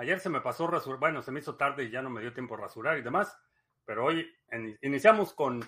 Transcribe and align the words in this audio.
Ayer 0.00 0.18
se 0.18 0.30
me 0.30 0.40
pasó 0.40 0.66
rasurar, 0.66 0.98
bueno, 0.98 1.20
se 1.20 1.30
me 1.30 1.40
hizo 1.40 1.56
tarde 1.56 1.84
y 1.84 1.90
ya 1.90 2.00
no 2.00 2.08
me 2.08 2.22
dio 2.22 2.32
tiempo 2.32 2.54
a 2.54 2.56
rasurar 2.56 2.96
y 2.96 3.02
demás, 3.02 3.38
pero 3.84 4.06
hoy 4.06 4.34
iniciamos 4.80 5.34
con 5.34 5.62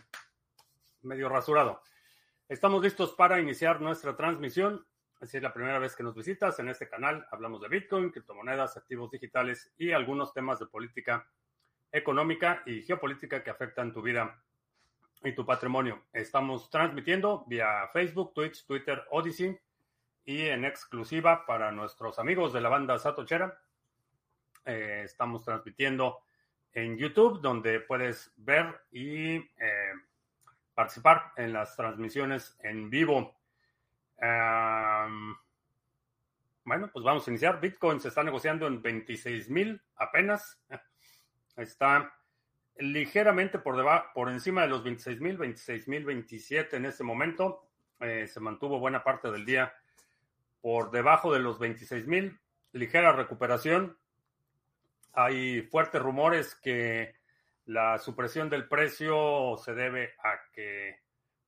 medio 1.03 1.29
rasurado. 1.29 1.83
Estamos 2.49 2.83
listos 2.83 3.13
para 3.13 3.39
iniciar 3.41 3.83
nuestra 3.83 4.17
transmisión. 4.17 4.87
Si 5.21 5.37
es 5.37 5.43
la 5.43 5.53
primera 5.53 5.79
vez 5.79 5.95
que 5.95 6.03
nos 6.03 6.15
visitas 6.15 6.59
en 6.61 6.71
este 6.71 6.89
canal, 6.89 7.27
hablamos 7.31 7.61
de 7.61 7.69
Bitcoin, 7.69 8.09
criptomonedas, 8.09 8.79
activos 8.79 9.11
digitales 9.11 9.71
y 9.77 9.93
algunos 9.93 10.33
temas 10.33 10.59
de 10.59 10.65
política 10.65 11.29
económica 11.93 12.63
y 12.65 12.81
geopolítica 12.85 13.45
que 13.45 13.51
afectan 13.51 13.93
tu 13.93 14.01
vida 14.01 14.43
y 15.23 15.35
tu 15.35 15.45
patrimonio. 15.45 16.07
Estamos 16.11 16.71
transmitiendo 16.71 17.45
vía 17.49 17.87
Facebook, 17.93 18.33
Twitch, 18.33 18.65
Twitter, 18.65 19.05
Odyssey 19.11 19.61
y 20.25 20.47
en 20.47 20.65
exclusiva 20.65 21.45
para 21.45 21.71
nuestros 21.71 22.19
amigos 22.19 22.55
de 22.55 22.63
la 22.63 22.71
banda 22.71 22.99
Satochera. 22.99 23.62
Eh, 24.65 25.03
estamos 25.05 25.45
transmitiendo 25.45 26.21
en 26.73 26.97
YouTube, 26.97 27.41
donde 27.41 27.81
puedes 27.81 28.33
ver 28.37 28.83
y 28.91 29.37
eh, 29.37 29.93
participar 30.75 31.33
en 31.37 31.53
las 31.53 31.77
transmisiones 31.77 32.57
en 32.63 32.89
vivo. 32.89 33.37
bueno, 36.65 36.91
pues 36.93 37.05
vamos 37.05 37.27
a 37.27 37.31
iniciar. 37.31 37.61
Bitcoin 37.61 38.01
se 38.01 38.09
está 38.09 38.23
negociando 38.23 38.67
en 38.67 38.81
26 38.81 39.51
mil 39.51 39.83
apenas. 39.97 40.61
Está 41.57 42.15
ligeramente 42.77 43.59
por, 43.59 43.77
debajo, 43.77 44.07
por 44.15 44.31
encima 44.31 44.63
de 44.63 44.69
los 44.69 44.83
26 44.83 45.21
mil, 45.21 45.37
26 45.37 45.89
mil 45.89 46.05
27 46.05 46.77
en 46.77 46.87
este 46.87 47.05
momento. 47.05 47.69
Eh, 48.01 48.27
se 48.27 48.41
mantuvo 48.41 48.79
buena 48.79 49.05
parte 49.05 49.31
del 49.31 49.45
día 49.45 49.73
por 50.61 50.91
debajo 50.91 51.33
de 51.33 51.41
los 51.41 51.59
26 51.59 52.07
mil. 52.07 52.39
Ligera 52.73 53.13
recuperación. 53.13 53.99
Hay 55.13 55.63
fuertes 55.63 56.01
rumores 56.01 56.55
que 56.55 57.15
la 57.67 57.99
supresión 57.99 58.49
del 58.49 58.69
precio 58.69 59.57
se 59.59 59.75
debe 59.75 60.15
a 60.23 60.51
que, 60.53 61.01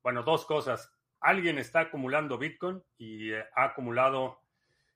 bueno, 0.02 0.22
dos 0.22 0.44
cosas. 0.44 0.92
Alguien 1.20 1.58
está 1.58 1.80
acumulando 1.80 2.38
Bitcoin 2.38 2.82
y 2.98 3.32
eh, 3.32 3.44
ha 3.54 3.64
acumulado 3.64 4.40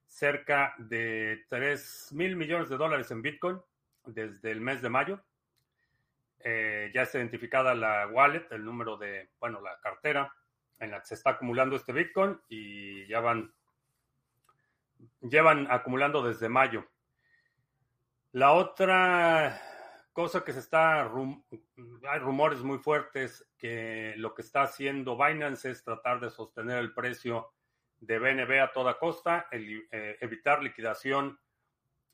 cerca 0.06 0.74
de 0.78 1.44
3 1.48 2.12
mil 2.12 2.36
millones 2.36 2.68
de 2.68 2.76
dólares 2.76 3.10
en 3.10 3.22
Bitcoin 3.22 3.60
desde 4.04 4.50
el 4.50 4.60
mes 4.60 4.82
de 4.82 4.88
mayo. 4.88 5.20
Eh, 6.40 6.90
ya 6.94 7.02
está 7.02 7.18
identificada 7.18 7.74
la 7.74 8.06
wallet, 8.08 8.46
el 8.50 8.64
número 8.64 8.96
de, 8.96 9.30
bueno, 9.40 9.60
la 9.60 9.78
cartera 9.80 10.32
en 10.78 10.92
la 10.92 11.00
que 11.00 11.06
se 11.06 11.14
está 11.14 11.30
acumulando 11.30 11.76
este 11.76 11.92
Bitcoin 11.92 12.38
y 12.48 13.06
ya 13.08 13.20
van, 13.20 13.52
llevan 15.20 15.66
acumulando 15.70 16.22
desde 16.22 16.48
mayo. 16.48 16.86
La 18.32 18.52
otra 18.52 19.60
cosa 20.12 20.44
que 20.44 20.52
se 20.52 20.58
está, 20.58 21.02
hay 21.02 22.18
rumores 22.18 22.60
muy 22.60 22.78
fuertes 22.78 23.48
que 23.56 24.14
lo 24.16 24.34
que 24.34 24.42
está 24.42 24.62
haciendo 24.62 25.16
Binance 25.16 25.70
es 25.70 25.82
tratar 25.82 26.20
de 26.20 26.28
sostener 26.28 26.78
el 26.78 26.92
precio 26.92 27.52
de 28.00 28.18
BNB 28.18 28.60
a 28.60 28.72
toda 28.72 28.98
costa, 28.98 29.46
eh, 29.50 30.18
evitar 30.20 30.62
liquidación 30.62 31.38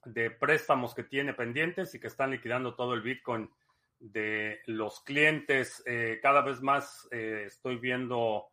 de 0.04 0.30
préstamos 0.30 0.94
que 0.94 1.02
tiene 1.02 1.34
pendientes 1.34 1.94
y 1.94 2.00
que 2.00 2.06
están 2.06 2.30
liquidando 2.30 2.74
todo 2.74 2.94
el 2.94 3.02
Bitcoin 3.02 3.50
de 3.98 4.60
los 4.66 5.00
clientes. 5.00 5.82
Eh, 5.86 6.20
cada 6.22 6.42
vez 6.42 6.60
más 6.60 7.08
eh, 7.10 7.44
estoy 7.46 7.76
viendo 7.76 8.50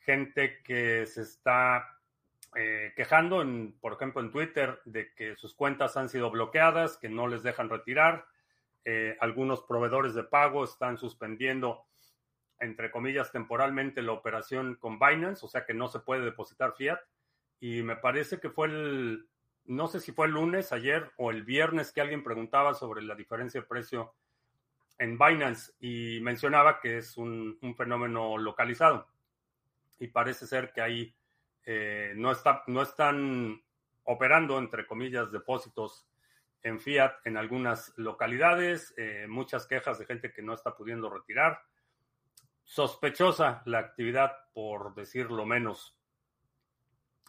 gente 0.00 0.62
que 0.62 1.06
se 1.06 1.22
está 1.22 1.95
quejando, 2.52 3.42
en, 3.42 3.78
por 3.80 3.92
ejemplo, 3.92 4.22
en 4.22 4.30
Twitter, 4.30 4.80
de 4.86 5.12
que 5.14 5.36
sus 5.36 5.54
cuentas 5.54 5.96
han 5.96 6.08
sido 6.08 6.30
bloqueadas, 6.30 6.96
que 6.96 7.08
no 7.08 7.28
les 7.28 7.42
dejan 7.42 7.68
retirar 7.68 8.26
eh, 8.88 9.16
algunos 9.20 9.64
proveedores 9.64 10.14
de 10.14 10.22
pago 10.22 10.62
están 10.62 10.96
suspendiendo, 10.96 11.86
entre 12.60 12.92
comillas, 12.92 13.32
temporalmente 13.32 14.00
la 14.00 14.12
operación 14.12 14.76
con 14.76 15.00
Binance, 15.00 15.44
o 15.44 15.48
sea 15.48 15.66
que 15.66 15.74
no 15.74 15.88
se 15.88 15.98
puede 15.98 16.24
depositar 16.24 16.72
fiat. 16.76 17.00
Y 17.58 17.82
me 17.82 17.96
parece 17.96 18.38
que 18.38 18.48
fue 18.48 18.68
el, 18.68 19.28
no 19.64 19.88
sé 19.88 19.98
si 19.98 20.12
fue 20.12 20.26
el 20.26 20.34
lunes, 20.34 20.72
ayer 20.72 21.10
o 21.16 21.32
el 21.32 21.42
viernes 21.42 21.90
que 21.90 22.00
alguien 22.00 22.22
preguntaba 22.22 22.74
sobre 22.74 23.02
la 23.02 23.16
diferencia 23.16 23.60
de 23.60 23.66
precio 23.66 24.14
en 24.98 25.18
Binance 25.18 25.72
y 25.80 26.20
mencionaba 26.20 26.78
que 26.78 26.98
es 26.98 27.16
un, 27.16 27.58
fenómeno 27.76 28.38
localizado. 28.38 29.08
Y 29.98 30.06
parece 30.08 30.46
ser 30.46 30.72
que 30.72 30.80
ahí 30.80 31.12
eh, 31.68 32.12
no, 32.14 32.30
está, 32.30 32.62
no 32.68 32.80
están 32.80 33.60
operando, 34.04 34.56
entre 34.58 34.86
comillas, 34.86 35.32
depósitos 35.32 36.08
en 36.62 36.78
fiat 36.78 37.14
en 37.24 37.36
algunas 37.36 37.92
localidades, 37.96 38.94
eh, 38.96 39.26
muchas 39.28 39.66
quejas 39.66 39.98
de 39.98 40.06
gente 40.06 40.32
que 40.32 40.42
no 40.42 40.54
está 40.54 40.76
pudiendo 40.76 41.10
retirar. 41.10 41.60
Sospechosa 42.62 43.62
la 43.66 43.80
actividad, 43.80 44.32
por 44.54 44.94
decirlo 44.94 45.44
menos. 45.44 45.98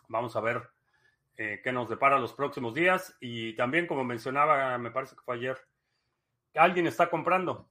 Vamos 0.07 0.35
a 0.35 0.41
ver 0.41 0.69
eh, 1.35 1.59
qué 1.63 1.71
nos 1.71 1.89
depara 1.89 2.19
los 2.19 2.33
próximos 2.33 2.75
días. 2.75 3.17
Y 3.19 3.55
también, 3.55 3.87
como 3.87 4.03
mencionaba, 4.03 4.77
me 4.77 4.91
parece 4.91 5.15
que 5.15 5.21
fue 5.21 5.35
ayer, 5.35 5.57
alguien 6.53 6.87
está 6.87 7.09
comprando 7.09 7.69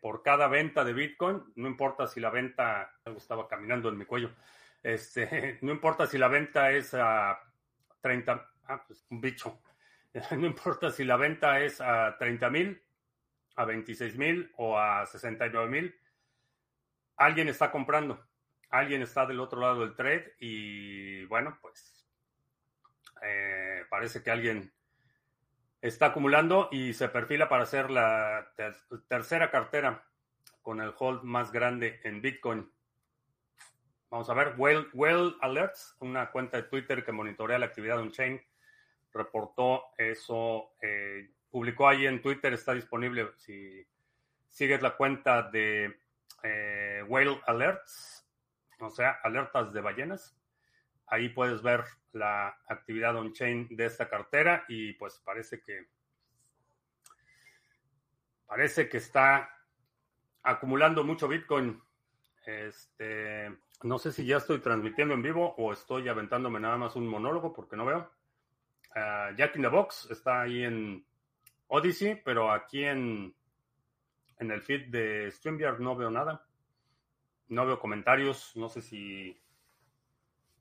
por 0.00 0.22
cada 0.22 0.48
venta 0.48 0.84
de 0.84 0.94
Bitcoin. 0.94 1.42
No 1.56 1.68
importa 1.68 2.06
si 2.06 2.18
la 2.18 2.30
venta, 2.30 2.94
estaba 3.16 3.46
caminando 3.46 3.90
en 3.90 3.98
mi 3.98 4.06
cuello. 4.06 4.30
Este, 4.84 5.58
no 5.62 5.72
importa 5.72 6.06
si 6.06 6.16
la 6.16 6.28
venta 6.28 6.70
es 6.70 6.94
a 6.94 7.40
30, 8.00 8.50
ah, 8.68 8.84
pues 8.86 9.04
un 9.10 9.20
bicho 9.20 9.60
No 10.36 10.46
importa 10.46 10.90
si 10.90 11.04
la 11.04 11.16
venta 11.16 11.60
es 11.60 11.80
a 11.80 12.16
30 12.18 12.50
mil, 12.50 12.82
a 13.56 13.64
26 13.64 14.16
mil 14.16 14.52
o 14.56 14.78
a 14.78 15.06
69 15.06 15.70
mil, 15.70 15.94
alguien 17.16 17.48
está 17.48 17.70
comprando, 17.70 18.24
alguien 18.70 19.02
está 19.02 19.26
del 19.26 19.40
otro 19.40 19.60
lado 19.60 19.80
del 19.80 19.94
trade 19.94 20.34
y 20.38 21.24
bueno, 21.26 21.58
pues 21.60 22.06
eh, 23.22 23.84
parece 23.88 24.22
que 24.22 24.30
alguien 24.30 24.72
está 25.80 26.06
acumulando 26.06 26.68
y 26.72 26.92
se 26.94 27.08
perfila 27.08 27.48
para 27.48 27.64
hacer 27.64 27.90
la 27.90 28.52
tercera 29.08 29.50
cartera 29.50 30.04
con 30.62 30.80
el 30.80 30.94
hold 30.98 31.22
más 31.22 31.52
grande 31.52 32.00
en 32.04 32.22
Bitcoin. 32.22 32.73
Vamos 34.14 34.30
a 34.30 34.34
ver, 34.34 34.54
Well, 34.56 34.86
well 34.92 35.36
Alerts, 35.40 35.96
una 35.98 36.30
cuenta 36.30 36.56
de 36.56 36.62
Twitter 36.68 37.04
que 37.04 37.10
monitorea 37.10 37.58
la 37.58 37.66
actividad 37.66 37.96
de 37.96 38.02
un 38.04 38.12
chain 38.12 38.40
reportó 39.12 39.86
eso, 39.98 40.70
eh, 40.80 41.32
publicó 41.50 41.88
ahí 41.88 42.06
en 42.06 42.22
Twitter, 42.22 42.52
está 42.52 42.74
disponible 42.74 43.32
si 43.38 43.84
sigues 44.48 44.80
la 44.82 44.96
cuenta 44.96 45.50
de 45.50 45.98
eh, 46.44 47.02
Whale 47.08 47.40
Alerts, 47.48 48.24
o 48.78 48.88
sea, 48.88 49.18
alertas 49.24 49.72
de 49.72 49.80
ballenas. 49.80 50.38
Ahí 51.08 51.30
puedes 51.30 51.60
ver 51.60 51.82
la 52.12 52.56
actividad 52.68 53.16
on-chain 53.16 53.66
de 53.68 53.84
esta 53.84 54.08
cartera 54.08 54.64
y 54.68 54.92
pues 54.92 55.20
parece 55.24 55.60
que 55.60 55.88
parece 58.46 58.88
que 58.88 58.98
está 58.98 59.50
acumulando 60.44 61.02
mucho 61.02 61.26
Bitcoin. 61.26 61.82
Este, 62.46 63.50
no 63.82 63.98
sé 63.98 64.12
si 64.12 64.26
ya 64.26 64.36
estoy 64.36 64.58
transmitiendo 64.58 65.14
en 65.14 65.22
vivo 65.22 65.54
o 65.56 65.72
estoy 65.72 66.08
aventándome 66.08 66.60
nada 66.60 66.76
más 66.76 66.96
un 66.96 67.06
monólogo 67.06 67.52
porque 67.52 67.76
no 67.76 67.86
veo. 67.86 68.10
Jack 69.36 69.56
in 69.56 69.62
the 69.62 69.68
Box 69.68 70.08
está 70.10 70.42
ahí 70.42 70.62
en 70.62 71.04
Odyssey, 71.68 72.20
pero 72.24 72.52
aquí 72.52 72.84
en, 72.84 73.34
en 74.38 74.50
el 74.50 74.62
feed 74.62 74.88
de 74.90 75.30
StreamYard 75.30 75.80
no 75.80 75.96
veo 75.96 76.10
nada. 76.10 76.46
No 77.48 77.66
veo 77.66 77.78
comentarios. 77.78 78.54
No 78.56 78.68
sé 78.68 78.82
si 78.82 79.36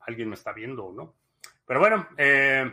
alguien 0.01 0.29
me 0.29 0.35
está 0.35 0.51
viendo 0.51 0.85
o 0.85 0.93
no. 0.93 1.15
Pero 1.65 1.79
bueno, 1.79 2.07
eh, 2.17 2.71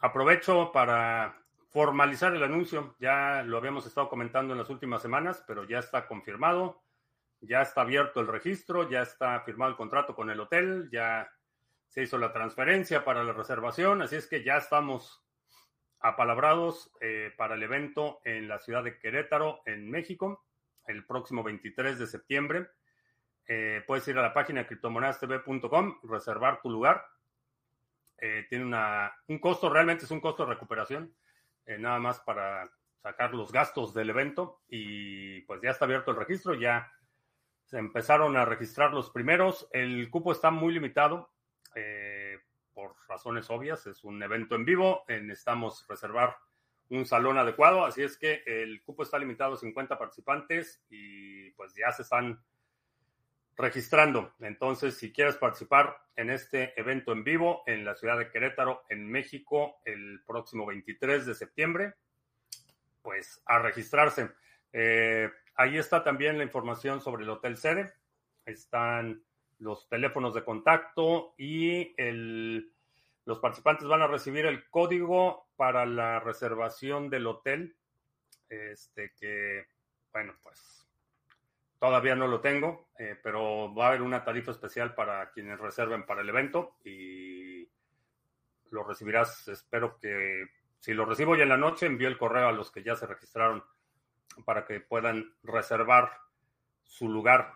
aprovecho 0.00 0.72
para 0.72 1.42
formalizar 1.70 2.34
el 2.34 2.42
anuncio. 2.42 2.96
Ya 2.98 3.42
lo 3.42 3.58
habíamos 3.58 3.86
estado 3.86 4.08
comentando 4.08 4.52
en 4.52 4.58
las 4.58 4.70
últimas 4.70 5.02
semanas, 5.02 5.44
pero 5.46 5.64
ya 5.64 5.78
está 5.78 6.06
confirmado. 6.06 6.81
Ya 7.42 7.62
está 7.62 7.82
abierto 7.82 8.20
el 8.20 8.28
registro, 8.28 8.88
ya 8.88 9.02
está 9.02 9.40
firmado 9.40 9.72
el 9.72 9.76
contrato 9.76 10.14
con 10.14 10.30
el 10.30 10.40
hotel, 10.40 10.88
ya 10.92 11.30
se 11.88 12.02
hizo 12.02 12.16
la 12.16 12.32
transferencia 12.32 13.04
para 13.04 13.24
la 13.24 13.32
reservación, 13.32 14.00
así 14.00 14.16
es 14.16 14.26
que 14.26 14.42
ya 14.42 14.56
estamos 14.56 15.22
apalabrados 16.00 16.90
eh, 17.00 17.32
para 17.36 17.54
el 17.54 17.62
evento 17.62 18.20
en 18.24 18.48
la 18.48 18.58
ciudad 18.58 18.82
de 18.82 18.98
Querétaro, 18.98 19.62
en 19.66 19.90
México, 19.90 20.44
el 20.86 21.04
próximo 21.04 21.42
23 21.42 21.98
de 21.98 22.06
septiembre. 22.06 22.68
Eh, 23.46 23.82
puedes 23.86 24.06
ir 24.08 24.16
a 24.18 24.22
la 24.22 24.32
página 24.32 24.66
criptomonedastv.com, 24.66 25.98
reservar 26.04 26.62
tu 26.62 26.70
lugar. 26.70 27.04
Eh, 28.18 28.46
tiene 28.48 28.64
una, 28.64 29.12
un 29.28 29.38
costo, 29.38 29.68
realmente 29.68 30.04
es 30.04 30.10
un 30.10 30.20
costo 30.20 30.44
de 30.44 30.54
recuperación, 30.54 31.14
nada 31.78 31.98
más 31.98 32.20
para 32.20 32.70
sacar 33.02 33.34
los 33.34 33.52
gastos 33.52 33.92
del 33.94 34.10
evento 34.10 34.62
y 34.68 35.40
pues 35.42 35.60
ya 35.60 35.70
está 35.70 35.84
abierto 35.84 36.10
el 36.10 36.16
registro, 36.16 36.54
ya 36.54 36.92
se 37.72 37.78
empezaron 37.78 38.36
a 38.36 38.44
registrar 38.44 38.92
los 38.92 39.08
primeros, 39.08 39.66
el 39.72 40.10
cupo 40.10 40.32
está 40.32 40.50
muy 40.50 40.74
limitado, 40.74 41.32
eh, 41.74 42.38
por 42.74 42.94
razones 43.08 43.48
obvias, 43.48 43.86
es 43.86 44.04
un 44.04 44.22
evento 44.22 44.56
en 44.56 44.66
vivo, 44.66 45.04
necesitamos 45.08 45.86
reservar 45.88 46.36
un 46.90 47.06
salón 47.06 47.38
adecuado, 47.38 47.86
así 47.86 48.02
es 48.02 48.18
que 48.18 48.42
el 48.44 48.82
cupo 48.82 49.04
está 49.04 49.18
limitado 49.18 49.54
a 49.54 49.56
50 49.56 49.98
participantes 49.98 50.84
y 50.90 51.50
pues 51.52 51.72
ya 51.74 51.90
se 51.92 52.02
están 52.02 52.44
registrando. 53.56 54.34
Entonces, 54.40 54.98
si 54.98 55.10
quieres 55.10 55.38
participar 55.38 55.96
en 56.14 56.28
este 56.28 56.78
evento 56.78 57.12
en 57.12 57.24
vivo 57.24 57.62
en 57.66 57.86
la 57.86 57.94
ciudad 57.94 58.18
de 58.18 58.28
Querétaro, 58.28 58.82
en 58.90 59.10
México, 59.10 59.80
el 59.86 60.22
próximo 60.26 60.66
23 60.66 61.24
de 61.24 61.34
septiembre, 61.34 61.94
pues 63.00 63.42
a 63.46 63.60
registrarse. 63.60 64.30
Eh, 64.74 65.30
ahí 65.54 65.78
está 65.78 66.04
también 66.04 66.38
la 66.38 66.44
información 66.44 67.00
sobre 67.00 67.24
el 67.24 67.30
hotel 67.30 67.56
sede. 67.56 67.92
Están 68.44 69.24
los 69.58 69.88
teléfonos 69.88 70.34
de 70.34 70.44
contacto 70.44 71.34
y 71.38 71.94
el, 71.96 72.72
los 73.24 73.38
participantes 73.38 73.86
van 73.86 74.02
a 74.02 74.08
recibir 74.08 74.46
el 74.46 74.68
código 74.68 75.48
para 75.56 75.86
la 75.86 76.20
reservación 76.20 77.08
del 77.10 77.26
hotel. 77.26 77.76
Este 78.48 79.12
que, 79.18 79.66
bueno, 80.12 80.34
pues 80.42 80.86
todavía 81.78 82.14
no 82.14 82.28
lo 82.28 82.40
tengo, 82.40 82.88
eh, 82.98 83.18
pero 83.22 83.74
va 83.74 83.86
a 83.86 83.88
haber 83.88 84.02
una 84.02 84.24
tarifa 84.24 84.52
especial 84.52 84.94
para 84.94 85.30
quienes 85.30 85.58
reserven 85.58 86.04
para 86.04 86.20
el 86.20 86.28
evento 86.28 86.76
y 86.84 87.68
lo 88.70 88.84
recibirás, 88.84 89.48
espero 89.48 89.98
que 89.98 90.46
si 90.78 90.94
lo 90.94 91.04
recibo 91.04 91.36
ya 91.36 91.44
en 91.44 91.50
la 91.50 91.56
noche, 91.56 91.86
envío 91.86 92.08
el 92.08 92.18
correo 92.18 92.48
a 92.48 92.52
los 92.52 92.70
que 92.70 92.82
ya 92.82 92.96
se 92.96 93.06
registraron 93.06 93.62
para 94.44 94.64
que 94.64 94.80
puedan 94.80 95.34
reservar 95.42 96.10
su 96.84 97.08
lugar. 97.08 97.52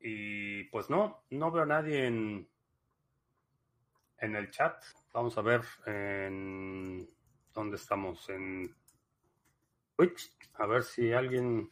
Y 0.00 0.64
pues 0.64 0.90
no, 0.90 1.24
no 1.30 1.50
veo 1.50 1.62
a 1.62 1.66
nadie 1.66 2.06
en, 2.06 2.48
en 4.18 4.36
el 4.36 4.50
chat. 4.50 4.82
Vamos 5.12 5.36
a 5.38 5.42
ver 5.42 5.62
en 5.86 7.08
dónde 7.52 7.76
estamos 7.76 8.28
en 8.28 8.74
Twitch. 9.96 10.36
A 10.54 10.66
ver 10.66 10.82
si 10.82 11.12
alguien, 11.12 11.70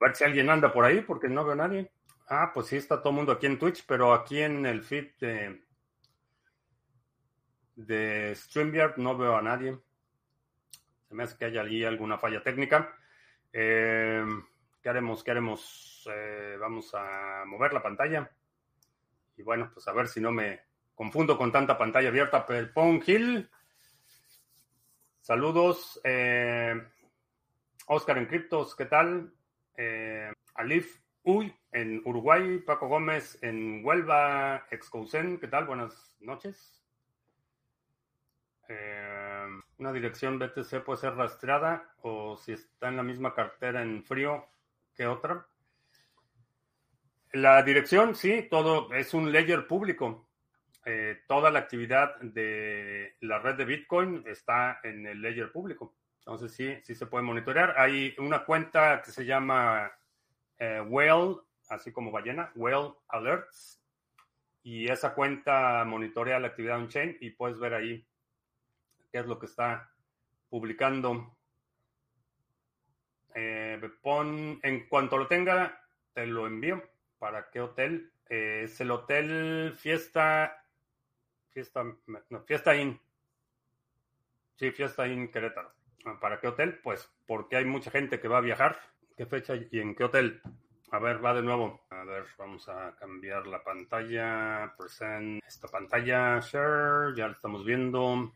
a 0.00 0.04
ver 0.06 0.16
si 0.16 0.24
alguien 0.24 0.50
anda 0.50 0.72
por 0.72 0.84
ahí, 0.84 1.00
porque 1.00 1.28
no 1.28 1.44
veo 1.44 1.52
a 1.52 1.56
nadie. 1.56 1.90
Ah, 2.28 2.50
pues 2.54 2.68
sí 2.68 2.76
está 2.76 3.00
todo 3.00 3.10
el 3.10 3.16
mundo 3.16 3.32
aquí 3.32 3.46
en 3.46 3.58
Twitch, 3.58 3.84
pero 3.86 4.14
aquí 4.14 4.40
en 4.40 4.64
el 4.64 4.82
feed 4.82 5.10
de, 7.76 8.34
StreamYard 8.34 8.96
no 8.98 9.16
veo 9.16 9.36
a 9.36 9.42
nadie 9.42 9.78
me 11.14 11.22
hace 11.22 11.36
que 11.36 11.44
haya 11.46 11.62
allí 11.62 11.84
alguna 11.84 12.18
falla 12.18 12.42
técnica. 12.42 12.94
Eh, 13.56 14.24
¿Qué 14.82 14.88
haremos? 14.88 15.22
¿Qué 15.22 15.30
haremos? 15.30 16.08
Eh, 16.12 16.56
vamos 16.58 16.92
a 16.92 17.44
mover 17.46 17.72
la 17.72 17.82
pantalla. 17.82 18.28
Y 19.36 19.42
bueno, 19.42 19.70
pues 19.72 19.86
a 19.86 19.92
ver 19.92 20.08
si 20.08 20.20
no 20.20 20.32
me 20.32 20.60
confundo 20.94 21.38
con 21.38 21.52
tanta 21.52 21.78
pantalla 21.78 22.08
abierta. 22.08 22.44
Perpon 22.44 23.00
Hill. 23.06 23.48
Saludos. 25.20 26.00
Eh, 26.02 26.74
Oscar 27.86 28.18
en 28.18 28.26
Criptos, 28.26 28.74
¿qué 28.74 28.86
tal? 28.86 29.32
Alif 30.54 31.00
Uy 31.22 31.54
en 31.70 32.02
Uruguay. 32.04 32.58
Paco 32.58 32.88
Gómez 32.88 33.38
en 33.40 33.84
Huelva. 33.84 34.66
Excousen, 34.70 35.38
¿qué 35.38 35.46
tal? 35.46 35.66
Buenas 35.66 36.16
noches. 36.20 36.84
Una 39.84 39.92
dirección 39.92 40.38
BTC 40.38 40.82
puede 40.82 40.98
ser 40.98 41.14
rastreada 41.14 41.94
o 42.00 42.38
si 42.38 42.52
está 42.52 42.88
en 42.88 42.96
la 42.96 43.02
misma 43.02 43.34
cartera 43.34 43.82
en 43.82 44.02
frío 44.02 44.46
que 44.94 45.06
otra. 45.06 45.46
La 47.34 47.62
dirección, 47.62 48.14
sí, 48.14 48.48
todo 48.50 48.90
es 48.94 49.12
un 49.12 49.30
ledger 49.30 49.66
público. 49.66 50.26
Eh, 50.86 51.20
toda 51.28 51.50
la 51.50 51.58
actividad 51.58 52.18
de 52.22 53.14
la 53.20 53.40
red 53.40 53.56
de 53.56 53.66
Bitcoin 53.66 54.24
está 54.26 54.80
en 54.82 55.06
el 55.06 55.20
ledger 55.20 55.52
público. 55.52 55.94
Entonces 56.20 56.54
sí, 56.54 56.78
sí 56.82 56.94
se 56.94 57.04
puede 57.04 57.24
monitorear. 57.24 57.78
Hay 57.78 58.14
una 58.16 58.42
cuenta 58.46 59.02
que 59.02 59.10
se 59.10 59.26
llama 59.26 59.92
eh, 60.58 60.80
Whale, 60.80 61.40
así 61.68 61.92
como 61.92 62.10
ballena, 62.10 62.50
Whale 62.54 62.94
Alerts. 63.08 63.82
Y 64.62 64.90
esa 64.90 65.12
cuenta 65.12 65.84
monitorea 65.84 66.38
la 66.38 66.46
actividad 66.46 66.78
on-chain 66.78 67.18
y 67.20 67.32
puedes 67.32 67.58
ver 67.58 67.74
ahí 67.74 68.06
qué 69.14 69.20
es 69.20 69.26
lo 69.26 69.38
que 69.38 69.46
está 69.46 69.92
publicando. 70.50 71.36
Eh, 73.32 73.80
pon, 74.02 74.58
en 74.60 74.88
cuanto 74.88 75.16
lo 75.16 75.28
tenga, 75.28 75.80
te 76.12 76.26
lo 76.26 76.48
envío. 76.48 76.82
¿Para 77.20 77.48
qué 77.48 77.60
hotel? 77.60 78.10
Eh, 78.28 78.62
es 78.64 78.80
el 78.80 78.90
hotel 78.90 79.72
Fiesta. 79.76 80.66
Fiesta. 81.50 81.84
No, 82.28 82.42
Fiesta 82.42 82.74
Inn. 82.74 83.00
Sí, 84.56 84.72
Fiesta 84.72 85.06
Inn 85.06 85.30
Querétaro. 85.30 85.72
¿Para 86.20 86.40
qué 86.40 86.48
hotel? 86.48 86.80
Pues 86.82 87.08
porque 87.24 87.54
hay 87.54 87.66
mucha 87.66 87.92
gente 87.92 88.18
que 88.18 88.26
va 88.26 88.38
a 88.38 88.48
viajar. 88.48 88.80
¿Qué 89.16 89.26
fecha 89.26 89.54
y 89.54 89.78
en 89.78 89.94
qué 89.94 90.02
hotel? 90.02 90.42
A 90.90 90.98
ver, 90.98 91.24
va 91.24 91.34
de 91.34 91.42
nuevo. 91.42 91.86
A 91.90 92.02
ver, 92.02 92.24
vamos 92.36 92.68
a 92.68 92.96
cambiar 92.96 93.46
la 93.46 93.62
pantalla. 93.62 94.74
Present 94.76 95.40
esta 95.46 95.68
pantalla. 95.68 96.40
Share. 96.40 97.14
Ya 97.14 97.28
la 97.28 97.34
estamos 97.34 97.64
viendo. 97.64 98.32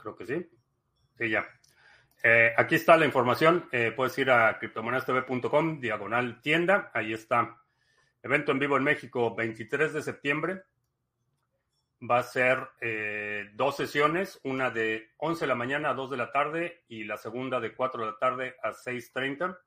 Creo 0.00 0.16
que 0.16 0.26
sí. 0.26 0.48
Sí, 1.16 1.30
ya. 1.30 1.46
Eh, 2.22 2.52
aquí 2.56 2.74
está 2.74 2.96
la 2.96 3.06
información. 3.06 3.68
Eh, 3.72 3.92
puedes 3.94 4.16
ir 4.18 4.30
a 4.30 4.58
criptomonedastv.com, 4.58 5.80
diagonal 5.80 6.40
tienda. 6.40 6.90
Ahí 6.92 7.12
está. 7.12 7.58
Evento 8.22 8.52
en 8.52 8.58
vivo 8.58 8.76
en 8.76 8.84
México, 8.84 9.34
23 9.34 9.94
de 9.94 10.02
septiembre. 10.02 10.62
Va 12.02 12.18
a 12.18 12.22
ser 12.22 12.66
eh, 12.80 13.50
dos 13.54 13.76
sesiones, 13.76 14.40
una 14.44 14.70
de 14.70 15.10
11 15.18 15.40
de 15.42 15.46
la 15.46 15.54
mañana 15.54 15.90
a 15.90 15.94
2 15.94 16.10
de 16.10 16.16
la 16.16 16.32
tarde 16.32 16.84
y 16.88 17.04
la 17.04 17.16
segunda 17.16 17.60
de 17.60 17.74
4 17.74 18.04
de 18.04 18.10
la 18.10 18.18
tarde 18.18 18.56
a 18.62 18.70
6.30. 18.72 19.58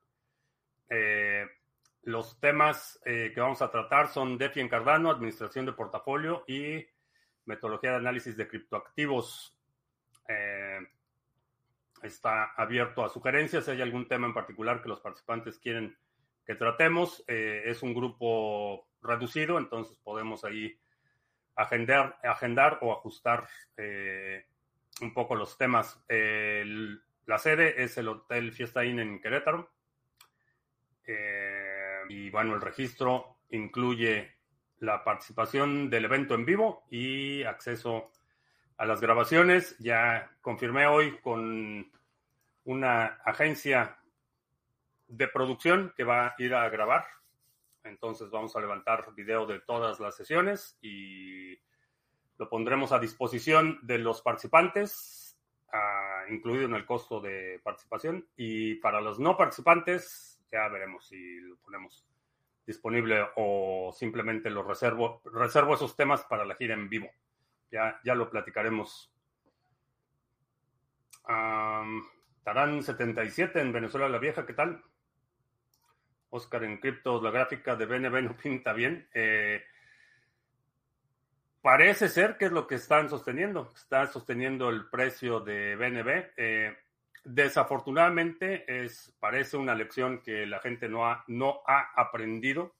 los 2.03 2.39
temas 2.39 2.99
que 3.03 3.33
vamos 3.37 3.61
a 3.61 3.71
tratar 3.71 4.07
son 4.07 4.37
DeFi 4.37 4.61
en 4.61 4.69
Cardano, 4.69 5.09
administración 5.09 5.65
de 5.65 5.73
portafolio 5.73 6.43
y 6.47 6.85
metodología 7.45 7.91
de 7.91 7.97
análisis 7.97 8.35
de 8.35 8.47
criptoactivos. 8.47 9.52
Eh, 10.27 10.79
está 12.01 12.53
abierto 12.55 13.03
a 13.03 13.09
sugerencias. 13.09 13.65
Si 13.65 13.71
hay 13.71 13.81
algún 13.81 14.07
tema 14.07 14.27
en 14.27 14.33
particular 14.33 14.81
que 14.81 14.89
los 14.89 14.99
participantes 14.99 15.57
quieren 15.59 15.97
que 16.45 16.55
tratemos, 16.55 17.23
eh, 17.27 17.63
es 17.65 17.83
un 17.83 17.93
grupo 17.93 18.87
reducido, 19.01 19.57
entonces 19.57 19.97
podemos 20.03 20.43
ahí 20.43 20.77
agendar, 21.55 22.19
agendar 22.23 22.79
o 22.81 22.91
ajustar 22.91 23.47
eh, 23.77 24.45
un 25.01 25.13
poco 25.13 25.35
los 25.35 25.57
temas. 25.57 26.03
la 27.25 27.37
sede 27.37 27.81
es 27.81 27.97
el 27.97 28.09
Hotel 28.09 28.51
Fiesta 28.51 28.83
Inn 28.83 28.99
en 28.99 29.21
Querétaro. 29.21 29.71
y 32.09 32.29
bueno, 32.29 32.55
el 32.55 32.61
registro 32.61 33.37
incluye 33.49 34.35
la 34.79 35.03
participación 35.03 35.89
del 35.89 36.05
evento 36.05 36.35
en 36.35 36.45
vivo 36.45 36.83
y 36.89 37.43
acceso 37.43 38.11
a 38.83 38.85
las 38.85 38.99
grabaciones. 38.99 39.77
Ya 39.79 40.29
confirmé 40.41 40.87
hoy 40.87 41.17
con 41.19 41.89
una 42.65 43.05
agencia 43.23 43.97
de 45.07 45.27
producción 45.29 45.93
que 45.95 46.03
va 46.03 46.27
a 46.27 46.35
ir 46.37 46.53
a 46.53 46.67
grabar. 46.67 47.05
Entonces 47.85 48.29
vamos 48.29 48.55
a 48.55 48.59
levantar 48.59 49.13
video 49.15 49.45
de 49.45 49.61
todas 49.61 50.01
las 50.01 50.17
sesiones 50.17 50.77
y 50.81 51.57
lo 52.37 52.49
pondremos 52.49 52.91
a 52.91 52.99
disposición 52.99 53.79
de 53.83 53.99
los 53.99 54.21
participantes, 54.21 55.39
incluido 56.29 56.65
en 56.65 56.75
el 56.75 56.85
costo 56.85 57.21
de 57.21 57.61
participación. 57.63 58.27
Y 58.35 58.75
para 58.75 58.99
los 58.99 59.17
no 59.17 59.37
participantes, 59.37 60.41
ya 60.51 60.67
veremos 60.67 61.07
si 61.07 61.39
lo 61.39 61.55
ponemos 61.57 62.05
disponible 62.65 63.27
o 63.37 63.93
simplemente 63.93 64.49
lo 64.49 64.61
reservo, 64.63 65.21
reservo 65.23 65.75
esos 65.75 65.95
temas 65.95 66.25
para 66.25 66.43
la 66.43 66.55
gira 66.55 66.73
en 66.73 66.89
vivo. 66.89 67.09
Ya, 67.73 67.99
ya 68.03 68.13
lo 68.13 68.29
platicaremos. 68.29 69.11
Tarán 72.43 72.83
77 72.83 73.59
en 73.59 73.73
Venezuela 73.73 74.07
la 74.07 74.19
Vieja, 74.19 74.45
¿qué 74.45 74.53
tal? 74.53 74.83
Oscar 76.29 76.65
en 76.65 76.77
criptos, 76.77 77.23
la 77.23 77.31
gráfica 77.31 77.75
de 77.75 77.87
BNB 77.87 78.21
no 78.21 78.37
pinta 78.43 78.73
bien. 78.73 79.09
Eh, 79.15 79.63
parece 81.63 82.09
ser 82.09 82.37
que 82.37 82.45
es 82.45 82.51
lo 82.51 82.67
que 82.67 82.75
están 82.75 83.09
sosteniendo. 83.09 83.71
Está 83.75 84.05
sosteniendo 84.05 84.69
el 84.69 84.87
precio 84.91 85.39
de 85.39 85.75
BNB. 85.75 86.31
Eh, 86.37 86.77
desafortunadamente, 87.23 88.65
es, 88.67 89.17
parece 89.19 89.57
una 89.57 89.73
lección 89.73 90.21
que 90.21 90.45
la 90.45 90.59
gente 90.59 90.87
no 90.87 91.07
ha, 91.07 91.23
no 91.25 91.63
ha 91.65 91.91
aprendido 91.99 92.75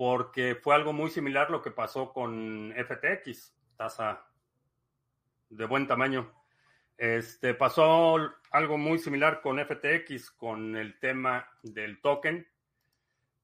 porque 0.00 0.54
fue 0.54 0.74
algo 0.74 0.94
muy 0.94 1.10
similar 1.10 1.50
lo 1.50 1.60
que 1.60 1.70
pasó 1.70 2.14
con 2.14 2.72
FTX, 2.72 3.54
tasa 3.76 4.24
de 5.50 5.66
buen 5.66 5.86
tamaño. 5.86 6.32
Este, 6.96 7.52
pasó 7.52 8.16
algo 8.50 8.78
muy 8.78 8.98
similar 8.98 9.42
con 9.42 9.58
FTX, 9.58 10.30
con 10.30 10.74
el 10.74 10.98
tema 11.00 11.50
del 11.62 12.00
token, 12.00 12.48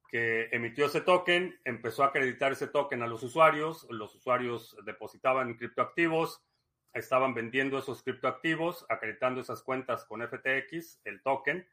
que 0.08 0.48
emitió 0.50 0.86
ese 0.86 1.02
token, 1.02 1.60
empezó 1.62 2.04
a 2.04 2.06
acreditar 2.06 2.52
ese 2.52 2.68
token 2.68 3.02
a 3.02 3.06
los 3.06 3.22
usuarios, 3.22 3.86
los 3.90 4.14
usuarios 4.14 4.74
depositaban 4.86 5.58
criptoactivos, 5.58 6.42
estaban 6.94 7.34
vendiendo 7.34 7.76
esos 7.76 8.02
criptoactivos, 8.02 8.86
acreditando 8.88 9.42
esas 9.42 9.62
cuentas 9.62 10.06
con 10.06 10.26
FTX, 10.26 11.02
el 11.04 11.20
token, 11.20 11.68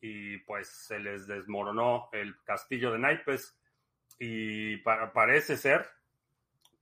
y 0.00 0.38
pues 0.38 0.66
se 0.66 0.98
les 0.98 1.28
desmoronó 1.28 2.08
el 2.10 2.34
castillo 2.42 2.90
de 2.90 2.98
naipes. 2.98 3.56
Y 4.18 4.76
parece 4.78 5.56
ser 5.56 5.86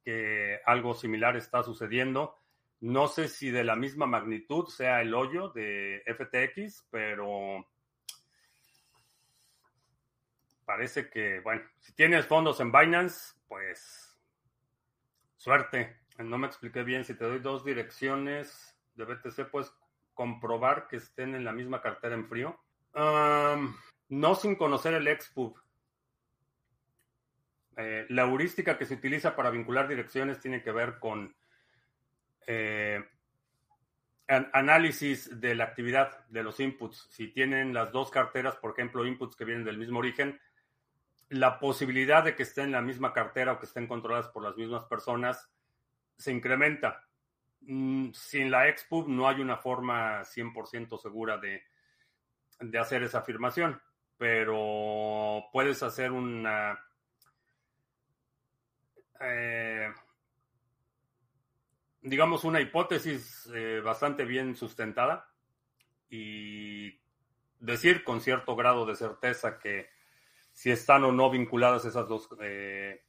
que 0.05 0.61
algo 0.67 0.95
similar 0.95 1.37
está 1.37 1.63
sucediendo. 1.63 2.39
No 2.81 3.07
sé 3.07 3.29
si 3.29 3.51
de 3.51 3.65
la 3.65 3.77
misma 3.77 4.07
magnitud 4.07 4.67
sea 4.67 5.01
el 5.03 5.15
hoyo 5.15 5.51
de 5.51 6.03
FTX, 6.07 6.89
pero 6.91 7.65
parece 10.65 11.09
que, 11.09 11.41
bueno, 11.41 11.63
si 11.81 11.93
tienes 11.93 12.27
fondos 12.27 12.59
en 12.61 12.73
Binance, 12.73 13.35
pues 13.47 14.19
suerte. 15.37 16.01
No 16.19 16.39
me 16.39 16.47
expliqué 16.47 16.83
bien. 16.83 17.05
Si 17.05 17.15
te 17.15 17.25
doy 17.25 17.39
dos 17.39 17.65
direcciones 17.65 18.77
de 18.95 19.05
BTC, 19.05 19.51
puedes 19.51 19.73
comprobar 20.15 20.89
que 20.89 20.97
estén 20.97 21.35
en 21.35 21.45
la 21.45 21.53
misma 21.53 21.81
cartera 21.81 22.15
en 22.15 22.27
frío. 22.27 22.59
no 22.95 24.35
sin 24.35 24.57
conocer 24.57 24.95
el 24.95 25.09
expub. 25.09 25.62
Eh, 27.77 28.07
la 28.09 28.23
heurística 28.23 28.77
que 28.77 28.87
se 28.87 28.95
utiliza 28.95 29.35
para 29.35 29.51
vincular 29.51 29.89
direcciones 29.89 30.41
tiene 30.41 30.63
que 30.63 30.73
ver 30.73 30.99
con 30.99 31.35
eh, 32.47 33.03
análisis 34.27 35.41
de 35.41 35.55
la 35.55 35.65
actividad 35.65 36.27
de 36.29 36.43
los 36.43 36.61
inputs. 36.61 37.09
Si 37.11 37.29
tienen 37.29 37.75
las 37.75 37.93
dos 37.93 38.11
carteras, 38.11 38.57
por 38.57 38.73
ejemplo, 38.73 39.07
inputs 39.07 39.37
que 39.37 39.45
vienen 39.45 39.65
del 39.65 39.79
mismo 39.79 39.99
origen, 39.99 40.41
la 41.29 41.59
posibilidad 41.59 42.23
de 42.23 42.35
que 42.35 42.43
estén 42.43 42.67
en 42.67 42.73
la 42.73 42.83
misma 42.83 43.13
cartera 43.13 43.53
o 43.53 43.59
que 43.59 43.67
estén 43.67 43.87
controladas 43.87 44.29
por 44.29 44.43
las 44.43 44.57
mismas 44.57 44.85
personas 44.85 45.51
se 46.17 46.33
incrementa. 46.33 47.07
Mm, 47.63 48.11
sin 48.13 48.51
la 48.51 48.69
expub 48.69 49.09
no 49.09 49.29
hay 49.29 49.41
una 49.41 49.57
forma 49.57 50.25
100% 50.25 50.99
segura 50.99 51.39
de, 51.39 51.63
de 52.61 52.79
hacer 52.79 53.03
esa 53.03 53.19
afirmación, 53.19 53.81
pero 54.17 55.45
puedes 55.53 55.83
hacer 55.83 56.13
una... 56.13 56.79
Eh, 59.25 59.93
digamos, 62.03 62.45
una 62.45 62.61
hipótesis 62.61 63.49
eh, 63.55 63.81
bastante 63.81 64.25
bien 64.25 64.57
sustentada 64.57 65.29
y 66.11 67.01
decir 67.61 68.05
con 68.05 68.21
cierto 68.21 68.57
grado 68.57 68.85
de 68.85 68.97
certeza 68.97 69.59
que 69.59 69.89
si 70.53 70.71
están 70.71 71.05
o 71.05 71.13
no 71.13 71.31
vinculadas 71.31 71.85
esas 71.85 72.09
dos, 72.09 72.29
eh, 72.41 73.05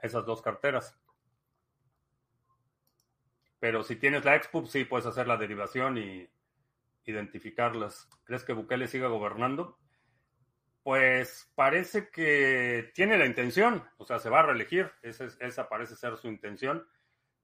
esas 0.00 0.26
dos 0.26 0.42
carteras. 0.42 0.98
Pero 3.60 3.84
si 3.84 3.96
tienes 3.96 4.24
la 4.24 4.34
Expub, 4.34 4.66
sí 4.66 4.84
puedes 4.84 5.06
hacer 5.06 5.28
la 5.28 5.36
derivación 5.36 5.96
y 5.96 6.28
identificarlas. 7.04 8.08
¿Crees 8.24 8.44
que 8.44 8.52
Bukele 8.52 8.88
siga 8.88 9.06
gobernando? 9.06 9.78
Pues 10.82 11.50
parece 11.54 12.08
que 12.08 12.90
tiene 12.94 13.16
la 13.16 13.26
intención, 13.26 13.84
o 13.98 14.04
sea, 14.04 14.18
se 14.18 14.30
va 14.30 14.40
a 14.40 14.46
reelegir, 14.46 14.90
esa, 15.02 15.26
esa 15.40 15.68
parece 15.68 15.94
ser 15.96 16.16
su 16.16 16.28
intención. 16.28 16.86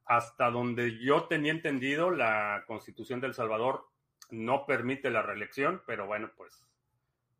Hasta 0.04 0.50
donde 0.50 0.98
yo 0.98 1.24
tenía 1.24 1.52
entendido, 1.52 2.10
la 2.10 2.64
constitución 2.66 3.20
del 3.20 3.34
Salvador 3.34 3.86
no 4.30 4.66
permite 4.66 5.10
la 5.10 5.22
reelección, 5.22 5.82
pero 5.86 6.06
bueno, 6.06 6.30
pues 6.36 6.66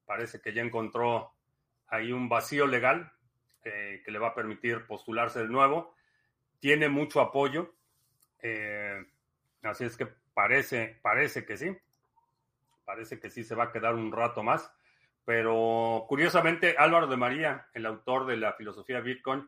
parece 0.04 0.40
que 0.40 0.52
ya 0.52 0.62
encontró 0.62 1.32
hay 1.88 2.12
un 2.12 2.28
vacío 2.28 2.66
legal 2.66 3.12
eh, 3.64 4.02
que 4.04 4.10
le 4.10 4.18
va 4.18 4.28
a 4.28 4.34
permitir 4.34 4.86
postularse 4.86 5.40
de 5.40 5.48
nuevo. 5.48 5.94
Tiene 6.60 6.88
mucho 6.88 7.20
apoyo, 7.20 7.74
eh, 8.42 9.04
así 9.62 9.84
es 9.84 9.96
que 9.96 10.06
parece, 10.34 10.98
parece 11.02 11.44
que 11.44 11.56
sí, 11.56 11.76
parece 12.84 13.18
que 13.18 13.30
sí 13.30 13.44
se 13.44 13.54
va 13.54 13.64
a 13.64 13.72
quedar 13.72 13.94
un 13.94 14.12
rato 14.12 14.42
más. 14.42 14.72
Pero 15.28 16.06
curiosamente, 16.08 16.74
Álvaro 16.78 17.06
de 17.06 17.18
María, 17.18 17.68
el 17.74 17.84
autor 17.84 18.24
de 18.24 18.38
la 18.38 18.54
filosofía 18.54 19.00
Bitcoin, 19.00 19.46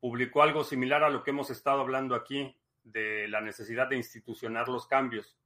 publicó 0.00 0.42
algo 0.42 0.64
similar 0.64 1.02
a 1.02 1.08
lo 1.08 1.22
que 1.22 1.30
hemos 1.30 1.48
estado 1.48 1.80
hablando 1.80 2.14
aquí 2.14 2.54
de 2.84 3.26
la 3.26 3.40
necesidad 3.40 3.88
de 3.88 3.96
institucionar 3.96 4.68
los 4.68 4.86
cambios. 4.86 5.38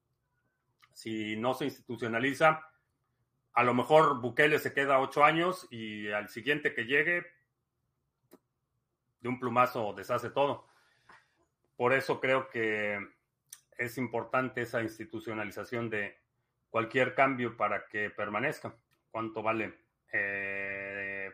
Si 0.92 1.37
no 1.37 1.54
se 1.54 1.66
institucionaliza, 1.66 2.73
a 3.52 3.62
lo 3.62 3.73
mejor 3.73 4.21
Bukele 4.21 4.59
se 4.59 4.75
queda 4.75 4.99
ocho 4.99 5.23
años 5.23 5.69
y 5.71 6.11
al 6.11 6.28
siguiente 6.28 6.75
que 6.75 6.87
llegue, 6.87 7.25
de 9.21 9.28
un 9.28 9.38
plumazo 9.38 9.92
deshace 9.92 10.31
todo. 10.31 10.66
Por 11.76 11.92
eso 11.92 12.19
creo 12.19 12.49
que 12.49 12.99
es 13.78 13.97
importante 13.97 14.62
esa 14.62 14.83
institucionalización 14.83 15.88
de 15.88 16.19
cualquier 16.69 17.14
cambio 17.14 17.57
para 17.57 17.87
que 17.87 18.11
permanezca. 18.11 18.75
¿Cuánto 19.12 19.42
vale? 19.42 19.73
Eh, 20.12 21.31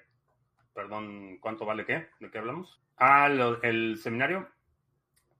perdón, 0.74 1.38
¿cuánto 1.38 1.64
vale 1.64 1.86
qué? 1.86 2.10
¿De 2.20 2.30
qué 2.30 2.36
hablamos? 2.36 2.78
Ah, 2.98 3.28
el 3.62 3.96
seminario. 3.96 4.46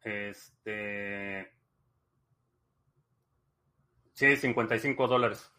Este. 0.03 1.53
Sí, 4.15 4.37
55 4.37 5.07
dólares. 5.07 5.53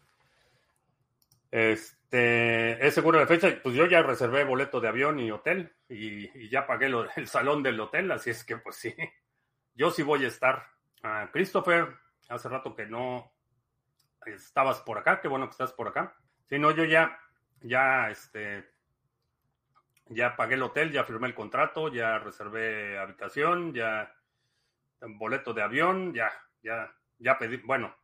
Este, 1.50 2.86
es 2.86 2.94
seguro 2.94 3.18
la 3.18 3.26
fecha, 3.26 3.48
pues 3.62 3.74
yo 3.74 3.86
ya 3.86 4.02
reservé 4.02 4.44
boleto 4.44 4.80
de 4.80 4.88
avión 4.88 5.18
y 5.18 5.30
hotel 5.30 5.72
y, 5.88 6.48
ya 6.48 6.66
pagué 6.66 6.90
el 7.16 7.26
salón 7.26 7.62
del 7.62 7.80
hotel, 7.80 8.10
así 8.12 8.30
es 8.30 8.44
que 8.44 8.56
pues 8.56 8.76
sí, 8.76 8.94
yo 9.74 9.90
sí 9.90 10.02
voy 10.02 10.24
a 10.24 10.28
estar. 10.28 10.64
Christopher, 11.32 11.88
hace 12.28 12.48
rato 12.48 12.74
que 12.74 12.86
no 12.86 13.32
estabas 14.26 14.80
por 14.80 14.98
acá, 14.98 15.20
qué 15.20 15.28
bueno 15.28 15.46
que 15.46 15.52
estás 15.52 15.72
por 15.72 15.88
acá. 15.88 16.14
Si 16.50 16.58
no, 16.58 16.72
yo 16.72 16.84
ya, 16.84 17.16
ya, 17.60 18.10
este, 18.10 18.68
ya 20.08 20.34
pagué 20.34 20.56
el 20.56 20.64
hotel, 20.64 20.90
ya 20.90 21.04
firmé 21.04 21.28
el 21.28 21.34
contrato, 21.34 21.92
ya 21.92 22.18
reservé 22.18 22.98
habitación, 22.98 23.72
ya 23.72 24.12
boleto 25.00 25.54
de 25.54 25.62
avión, 25.62 26.12
ya, 26.12 26.28
ya, 26.60 26.92
ya 27.20 27.38
pedí, 27.38 27.58
bueno, 27.58 27.94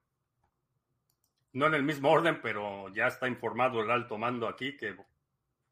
no 1.54 1.66
en 1.66 1.74
el 1.74 1.82
mismo 1.82 2.08
orden, 2.08 2.40
pero 2.40 2.88
ya 2.90 3.08
está 3.08 3.26
informado 3.26 3.82
el 3.82 3.90
alto 3.90 4.16
mando 4.16 4.46
aquí 4.46 4.76
que 4.76 4.96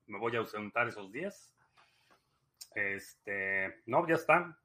me 0.09 0.19
voy 0.19 0.35
a 0.35 0.41
ausentar 0.41 0.89
esos 0.89 1.13
días. 1.13 1.55
Este, 2.75 3.83
no, 3.87 4.05
ya 4.09 4.17
está. 4.17 4.59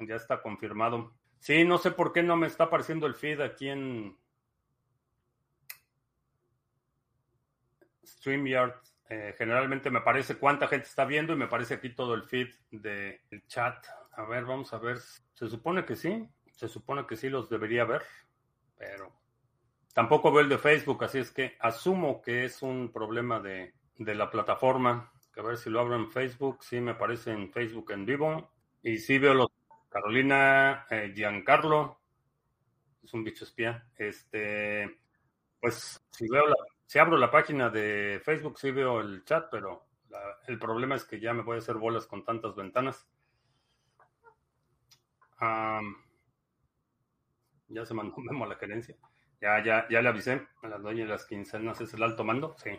Ya 0.00 0.16
está 0.16 0.42
confirmado. 0.42 1.14
Sí, 1.38 1.64
no 1.64 1.78
sé 1.78 1.92
por 1.92 2.12
qué 2.12 2.24
no 2.24 2.36
me 2.36 2.48
está 2.48 2.64
apareciendo 2.64 3.06
el 3.06 3.14
feed 3.14 3.40
aquí 3.40 3.68
en 3.68 4.18
StreamYard. 8.18 8.74
Eh, 9.10 9.34
generalmente 9.38 9.90
me 9.90 10.02
parece 10.02 10.36
cuánta 10.36 10.68
gente 10.68 10.86
está 10.86 11.04
viendo 11.04 11.32
y 11.32 11.36
me 11.36 11.48
parece 11.48 11.74
aquí 11.74 11.94
todo 11.94 12.14
el 12.14 12.24
feed 12.24 12.48
del 12.70 13.46
chat. 13.46 13.86
A 14.12 14.24
ver, 14.24 14.44
vamos 14.44 14.72
a 14.72 14.78
ver. 14.78 14.98
Se 14.98 15.48
supone 15.48 15.84
que 15.84 15.96
sí. 15.96 16.28
Se 16.50 16.68
supone 16.68 17.06
que 17.06 17.16
sí 17.16 17.28
los 17.28 17.48
debería 17.48 17.84
ver 17.84 18.02
pero 18.78 19.12
tampoco 19.92 20.30
veo 20.30 20.42
el 20.42 20.48
de 20.48 20.58
Facebook, 20.58 21.04
así 21.04 21.18
es 21.18 21.30
que 21.30 21.56
asumo 21.60 22.22
que 22.22 22.44
es 22.44 22.62
un 22.62 22.92
problema 22.92 23.40
de, 23.40 23.74
la 23.98 24.30
plataforma. 24.30 25.12
a 25.36 25.42
ver 25.42 25.56
si 25.56 25.70
lo 25.70 25.80
abro 25.80 25.96
en 25.96 26.10
Facebook, 26.10 26.62
sí 26.62 26.80
me 26.80 26.92
aparece 26.92 27.32
en 27.32 27.52
Facebook 27.52 27.90
en 27.92 28.06
vivo. 28.06 28.52
Y 28.82 28.98
sí 28.98 29.18
veo 29.18 29.34
los 29.34 29.48
Carolina 29.88 30.86
eh, 30.90 31.12
Giancarlo, 31.14 32.00
es 33.02 33.12
un 33.12 33.24
bicho 33.24 33.44
espía. 33.44 33.88
Este, 33.96 34.98
pues 35.60 36.00
si 36.10 36.28
veo 36.28 36.46
la, 36.46 36.54
si 36.88 36.98
abro 36.98 37.18
la 37.18 37.30
página 37.30 37.68
de 37.68 38.18
Facebook, 38.24 38.58
sí 38.58 38.70
veo 38.70 39.02
el 39.02 39.22
chat, 39.22 39.48
pero 39.50 39.88
el 40.46 40.58
problema 40.58 40.94
es 40.94 41.04
que 41.04 41.20
ya 41.20 41.34
me 41.34 41.42
voy 41.42 41.56
a 41.56 41.58
hacer 41.58 41.76
bolas 41.76 42.06
con 42.06 42.24
tantas 42.24 42.56
ventanas. 42.56 43.06
Ya 47.68 47.84
se 47.84 47.92
mandó 47.92 48.16
memo 48.16 48.46
la 48.46 48.56
gerencia. 48.56 48.96
Ya, 49.38 49.62
ya, 49.62 49.86
ya 49.90 50.00
le 50.00 50.08
avisé 50.08 50.48
a 50.62 50.68
las 50.68 50.80
dueñas 50.80 51.08
de 51.08 51.12
las 51.12 51.26
quincenas. 51.26 51.78
¿Es 51.82 51.92
el 51.92 52.02
alto 52.02 52.24
mando? 52.24 52.56
Sí. 52.56 52.70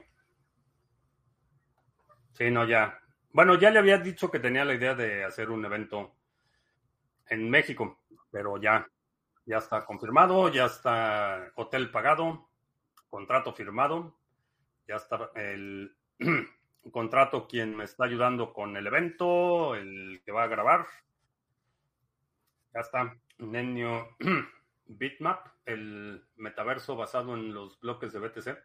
Sí, 2.31 2.49
no, 2.49 2.65
ya. 2.65 2.99
Bueno, 3.31 3.59
ya 3.59 3.69
le 3.69 3.77
había 3.77 3.99
dicho 3.99 4.31
que 4.31 4.39
tenía 4.39 4.65
la 4.65 4.73
idea 4.73 4.95
de 4.95 5.23
hacer 5.23 5.51
un 5.51 5.63
evento 5.65 6.15
en 7.27 7.47
México, 7.47 7.99
pero 8.31 8.57
ya, 8.57 8.87
ya 9.45 9.57
está 9.57 9.85
confirmado, 9.85 10.49
ya 10.49 10.65
está 10.65 11.51
hotel 11.57 11.91
pagado, 11.91 12.48
contrato 13.09 13.53
firmado, 13.53 14.15
ya 14.87 14.95
está 14.95 15.31
el 15.35 15.95
contrato 16.91 17.47
quien 17.47 17.75
me 17.75 17.83
está 17.83 18.05
ayudando 18.05 18.53
con 18.53 18.75
el 18.77 18.87
evento, 18.87 19.75
el 19.75 20.21
que 20.23 20.31
va 20.31 20.43
a 20.43 20.47
grabar. 20.47 20.87
Ya 22.73 22.81
está. 22.81 23.17
Nenio 23.37 24.15
Bitmap, 24.85 25.47
el 25.65 26.25
metaverso 26.35 26.95
basado 26.95 27.33
en 27.35 27.53
los 27.53 27.79
bloques 27.79 28.13
de 28.13 28.19
BTC. 28.19 28.57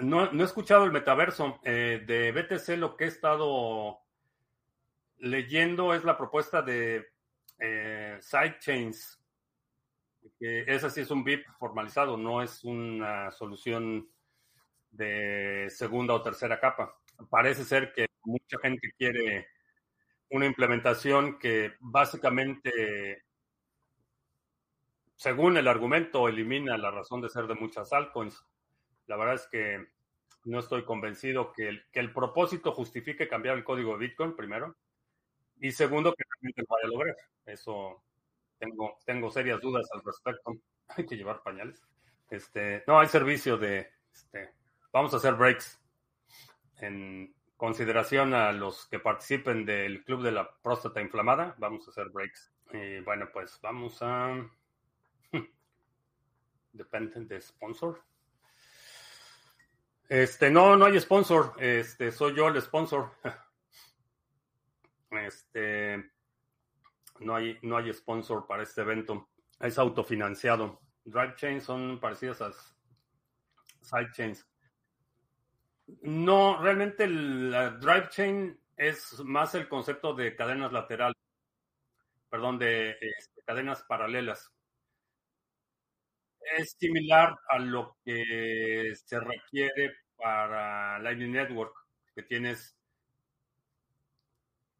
No, 0.00 0.30
he 0.30 0.42
escuchado 0.42 0.84
el 0.84 0.92
metaverso. 0.92 1.60
Eh, 1.64 2.04
de 2.06 2.32
BTC 2.32 2.78
lo 2.78 2.96
que 2.96 3.04
he 3.04 3.08
estado 3.08 3.98
leyendo 5.18 5.94
es 5.94 6.04
la 6.04 6.16
propuesta 6.16 6.62
de 6.62 7.08
Eh, 7.60 8.18
sidechains, 8.20 9.20
que 10.38 10.64
ese 10.66 10.90
sí 10.90 11.00
es 11.00 11.10
un 11.10 11.24
VIP 11.24 11.46
formalizado, 11.58 12.16
no 12.16 12.42
es 12.42 12.64
una 12.64 13.30
solución 13.32 14.08
de 14.90 15.68
segunda 15.70 16.14
o 16.14 16.22
tercera 16.22 16.60
capa. 16.60 16.96
Parece 17.28 17.64
ser 17.64 17.92
que 17.92 18.06
mucha 18.24 18.58
gente 18.62 18.92
quiere 18.96 19.48
una 20.30 20.46
implementación 20.46 21.38
que 21.38 21.74
básicamente, 21.80 23.24
según 25.16 25.56
el 25.56 25.66
argumento, 25.66 26.28
elimina 26.28 26.78
la 26.78 26.90
razón 26.90 27.20
de 27.20 27.28
ser 27.28 27.46
de 27.46 27.54
muchas 27.54 27.92
altcoins. 27.92 28.44
La 29.06 29.16
verdad 29.16 29.34
es 29.34 29.48
que 29.50 29.86
no 30.44 30.60
estoy 30.60 30.84
convencido 30.84 31.52
que 31.52 31.68
el, 31.68 31.84
que 31.90 32.00
el 32.00 32.12
propósito 32.12 32.72
justifique 32.72 33.28
cambiar 33.28 33.56
el 33.56 33.64
código 33.64 33.92
de 33.92 34.06
Bitcoin, 34.06 34.36
primero. 34.36 34.76
Y 35.60 35.72
segundo, 35.72 36.14
que 36.14 36.24
realmente 36.30 36.62
lo 36.62 36.68
vaya 36.68 36.86
a 36.86 36.90
lograr. 36.90 37.16
Eso 37.46 38.04
tengo, 38.58 38.98
tengo 39.04 39.30
serias 39.30 39.60
dudas 39.60 39.88
al 39.92 40.02
respecto. 40.04 40.52
Hay 40.96 41.06
que 41.06 41.16
llevar 41.16 41.42
pañales. 41.42 41.82
Este, 42.30 42.84
no, 42.86 43.00
hay 43.00 43.08
servicio 43.08 43.56
de, 43.56 43.90
este, 44.12 44.52
vamos 44.92 45.14
a 45.14 45.16
hacer 45.16 45.32
breaks 45.34 45.80
en 46.80 47.34
consideración 47.56 48.34
a 48.34 48.52
los 48.52 48.86
que 48.86 48.98
participen 48.98 49.64
del 49.64 50.04
club 50.04 50.22
de 50.22 50.32
la 50.32 50.50
próstata 50.62 51.00
inflamada. 51.00 51.54
Vamos 51.58 51.86
a 51.86 51.90
hacer 51.90 52.10
breaks. 52.10 52.52
Y 52.72 53.00
bueno, 53.00 53.28
pues 53.32 53.58
vamos 53.62 53.98
a... 54.02 54.46
Depende 56.72 57.24
de 57.24 57.40
sponsor. 57.40 58.02
Este, 60.08 60.50
no, 60.50 60.76
no 60.76 60.86
hay 60.86 61.00
sponsor. 61.00 61.54
Este, 61.58 62.12
soy 62.12 62.34
yo 62.34 62.48
el 62.48 62.60
sponsor. 62.60 63.10
Este, 65.10 66.10
no 67.20 67.34
hay, 67.34 67.58
no 67.62 67.76
hay 67.76 67.92
sponsor 67.92 68.46
para 68.46 68.62
este 68.62 68.82
evento. 68.82 69.28
Es 69.60 69.78
autofinanciado. 69.78 70.80
Drive 71.04 71.36
chains 71.36 71.64
son 71.64 71.98
parecidas 72.00 72.40
a 72.42 72.52
sidechains. 73.82 74.46
No, 76.02 76.60
realmente 76.60 77.06
la 77.08 77.70
drive 77.70 78.08
chain 78.10 78.60
es 78.76 79.20
más 79.24 79.54
el 79.54 79.68
concepto 79.68 80.14
de 80.14 80.36
cadenas 80.36 80.72
laterales, 80.72 81.16
perdón, 82.28 82.58
de 82.58 82.90
este, 83.00 83.42
cadenas 83.44 83.82
paralelas. 83.84 84.52
Es 86.56 86.76
similar 86.78 87.36
a 87.48 87.58
lo 87.58 87.96
que 88.04 88.92
se 88.94 89.18
requiere 89.18 89.96
para 90.16 90.98
Lightning 90.98 91.32
Network, 91.32 91.74
que 92.14 92.22
tienes 92.22 92.77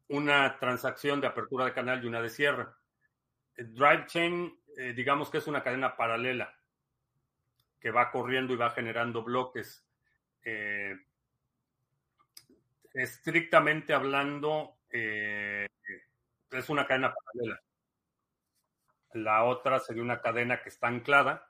una 0.09 0.57
transacción 0.59 1.21
de 1.21 1.27
apertura 1.27 1.65
de 1.65 1.73
canal 1.73 2.03
y 2.03 2.07
una 2.07 2.21
de 2.21 2.29
cierre. 2.29 2.67
Drive 3.55 4.05
chain, 4.07 4.59
eh, 4.77 4.93
digamos 4.93 5.29
que 5.29 5.37
es 5.37 5.47
una 5.47 5.63
cadena 5.63 5.95
paralela 5.95 6.55
que 7.79 7.91
va 7.91 8.11
corriendo 8.11 8.53
y 8.53 8.57
va 8.57 8.71
generando 8.71 9.23
bloques. 9.23 9.85
Eh, 10.43 10.95
estrictamente 12.93 13.93
hablando, 13.93 14.79
eh, 14.89 15.67
es 16.51 16.69
una 16.69 16.87
cadena 16.87 17.13
paralela. 17.13 17.61
La 19.13 19.43
otra 19.43 19.79
sería 19.79 20.03
una 20.03 20.21
cadena 20.21 20.61
que 20.61 20.69
está 20.69 20.87
anclada 20.87 21.47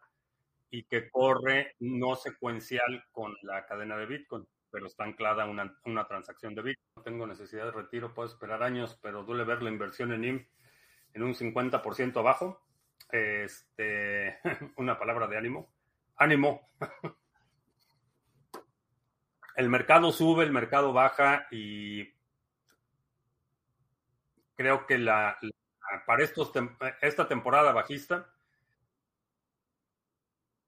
y 0.70 0.84
que 0.84 1.10
corre 1.10 1.76
no 1.80 2.16
secuencial 2.16 3.06
con 3.12 3.36
la 3.42 3.66
cadena 3.66 3.98
de 3.98 4.06
Bitcoin 4.06 4.48
pero 4.72 4.88
está 4.88 5.04
anclada 5.04 5.46
una, 5.46 5.78
una 5.86 6.08
transacción 6.08 6.56
de 6.56 6.62
Bitcoin. 6.62 6.86
No 6.96 7.04
tengo 7.04 7.28
necesidad 7.28 7.66
de 7.66 7.72
retiro, 7.72 8.14
puedo 8.14 8.28
esperar 8.28 8.64
años, 8.64 8.98
pero 9.02 9.24
duele 9.24 9.44
ver 9.44 9.62
la 9.62 9.70
inversión 9.70 10.12
en 10.14 10.24
IM 10.24 10.48
en 11.14 11.24
un 11.24 11.34
50% 11.34 12.18
abajo. 12.18 12.62
Este, 13.12 14.40
una 14.78 14.98
palabra 15.00 15.28
de 15.28 15.38
ánimo. 15.38 15.74
Ánimo. 16.18 16.70
El 19.56 19.68
mercado 19.68 20.12
sube, 20.14 20.46
el 20.46 20.54
mercado 20.54 20.94
baja 20.94 21.46
y 21.52 22.14
creo 24.56 24.86
que 24.86 24.98
la, 24.98 25.38
para 26.06 26.24
estos, 26.24 26.54
esta 27.02 27.28
temporada 27.28 27.74
bajista, 27.74 28.32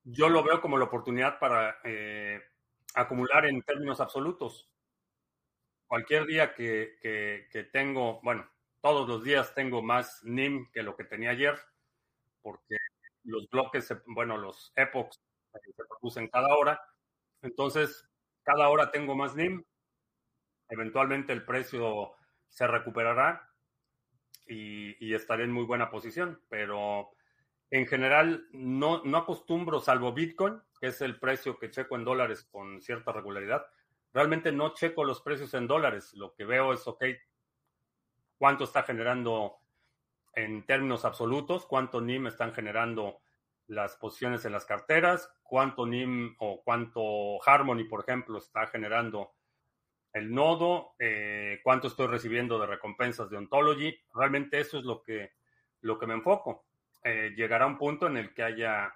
yo 0.04 0.28
lo 0.28 0.44
veo 0.44 0.60
como 0.60 0.78
la 0.78 0.84
oportunidad 0.84 1.40
para 1.40 1.78
eh, 1.86 2.42
acumular 2.96 3.46
en 3.46 3.62
términos 3.62 4.00
absolutos. 4.02 4.70
Cualquier 5.88 6.26
día 6.26 6.54
que, 6.54 6.98
que, 7.02 7.64
tengo, 7.66 8.22
bueno, 8.24 8.50
todos 8.82 9.08
los 9.08 9.24
días 9.24 9.54
tengo 9.54 9.82
más 9.82 10.24
NIM 10.24 10.72
que 10.72 10.84
lo 10.84 10.96
que 10.96 11.04
tenía 11.04 11.32
ayer, 11.32 11.60
porque 12.42 12.78
los 13.24 13.50
bloques, 13.50 13.94
bueno, 14.08 14.38
los 14.38 14.72
epochs 14.76 15.22
se 15.54 15.84
producen 15.86 16.30
cada 16.30 16.56
hora. 16.56 16.82
Entonces, 17.42 18.10
cada 18.44 18.70
hora 18.70 18.92
tengo 18.92 19.16
más 19.16 19.36
NIM. 19.36 19.64
Eventualmente 20.70 21.34
el 21.34 21.44
precio 21.44 22.14
se 22.50 22.68
recuperará 22.68 23.50
y, 24.48 25.06
y, 25.06 25.14
estaré 25.14 25.44
en 25.44 25.52
muy 25.52 25.66
buena 25.66 25.90
posición, 25.90 26.42
pero 26.50 27.12
en 27.70 27.88
general 27.88 28.48
no, 28.52 29.04
no 29.04 29.18
acostumbro, 29.18 29.80
salvo 29.80 30.14
Bitcoin, 30.14 30.62
que 30.82 30.88
es 30.88 31.00
el 31.02 31.20
precio 31.20 31.60
que 31.60 31.70
checo 31.70 31.96
en 31.96 32.04
dólares 32.04 32.44
con 32.52 32.82
cierta 32.82 33.12
regularidad. 33.12 33.64
Realmente 34.12 34.52
no 34.52 34.74
checo 34.74 35.04
los 35.04 35.22
precios 35.22 35.54
en 35.54 35.68
dólares. 35.68 36.12
Lo 36.16 36.34
que 36.34 36.44
veo 36.44 36.74
es, 36.74 36.88
ok, 36.88 37.06
cuánto 38.40 38.64
está 38.64 38.82
generando 38.82 39.60
en 40.34 40.66
términos 40.66 41.06
absolutos, 41.06 41.68
cuánto 41.68 42.02
NIM 42.02 42.28
están 42.28 42.52
generando 42.52 43.22
las 43.68 43.96
posiciones 43.96 44.44
en 44.46 44.54
las 44.54 44.66
carteras, 44.66 45.32
cuánto 45.44 45.86
NIM 45.86 46.36
o 46.40 46.64
cuánto 46.64 47.38
Harmony, 47.46 47.84
por 47.88 48.02
ejemplo, 48.02 48.40
está 48.40 48.66
generando 48.66 49.34
el 50.14 50.34
nodo, 50.34 50.96
eh, 50.98 51.60
cuánto 51.64 51.88
estoy 51.88 52.08
recibiendo 52.08 52.58
de 52.58 52.66
recompensas 52.66 53.30
de 53.30 53.38
Ontology. 53.38 53.96
Realmente 54.16 54.60
eso 54.60 54.80
es 54.80 54.84
lo 54.84 55.04
que, 55.04 55.34
lo 55.82 56.00
que 56.00 56.08
me 56.08 56.16
enfoco. 56.16 56.66
Eh, 57.04 57.34
llegará 57.36 57.68
un 57.68 57.78
punto 57.78 58.08
en 58.08 58.18
el 58.18 58.34
que 58.34 58.42
haya 58.42 58.92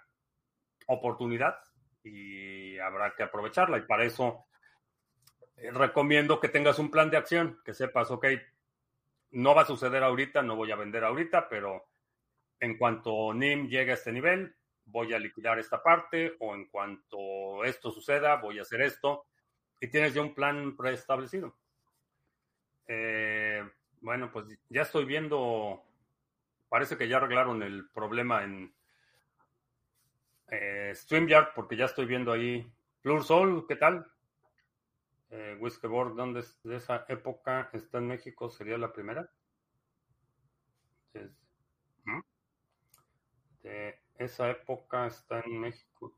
oportunidad 0.87 1.59
y 2.05 2.77
habrá 2.79 3.13
que 3.15 3.23
aprovecharla. 3.23 3.79
Y 3.79 3.81
para 3.81 4.05
eso 4.05 4.45
eh, 5.57 5.71
recomiendo 5.71 6.39
que 6.39 6.49
tengas 6.49 6.79
un 6.79 6.91
plan 6.91 7.09
de 7.09 7.17
acción, 7.17 7.59
que 7.65 7.73
sepas, 7.73 8.11
ok, 8.11 8.27
no 9.31 9.55
va 9.55 9.63
a 9.63 9.67
suceder 9.67 10.03
ahorita, 10.03 10.41
no 10.43 10.55
voy 10.55 10.71
a 10.71 10.75
vender 10.75 11.03
ahorita, 11.03 11.49
pero 11.49 11.87
en 12.59 12.77
cuanto 12.77 13.33
NIM 13.33 13.67
llegue 13.67 13.91
a 13.91 13.95
este 13.95 14.11
nivel, 14.11 14.55
voy 14.85 15.13
a 15.13 15.19
liquidar 15.19 15.59
esta 15.59 15.81
parte 15.81 16.35
o 16.39 16.53
en 16.53 16.67
cuanto 16.67 17.63
esto 17.65 17.91
suceda, 17.91 18.35
voy 18.35 18.59
a 18.59 18.61
hacer 18.61 18.81
esto. 18.81 19.25
Y 19.81 19.87
tienes 19.87 20.13
ya 20.13 20.21
un 20.21 20.33
plan 20.33 20.77
preestablecido. 20.77 21.55
Eh, 22.87 23.67
bueno, 24.01 24.31
pues 24.31 24.45
ya 24.69 24.83
estoy 24.83 25.05
viendo, 25.05 25.83
parece 26.69 26.97
que 26.97 27.07
ya 27.07 27.17
arreglaron 27.17 27.63
el 27.63 27.89
problema 27.89 28.43
en, 28.43 28.73
eh, 30.47 30.91
StreamYard, 30.93 31.53
porque 31.53 31.77
ya 31.77 31.85
estoy 31.85 32.05
viendo 32.05 32.31
ahí. 32.31 32.71
Plur 33.01 33.23
¿qué 33.67 33.75
tal? 33.75 34.05
Eh, 35.29 35.57
Whiskeyboard, 35.59 36.15
¿dónde 36.15 36.39
es 36.41 36.59
de 36.63 36.77
esa 36.77 37.05
época? 37.07 37.69
¿Está 37.73 37.97
en 37.97 38.07
México? 38.07 38.49
¿Sería 38.49 38.77
la 38.77 38.93
primera? 38.93 39.29
De 43.61 43.99
esa 44.17 44.49
época 44.49 45.07
está 45.07 45.39
en 45.39 45.59
México. 45.59 46.15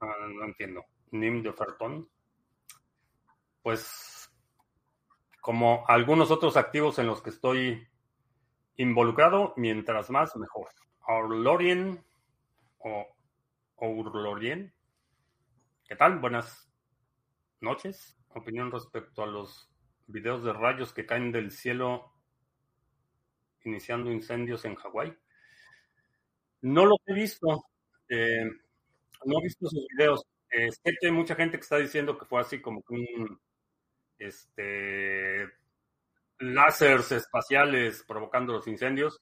Ah, 0.00 0.26
no 0.28 0.44
entiendo. 0.44 0.84
Nim 1.10 1.42
de 1.42 1.48
ofertón. 1.48 2.08
Pues 3.62 4.30
como 5.40 5.84
algunos 5.88 6.30
otros 6.30 6.56
activos 6.56 6.98
en 6.98 7.06
los 7.06 7.22
que 7.22 7.30
estoy 7.30 7.88
involucrado, 8.76 9.54
mientras 9.56 10.10
más 10.10 10.36
mejor. 10.36 10.68
Lorien 11.28 12.04
o 12.78 13.06
Ourlorien. 13.82 14.72
¿Qué 15.88 15.96
tal? 15.96 16.20
Buenas 16.20 16.70
noches. 17.60 18.16
Opinión 18.28 18.70
respecto 18.70 19.24
a 19.24 19.26
los 19.26 19.72
videos 20.06 20.44
de 20.44 20.52
rayos 20.52 20.92
que 20.92 21.04
caen 21.04 21.32
del 21.32 21.50
cielo 21.50 22.12
iniciando 23.64 24.12
incendios 24.12 24.64
en 24.64 24.76
Hawái. 24.76 25.18
No 26.60 26.86
lo 26.86 26.94
he 27.06 27.12
visto. 27.12 27.64
Eh, 28.08 28.44
no 29.24 29.40
he 29.40 29.42
visto 29.42 29.66
esos 29.66 29.84
videos. 29.96 30.24
Eh, 30.52 30.70
sé 30.70 30.96
que 31.00 31.08
hay 31.08 31.12
mucha 31.12 31.34
gente 31.34 31.56
que 31.56 31.62
está 31.62 31.78
diciendo 31.78 32.16
que 32.16 32.26
fue 32.26 32.40
así 32.40 32.60
como 32.60 32.84
un 32.88 33.40
este 34.16 35.48
láseres 36.38 37.10
espaciales 37.10 38.04
provocando 38.06 38.52
los 38.52 38.68
incendios. 38.68 39.20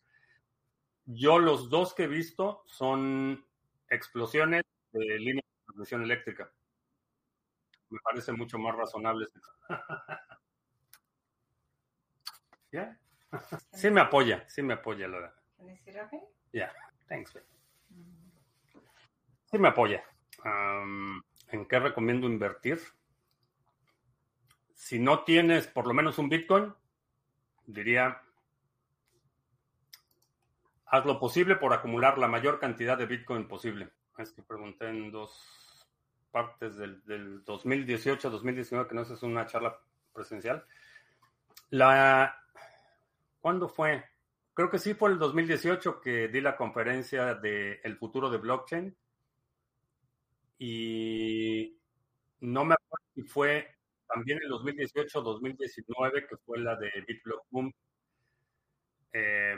Yo 1.07 1.39
los 1.39 1.71
dos 1.71 1.95
que 1.95 2.05
he 2.05 2.09
visto 2.09 2.63
son 2.67 3.47
explosiones 3.91 4.63
de 4.93 5.19
línea 5.19 5.43
de 5.45 5.65
transmisión 5.67 6.03
eléctrica. 6.03 6.51
Me 7.91 7.99
parece 8.01 8.33
mucho 8.33 8.59
más 8.59 8.75
razonable. 8.75 9.27
¿Ya? 12.73 12.99
Sí 13.73 13.91
me 13.91 14.01
apoya, 14.01 14.45
sí 14.49 14.63
me 14.63 14.75
apoya 14.75 15.07
la 15.07 15.33
Yeah, 16.53 16.73
thanks. 17.07 17.33
Sí 19.45 19.59
me 19.59 19.69
apoya. 19.69 20.03
¿En 21.49 21.67
qué 21.69 21.79
recomiendo 21.79 22.27
invertir? 22.27 22.81
Si 24.75 24.99
no 24.99 25.25
tienes 25.25 25.67
por 25.67 25.87
lo 25.87 25.95
menos 25.95 26.19
un 26.19 26.29
Bitcoin, 26.29 26.75
diría, 27.67 28.23
haz 30.91 31.07
lo 31.07 31.19
posible 31.19 31.57
por 31.57 31.73
acumular 31.73 32.19
la 32.19 32.29
mayor 32.29 32.59
cantidad 32.59 32.99
de 32.99 33.07
Bitcoin 33.07 33.47
posible. 33.47 33.91
Es 34.19 34.33
que 34.33 34.43
pregunté 34.43 34.89
en 34.89 35.11
dos 35.11 35.89
partes 36.31 36.77
del, 36.77 37.03
del 37.05 37.45
2018-2019, 37.45 38.87
que 38.89 38.95
no 38.95 39.03
es 39.03 39.23
una 39.23 39.47
charla 39.47 39.79
presencial. 40.13 40.65
La, 41.71 42.37
¿Cuándo 43.41 43.69
fue? 43.69 44.05
Creo 44.53 44.69
que 44.69 44.79
sí 44.79 44.95
fue 44.95 45.11
el 45.11 45.19
2018 45.19 46.01
que 46.01 46.29
di 46.29 46.41
la 46.41 46.57
conferencia 46.57 47.35
de 47.35 47.81
El 47.83 47.97
futuro 47.97 48.29
de 48.29 48.39
blockchain. 48.39 48.97
Y 50.59 51.79
no 52.41 52.65
me 52.65 52.75
acuerdo 52.75 53.07
si 53.15 53.23
fue 53.23 53.77
también 54.07 54.41
el 54.43 54.49
2018 54.49 55.23
2019, 55.23 56.27
que 56.27 56.37
fue 56.39 56.59
la 56.59 56.77
de 56.77 56.91
BitBlock 57.07 57.47
Boom. 57.49 57.73
Eh, 59.13 59.55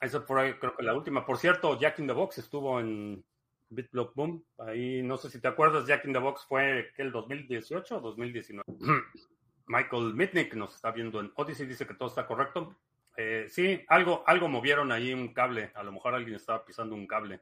esa 0.00 0.20
fue 0.22 0.58
creo 0.58 0.76
que 0.76 0.82
la 0.82 0.94
última. 0.94 1.26
Por 1.26 1.38
cierto, 1.38 1.78
Jack 1.78 1.98
in 1.98 2.06
the 2.06 2.12
Box 2.12 2.38
estuvo 2.38 2.78
en 2.80 3.24
BitBlock 3.70 4.14
Boom. 4.14 4.44
Ahí 4.58 5.02
no 5.02 5.16
sé 5.16 5.30
si 5.30 5.40
te 5.40 5.48
acuerdas, 5.48 5.86
Jack 5.86 6.04
in 6.04 6.12
the 6.12 6.18
Box 6.18 6.44
fue 6.46 6.92
el 6.96 7.12
2018 7.12 7.96
o 7.96 8.00
2019. 8.00 8.64
Michael 9.66 10.14
Mitnick 10.14 10.54
nos 10.54 10.74
está 10.74 10.90
viendo 10.90 11.20
en 11.20 11.32
Odyssey, 11.36 11.66
dice 11.66 11.86
que 11.86 11.94
todo 11.94 12.08
está 12.08 12.26
correcto. 12.26 12.76
Eh, 13.16 13.46
sí, 13.48 13.84
algo, 13.88 14.22
algo 14.26 14.48
movieron 14.48 14.92
ahí 14.92 15.12
un 15.12 15.34
cable. 15.34 15.72
A 15.74 15.82
lo 15.82 15.92
mejor 15.92 16.14
alguien 16.14 16.36
estaba 16.36 16.64
pisando 16.64 16.94
un 16.94 17.06
cable 17.06 17.40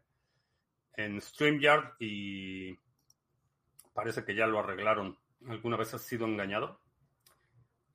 en 0.95 1.21
StreamYard 1.21 1.95
y 2.01 2.77
parece 3.93 4.25
que 4.25 4.35
ya 4.35 4.47
lo 4.47 4.59
arreglaron. 4.59 5.17
¿Alguna 5.49 5.77
vez 5.77 5.95
has 5.95 6.03
sido 6.03 6.27
engañado? 6.27 6.81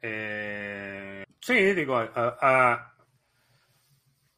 Eh, 0.01 1.23
sí, 1.39 1.73
digo, 1.73 1.99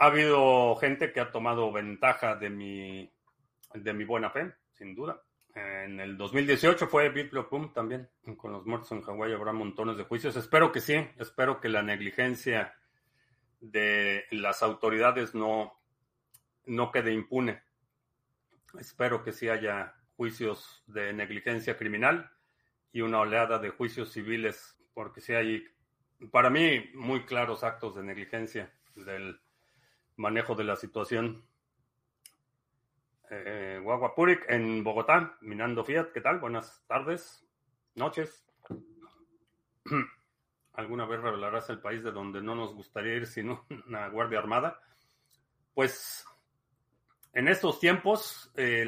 ha, 0.03 0.07
habido 0.07 0.75
gente 0.75 1.11
que 1.13 1.19
ha 1.19 1.31
tomado 1.31 1.71
ventaja 1.71 2.35
de 2.35 2.49
mi, 2.49 3.11
de 3.73 3.93
mi 3.93 4.03
buena 4.03 4.29
fe, 4.29 4.53
sin 4.73 4.95
duda. 4.95 5.21
En 5.55 5.99
el 5.99 6.17
2018 6.17 6.87
fue 6.87 7.09
BitBlock 7.09 7.73
también. 7.73 8.09
Con 8.37 8.51
los 8.51 8.65
muertos 8.65 8.91
en 8.91 9.01
Hawái 9.01 9.33
habrá 9.33 9.53
montones 9.53 9.97
de 9.97 10.03
juicios. 10.03 10.35
Espero 10.35 10.71
que 10.71 10.81
sí. 10.81 10.95
Espero 11.17 11.61
que 11.61 11.69
la 11.69 11.83
negligencia 11.83 12.73
de 13.61 14.25
las 14.31 14.61
autoridades 14.63 15.35
no, 15.35 15.79
no 16.65 16.91
quede 16.91 17.13
impune. 17.13 17.61
Espero 18.79 19.23
que 19.23 19.31
sí 19.31 19.47
haya 19.47 19.95
juicios 20.15 20.83
de 20.87 21.13
negligencia 21.13 21.77
criminal 21.77 22.31
y 22.91 23.01
una 23.01 23.19
oleada 23.19 23.59
de 23.59 23.69
juicios 23.69 24.11
civiles, 24.11 24.75
porque 24.93 25.21
sí 25.21 25.33
hay, 25.33 25.63
para 26.31 26.49
mí, 26.49 26.89
muy 26.93 27.25
claros 27.25 27.63
actos 27.63 27.95
de 27.95 28.03
negligencia 28.03 28.73
del 28.95 29.39
manejo 30.15 30.55
de 30.55 30.63
la 30.63 30.75
situación. 30.75 31.45
Eh, 33.29 33.79
Guaguapurik 33.81 34.45
en 34.49 34.83
Bogotá, 34.83 35.37
minando 35.41 35.83
Fiat, 35.83 36.11
¿qué 36.13 36.21
tal? 36.21 36.39
Buenas 36.39 36.83
tardes, 36.87 37.45
noches. 37.95 38.45
¿Alguna 40.73 41.05
vez 41.05 41.21
revelarás 41.21 41.69
el 41.69 41.79
país 41.79 42.03
de 42.03 42.11
donde 42.11 42.41
no 42.41 42.55
nos 42.55 42.73
gustaría 42.73 43.15
ir 43.15 43.27
sin 43.27 43.49
una 43.87 44.07
Guardia 44.09 44.39
Armada? 44.39 44.79
Pues 45.73 46.25
en 47.33 47.47
estos 47.47 47.79
tiempos 47.79 48.51
eh, 48.55 48.87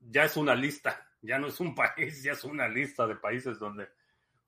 ya 0.00 0.24
es 0.24 0.36
una 0.36 0.54
lista 0.54 1.08
ya 1.22 1.38
no 1.38 1.46
es 1.46 1.60
un 1.60 1.74
país, 1.74 2.22
ya 2.22 2.32
es 2.32 2.44
una 2.44 2.68
lista 2.68 3.06
de 3.06 3.16
países 3.16 3.58
donde 3.58 3.88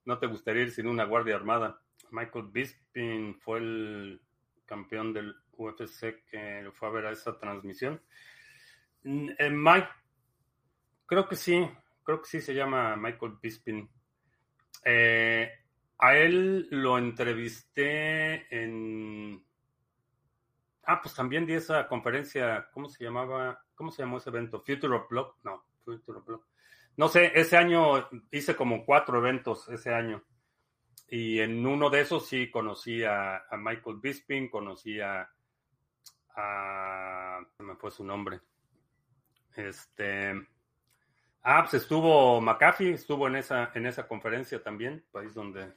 no 0.04 0.18
te 0.18 0.26
gustaría 0.26 0.62
ir 0.62 0.70
sin 0.70 0.86
una 0.86 1.04
guardia 1.04 1.36
armada. 1.36 1.80
Michael 2.10 2.48
Bisping 2.48 3.40
fue 3.40 3.58
el 3.58 4.20
campeón 4.66 5.12
del 5.12 5.34
UFC 5.56 6.24
que 6.26 6.70
fue 6.72 6.88
a 6.88 6.92
ver 6.92 7.06
a 7.06 7.12
esa 7.12 7.38
transmisión. 7.38 8.00
Mm, 9.04 9.30
eh, 9.38 9.50
Mike, 9.50 9.88
creo 11.06 11.28
que 11.28 11.36
sí, 11.36 11.68
creo 12.02 12.20
que 12.20 12.28
sí 12.28 12.40
se 12.40 12.54
llama 12.54 12.96
Michael 12.96 13.38
Bisping. 13.40 13.88
Eh, 14.84 15.50
a 15.98 16.16
él 16.16 16.68
lo 16.70 16.98
entrevisté 16.98 18.46
en. 18.54 19.44
Ah, 20.86 21.00
pues 21.00 21.14
también 21.14 21.46
di 21.46 21.54
esa 21.54 21.88
conferencia, 21.88 22.68
¿cómo 22.72 22.88
se 22.88 23.04
llamaba? 23.04 23.64
¿Cómo 23.74 23.90
se 23.90 24.02
llamó 24.02 24.18
ese 24.18 24.30
evento? 24.30 24.60
Future 24.60 24.96
of 24.96 25.08
Block, 25.08 25.38
no, 25.44 25.64
Future 25.84 26.18
of 26.18 26.26
Block. 26.26 26.46
No 26.96 27.08
sé, 27.08 27.32
ese 27.34 27.56
año 27.56 28.08
hice 28.30 28.54
como 28.54 28.84
cuatro 28.84 29.18
eventos 29.18 29.68
ese 29.68 29.92
año. 29.92 30.22
Y 31.08 31.40
en 31.40 31.66
uno 31.66 31.90
de 31.90 32.00
esos 32.00 32.26
sí 32.26 32.50
conocí 32.50 33.02
a, 33.04 33.44
Michael 33.58 33.96
Bisping, 34.00 34.48
conocí 34.48 35.00
a, 35.00 35.28
a. 36.34 37.40
me 37.58 37.76
fue 37.76 37.90
su 37.90 38.04
nombre. 38.04 38.40
Este. 39.56 40.32
Ah, 41.42 41.62
pues 41.62 41.82
estuvo 41.82 42.40
McAfee, 42.40 42.94
estuvo 42.94 43.28
en 43.28 43.36
esa, 43.36 43.70
en 43.74 43.86
esa 43.86 44.08
conferencia 44.08 44.62
también, 44.62 45.04
país 45.12 45.34
donde 45.34 45.74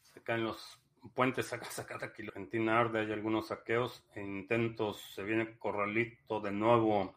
se 0.00 0.22
caen 0.22 0.44
los 0.44 0.80
puentes 1.14 1.52
a 1.52 1.60
cada 1.86 2.12
kilo. 2.12 2.32
Argentina 2.34 2.80
arde, 2.80 3.00
hay 3.00 3.12
algunos 3.12 3.48
saqueos 3.48 4.04
e 4.14 4.22
intentos, 4.22 5.00
se 5.14 5.22
viene 5.22 5.58
corralito 5.58 6.40
de 6.40 6.52
nuevo 6.52 7.14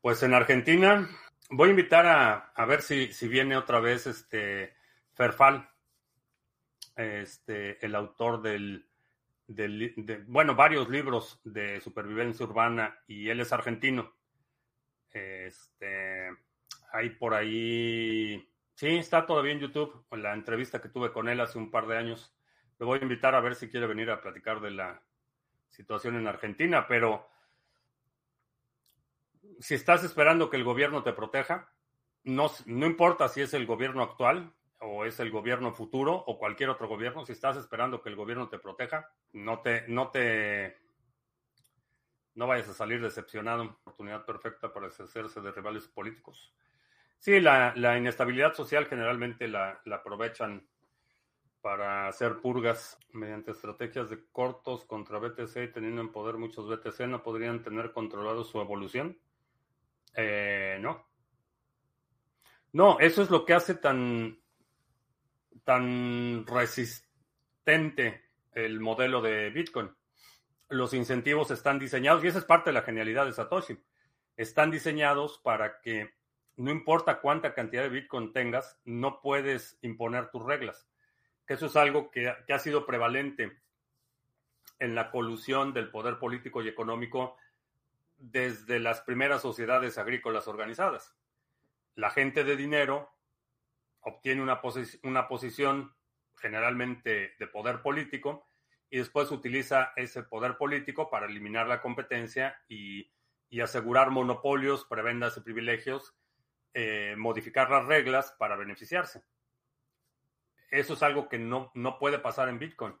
pues 0.00 0.22
en 0.22 0.32
Argentina 0.32 1.08
voy 1.50 1.68
a 1.68 1.70
invitar 1.70 2.06
a, 2.54 2.64
ver 2.64 2.82
si, 2.82 3.10
viene 3.28 3.56
otra 3.56 3.80
vez 3.80 4.06
este 4.06 4.74
Ferfal, 5.12 5.68
este, 6.96 7.84
el 7.84 7.94
autor 7.94 8.40
del, 8.40 8.88
de, 9.48 10.24
bueno, 10.26 10.54
varios 10.54 10.88
libros 10.88 11.40
de 11.42 11.80
supervivencia 11.80 12.44
urbana 12.44 13.00
y 13.06 13.28
él 13.30 13.40
es 13.40 13.52
argentino. 13.52 14.14
Este, 15.10 16.28
hay 16.92 17.10
por 17.10 17.34
ahí, 17.34 18.46
sí, 18.74 18.88
está 18.88 19.24
todavía 19.26 19.52
en 19.52 19.60
YouTube, 19.60 20.04
la 20.12 20.34
entrevista 20.34 20.80
que 20.80 20.90
tuve 20.90 21.12
con 21.12 21.28
él 21.28 21.40
hace 21.40 21.58
un 21.58 21.70
par 21.70 21.86
de 21.86 21.96
años. 21.96 22.36
Le 22.78 22.86
voy 22.86 22.98
a 22.98 23.02
invitar 23.02 23.34
a 23.34 23.40
ver 23.40 23.54
si 23.54 23.68
quiere 23.68 23.86
venir 23.86 24.10
a 24.10 24.20
platicar 24.20 24.60
de 24.60 24.70
la 24.70 25.02
situación 25.70 26.16
en 26.16 26.28
Argentina, 26.28 26.86
pero 26.86 27.26
si 29.60 29.74
estás 29.74 30.04
esperando 30.04 30.50
que 30.50 30.58
el 30.58 30.64
gobierno 30.64 31.02
te 31.02 31.14
proteja, 31.14 31.72
no, 32.22 32.50
no 32.66 32.86
importa 32.86 33.28
si 33.28 33.40
es 33.40 33.54
el 33.54 33.66
gobierno 33.66 34.02
actual 34.02 34.52
o 34.80 35.04
es 35.04 35.18
el 35.20 35.30
gobierno 35.30 35.72
futuro 35.72 36.14
o 36.14 36.38
cualquier 36.38 36.70
otro 36.70 36.88
gobierno, 36.88 37.24
si 37.24 37.32
estás 37.32 37.56
esperando 37.56 38.00
que 38.00 38.08
el 38.08 38.16
gobierno 38.16 38.48
te 38.48 38.58
proteja, 38.58 39.10
no 39.32 39.60
te, 39.60 39.86
no 39.88 40.10
te, 40.10 40.78
no 42.34 42.46
vayas 42.46 42.68
a 42.68 42.74
salir 42.74 43.02
decepcionado. 43.02 43.64
Oportunidad 43.64 44.24
perfecta 44.24 44.72
para 44.72 44.88
deshacerse 44.88 45.40
de 45.40 45.50
rivales 45.50 45.88
políticos. 45.88 46.54
Sí, 47.18 47.40
la, 47.40 47.74
inestabilidad 47.98 48.54
social 48.54 48.86
generalmente 48.86 49.48
la, 49.48 49.80
la, 49.84 49.96
aprovechan 49.96 50.68
para 51.60 52.06
hacer 52.06 52.40
purgas 52.40 52.96
mediante 53.10 53.50
estrategias 53.50 54.08
de 54.08 54.24
cortos 54.30 54.84
contra 54.84 55.18
BTC 55.18 55.56
y 55.56 55.72
teniendo 55.72 56.00
en 56.00 56.12
poder 56.12 56.36
muchos 56.36 56.68
BTC, 56.68 57.00
no 57.08 57.24
podrían 57.24 57.62
tener 57.62 57.92
controlado 57.92 58.44
su 58.44 58.60
evolución. 58.60 59.18
Eh, 60.14 60.78
no. 60.80 61.08
No, 62.72 63.00
eso 63.00 63.22
es 63.22 63.30
lo 63.30 63.44
que 63.44 63.54
hace 63.54 63.74
tan, 63.74 64.38
tan 65.64 66.46
resistente 66.46 68.30
el 68.52 68.80
modelo 68.80 69.20
de 69.20 69.50
Bitcoin. 69.50 69.90
Los 70.68 70.94
incentivos 70.94 71.50
están 71.50 71.78
diseñados, 71.78 72.24
y 72.24 72.28
esa 72.28 72.38
es 72.38 72.44
parte 72.44 72.70
de 72.70 72.74
la 72.74 72.82
genialidad 72.82 73.26
de 73.26 73.32
Satoshi, 73.32 73.78
están 74.36 74.70
diseñados 74.70 75.38
para 75.38 75.80
que 75.80 76.14
no 76.56 76.70
importa 76.70 77.20
cuánta 77.20 77.54
cantidad 77.54 77.82
de 77.82 77.88
Bitcoin 77.88 78.32
tengas, 78.32 78.80
no 78.84 79.20
puedes 79.20 79.78
imponer 79.82 80.30
tus 80.30 80.44
reglas. 80.44 80.88
Que 81.46 81.54
eso 81.54 81.66
es 81.66 81.76
algo 81.76 82.10
que, 82.10 82.34
que 82.46 82.52
ha 82.52 82.58
sido 82.58 82.84
prevalente 82.84 83.60
en 84.78 84.94
la 84.94 85.10
colusión 85.10 85.72
del 85.72 85.90
poder 85.90 86.18
político 86.18 86.62
y 86.62 86.68
económico 86.68 87.36
desde 88.16 88.80
las 88.80 89.00
primeras 89.00 89.42
sociedades 89.42 89.98
agrícolas 89.98 90.48
organizadas. 90.48 91.16
La 91.94 92.10
gente 92.10 92.44
de 92.44 92.56
dinero 92.56 93.17
obtiene 94.00 94.42
una, 94.42 94.60
una 95.02 95.28
posición 95.28 95.94
generalmente 96.36 97.34
de 97.38 97.46
poder 97.46 97.82
político 97.82 98.48
y 98.90 98.98
después 98.98 99.30
utiliza 99.30 99.92
ese 99.96 100.22
poder 100.22 100.56
político 100.56 101.10
para 101.10 101.26
eliminar 101.26 101.66
la 101.66 101.82
competencia 101.82 102.60
y, 102.68 103.10
asegurar 103.62 104.10
monopolios, 104.10 104.84
prebendas 104.84 105.36
y 105.36 105.40
privilegios, 105.40 106.14
eh, 106.74 107.14
modificar 107.16 107.70
las 107.70 107.86
reglas 107.86 108.34
para 108.38 108.56
beneficiarse. 108.56 109.22
Eso 110.70 110.94
es 110.94 111.02
algo 111.02 111.28
que 111.28 111.38
no, 111.38 111.70
no 111.74 111.98
puede 111.98 112.18
pasar 112.18 112.48
en 112.48 112.58
Bitcoin. 112.58 112.94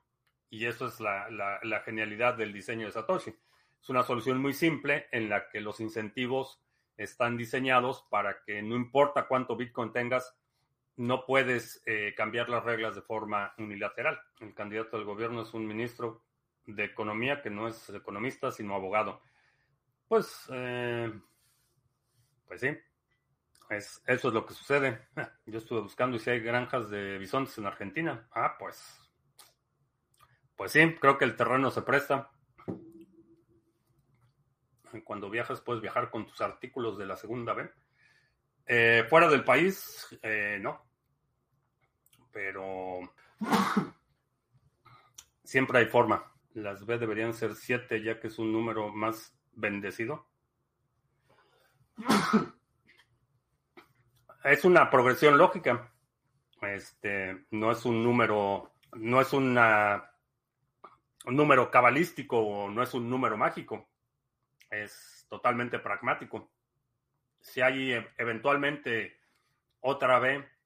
Y 0.50 0.64
eso 0.64 0.86
es 0.86 1.00
la, 1.00 1.28
la, 1.62 1.80
genialidad 1.80 2.34
del 2.34 2.54
diseño 2.54 2.86
de 2.86 2.92
Satoshi. 2.92 3.30
Es 3.80 3.88
una 3.90 4.02
solución 4.02 4.40
muy 4.40 4.54
simple 4.54 5.06
en 5.12 5.28
la 5.28 5.50
que 5.50 5.60
los 5.60 5.80
incentivos 5.80 6.62
están 6.96 7.36
diseñados 7.36 8.06
para 8.10 8.42
que 8.42 8.62
no 8.62 8.74
importa 8.74 9.28
cuánto 9.28 9.56
Bitcoin 9.56 9.92
tengas, 9.92 10.37
no 10.98 11.24
puedes 11.24 11.80
eh, 11.86 12.12
cambiar 12.16 12.48
las 12.48 12.64
reglas 12.64 12.96
de 12.96 13.02
forma 13.02 13.54
unilateral. 13.56 14.20
El 14.40 14.52
candidato 14.52 14.96
del 14.96 15.06
gobierno 15.06 15.42
es 15.42 15.54
un 15.54 15.64
ministro 15.64 16.24
de 16.66 16.84
economía 16.84 17.40
que 17.40 17.50
no 17.50 17.68
es 17.68 17.88
economista, 17.90 18.50
sino 18.50 18.74
abogado. 18.74 19.22
Pues, 20.08 20.48
eh, 20.52 21.12
pues 22.48 22.60
sí, 22.60 22.76
es, 23.70 24.02
eso 24.06 24.28
es 24.28 24.34
lo 24.34 24.44
que 24.44 24.54
sucede. 24.54 25.06
Yo 25.46 25.58
estuve 25.58 25.82
buscando 25.82 26.18
si 26.18 26.30
hay 26.30 26.40
granjas 26.40 26.90
de 26.90 27.16
bisontes 27.18 27.56
en 27.58 27.66
Argentina. 27.66 28.28
Ah, 28.32 28.56
pues, 28.58 29.00
pues 30.56 30.72
sí, 30.72 30.96
creo 31.00 31.16
que 31.16 31.26
el 31.26 31.36
terreno 31.36 31.70
se 31.70 31.82
presta. 31.82 32.28
Cuando 35.04 35.30
viajas 35.30 35.60
puedes 35.60 35.80
viajar 35.80 36.10
con 36.10 36.26
tus 36.26 36.40
artículos 36.40 36.98
de 36.98 37.06
la 37.06 37.14
segunda 37.14 37.52
B. 37.52 37.70
Eh, 38.66 39.06
fuera 39.08 39.28
del 39.28 39.44
país, 39.44 40.08
no 40.60 40.87
pero 42.38 43.00
siempre 45.42 45.80
hay 45.80 45.86
forma. 45.86 46.24
Las 46.54 46.86
B 46.86 46.96
deberían 46.96 47.34
ser 47.34 47.56
7 47.56 48.00
ya 48.00 48.20
que 48.20 48.28
es 48.28 48.38
un 48.38 48.52
número 48.52 48.90
más 48.90 49.36
bendecido. 49.54 50.24
Es 54.44 54.64
una 54.64 54.88
progresión 54.88 55.36
lógica. 55.36 55.92
Este 56.62 57.46
no 57.50 57.72
es 57.72 57.84
un 57.84 58.04
número, 58.04 58.72
no 58.92 59.20
es 59.20 59.32
un 59.32 59.58
número 61.24 61.70
cabalístico 61.72 62.38
o 62.38 62.70
no 62.70 62.84
es 62.84 62.94
un 62.94 63.10
número 63.10 63.36
mágico. 63.36 63.88
Es 64.70 65.26
totalmente 65.28 65.80
pragmático. 65.80 66.52
Si 67.40 67.60
hay 67.62 68.00
eventualmente 68.16 69.18
otra 69.80 70.20
B 70.20 70.57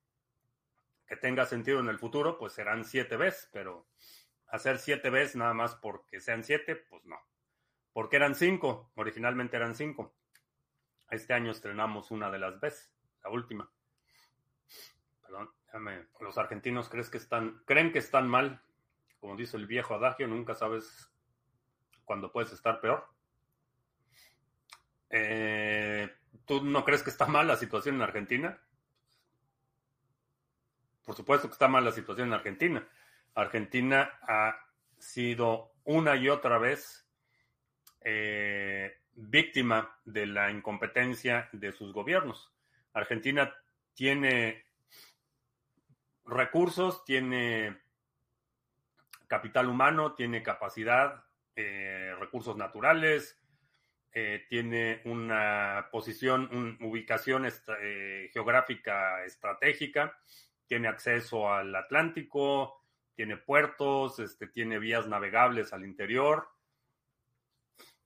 tenga 1.16 1.46
sentido 1.46 1.80
en 1.80 1.88
el 1.88 1.98
futuro, 1.98 2.38
pues 2.38 2.52
serán 2.52 2.84
siete 2.84 3.16
veces, 3.16 3.48
pero 3.52 3.86
hacer 4.48 4.78
siete 4.78 5.10
veces 5.10 5.36
nada 5.36 5.54
más 5.54 5.74
porque 5.76 6.20
sean 6.20 6.44
siete, 6.44 6.76
pues 6.76 7.04
no. 7.04 7.18
Porque 7.92 8.16
eran 8.16 8.34
cinco, 8.34 8.92
originalmente 8.96 9.56
eran 9.56 9.74
cinco. 9.74 10.14
Este 11.10 11.34
año 11.34 11.50
estrenamos 11.50 12.10
una 12.10 12.30
de 12.30 12.38
las 12.38 12.58
veces, 12.60 12.94
la 13.22 13.30
última. 13.30 13.70
Perdón. 15.20 15.50
Los 16.20 16.36
argentinos 16.36 16.88
crees 16.88 17.08
que 17.08 17.18
están, 17.18 17.62
creen 17.64 17.92
que 17.92 17.98
están 17.98 18.28
mal. 18.28 18.62
Como 19.20 19.36
dice 19.36 19.56
el 19.56 19.66
viejo 19.66 19.94
adagio, 19.94 20.26
nunca 20.28 20.54
sabes 20.54 21.10
cuándo 22.04 22.30
puedes 22.30 22.52
estar 22.52 22.80
peor. 22.80 23.06
Eh, 25.08 26.14
¿Tú 26.44 26.62
no 26.62 26.84
crees 26.84 27.02
que 27.02 27.10
está 27.10 27.26
mal 27.26 27.46
la 27.46 27.56
situación 27.56 27.96
en 27.96 28.02
Argentina? 28.02 28.60
Por 31.04 31.16
supuesto 31.16 31.48
que 31.48 31.52
está 31.52 31.68
mal 31.68 31.84
la 31.84 31.92
situación 31.92 32.28
en 32.28 32.34
Argentina. 32.34 32.88
Argentina 33.34 34.18
ha 34.22 34.56
sido 34.98 35.72
una 35.84 36.16
y 36.16 36.28
otra 36.28 36.58
vez 36.58 37.08
eh, 38.02 39.00
víctima 39.14 39.98
de 40.04 40.26
la 40.26 40.50
incompetencia 40.50 41.48
de 41.52 41.72
sus 41.72 41.92
gobiernos. 41.92 42.52
Argentina 42.92 43.52
tiene 43.94 44.66
recursos, 46.24 47.04
tiene 47.04 47.80
capital 49.26 49.68
humano, 49.68 50.14
tiene 50.14 50.42
capacidad, 50.42 51.24
eh, 51.56 52.14
recursos 52.18 52.56
naturales, 52.56 53.40
eh, 54.12 54.44
tiene 54.48 55.00
una 55.06 55.88
posición, 55.90 56.48
una 56.52 56.76
ubicación 56.86 57.48
geográfica 58.32 59.24
estratégica 59.24 60.16
tiene 60.66 60.88
acceso 60.88 61.52
al 61.52 61.74
Atlántico, 61.74 62.82
tiene 63.14 63.36
puertos, 63.36 64.18
este, 64.18 64.46
tiene 64.46 64.78
vías 64.78 65.06
navegables 65.06 65.72
al 65.72 65.84
interior. 65.84 66.48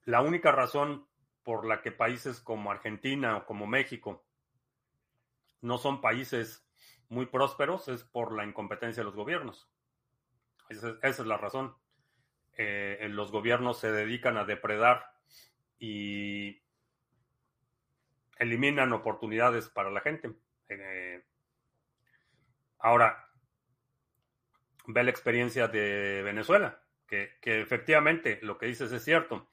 La 0.03 0.21
única 0.21 0.51
razón 0.51 1.07
por 1.43 1.65
la 1.65 1.81
que 1.81 1.91
países 1.91 2.41
como 2.41 2.71
Argentina 2.71 3.37
o 3.37 3.45
como 3.45 3.67
México 3.67 4.25
no 5.61 5.77
son 5.77 6.01
países 6.01 6.67
muy 7.09 7.25
prósperos 7.25 7.87
es 7.87 8.03
por 8.03 8.35
la 8.35 8.45
incompetencia 8.45 9.01
de 9.01 9.05
los 9.05 9.15
gobiernos. 9.15 9.69
Esa, 10.69 10.97
es 11.01 11.19
la 11.19 11.37
razón. 11.37 11.75
Eh, 12.57 13.07
los 13.09 13.31
gobiernos 13.31 13.79
se 13.79 13.91
dedican 13.91 14.37
a 14.37 14.45
depredar 14.45 15.05
y 15.79 16.61
eliminan 18.37 18.93
oportunidades 18.93 19.69
para 19.69 19.91
la 19.91 20.01
gente. 20.01 20.33
Eh, 20.69 21.23
Ahora, 22.79 23.27
ve 24.87 25.03
la 25.03 25.09
experiencia 25.09 25.67
de 25.67 26.21
Venezuela, 26.23 26.81
que, 27.07 27.37
efectivamente 27.43 28.39
lo 28.41 28.57
que 28.57 28.67
dices 28.67 28.91
es 28.91 29.03
cierto. 29.03 29.49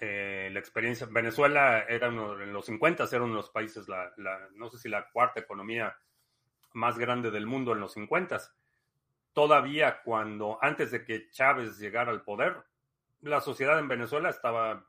Eh, 0.00 0.50
la 0.52 0.58
experiencia, 0.58 1.06
Venezuela 1.10 1.80
era 1.88 2.08
en 2.08 2.52
los 2.52 2.66
50, 2.66 3.04
era 3.04 3.22
uno 3.22 3.34
de 3.34 3.40
los 3.40 3.50
países, 3.50 3.88
la, 3.88 4.12
no 4.54 4.68
sé 4.68 4.78
si 4.78 4.88
la 4.88 5.08
cuarta 5.10 5.40
economía 5.40 5.96
más 6.74 6.98
grande 6.98 7.30
del 7.30 7.46
mundo 7.46 7.72
en 7.72 7.80
los 7.80 7.94
50. 7.94 8.38
Todavía 9.32 10.02
cuando, 10.02 10.58
antes 10.60 10.90
de 10.90 11.04
que 11.04 11.30
Chávez 11.30 11.78
llegara 11.78 12.10
al 12.10 12.22
poder, 12.22 12.64
la 13.22 13.40
sociedad 13.40 13.78
en 13.78 13.88
Venezuela 13.88 14.28
estaba 14.28 14.86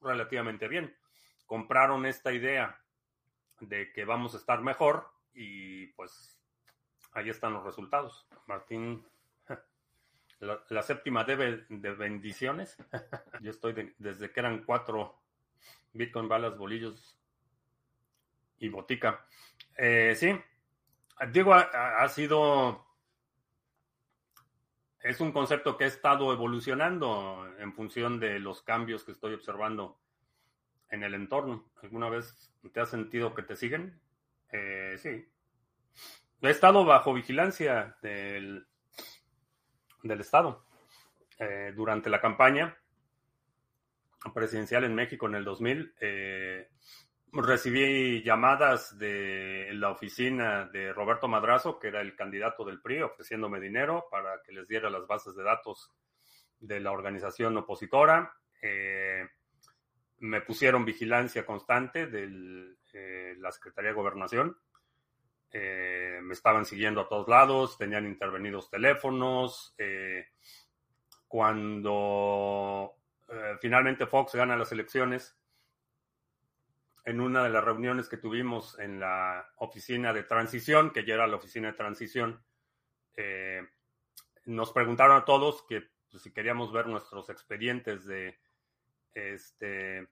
relativamente 0.00 0.68
bien. 0.68 0.96
Compraron 1.44 2.06
esta 2.06 2.32
idea 2.32 2.80
de 3.60 3.92
que 3.92 4.04
vamos 4.04 4.34
a 4.34 4.38
estar 4.38 4.62
mejor 4.62 5.10
y 5.32 5.88
pues 5.88 6.35
ahí 7.16 7.30
están 7.30 7.54
los 7.54 7.64
resultados. 7.64 8.26
Martín, 8.46 9.04
la, 10.40 10.82
séptima 10.82 11.24
debe 11.24 11.64
de 11.68 11.94
bendiciones. 11.94 12.76
Yo 13.40 13.50
estoy 13.50 13.94
desde 13.98 14.30
que 14.30 14.40
eran 14.40 14.64
cuatro 14.64 15.18
Bitcoin, 15.94 16.28
balas, 16.28 16.58
bolillos 16.58 17.16
y 18.58 18.68
botica. 18.68 19.24
Eh, 19.78 20.14
sí, 20.14 20.38
digo, 21.32 21.54
ha, 21.54 22.06
sido, 22.08 22.86
es 25.00 25.18
un 25.20 25.32
concepto 25.32 25.78
que 25.78 25.84
ha 25.84 25.88
estado 25.88 26.32
evolucionando 26.34 27.50
en 27.58 27.72
función 27.72 28.20
de 28.20 28.38
los 28.38 28.60
cambios 28.60 29.04
que 29.04 29.12
estoy 29.12 29.32
observando 29.32 29.98
en 30.90 31.02
el 31.02 31.14
entorno. 31.14 31.64
¿Alguna 31.82 32.10
vez 32.10 32.52
te 32.72 32.80
has 32.80 32.90
sentido 32.90 33.34
que 33.34 33.42
te 33.42 33.56
siguen? 33.56 33.98
Eh, 34.52 34.96
sí. 34.98 35.26
He 36.42 36.50
estado 36.50 36.84
bajo 36.84 37.14
vigilancia 37.14 37.96
del, 38.02 38.66
del 40.02 40.20
Estado 40.20 40.66
eh, 41.38 41.72
durante 41.74 42.10
la 42.10 42.20
campaña 42.20 42.76
presidencial 44.34 44.84
en 44.84 44.94
México 44.94 45.26
en 45.26 45.34
el 45.34 45.44
2000. 45.44 45.94
Eh, 45.98 46.68
recibí 47.32 48.22
llamadas 48.22 48.98
de 48.98 49.70
la 49.72 49.90
oficina 49.90 50.66
de 50.66 50.92
Roberto 50.92 51.26
Madrazo, 51.26 51.78
que 51.78 51.88
era 51.88 52.02
el 52.02 52.14
candidato 52.14 52.64
del 52.64 52.82
PRI, 52.82 53.02
ofreciéndome 53.02 53.58
dinero 53.58 54.06
para 54.10 54.42
que 54.42 54.52
les 54.52 54.68
diera 54.68 54.90
las 54.90 55.06
bases 55.06 55.34
de 55.34 55.42
datos 55.42 55.94
de 56.60 56.80
la 56.80 56.92
organización 56.92 57.56
opositora. 57.56 58.34
Eh, 58.60 59.26
me 60.18 60.42
pusieron 60.42 60.84
vigilancia 60.84 61.46
constante 61.46 62.06
de 62.06 62.76
la 63.38 63.52
Secretaría 63.52 63.90
de 63.90 63.96
Gobernación 63.96 64.56
eh, 65.52 66.18
me 66.22 66.34
estaban 66.34 66.64
siguiendo 66.64 67.00
a 67.00 67.08
todos 67.08 67.28
lados, 67.28 67.78
tenían 67.78 68.06
intervenidos 68.06 68.70
teléfonos. 68.70 69.74
Eh, 69.78 70.26
cuando 71.28 72.94
eh, 73.28 73.56
finalmente 73.60 74.06
Fox 74.06 74.34
gana 74.34 74.56
las 74.56 74.72
elecciones, 74.72 75.36
en 77.04 77.20
una 77.20 77.44
de 77.44 77.50
las 77.50 77.64
reuniones 77.64 78.08
que 78.08 78.16
tuvimos 78.16 78.78
en 78.80 78.98
la 78.98 79.48
oficina 79.56 80.12
de 80.12 80.24
transición, 80.24 80.90
que 80.90 81.04
ya 81.04 81.14
era 81.14 81.26
la 81.26 81.36
oficina 81.36 81.68
de 81.68 81.74
transición, 81.74 82.44
nos 84.44 84.72
preguntaron 84.72 85.16
a 85.16 85.24
todos 85.24 85.64
que 85.66 85.88
pues, 86.10 86.22
si 86.22 86.32
queríamos 86.32 86.72
ver 86.72 86.88
nuestros 86.88 87.30
expedientes 87.30 88.04
de 88.06 88.38
este, 89.14 90.08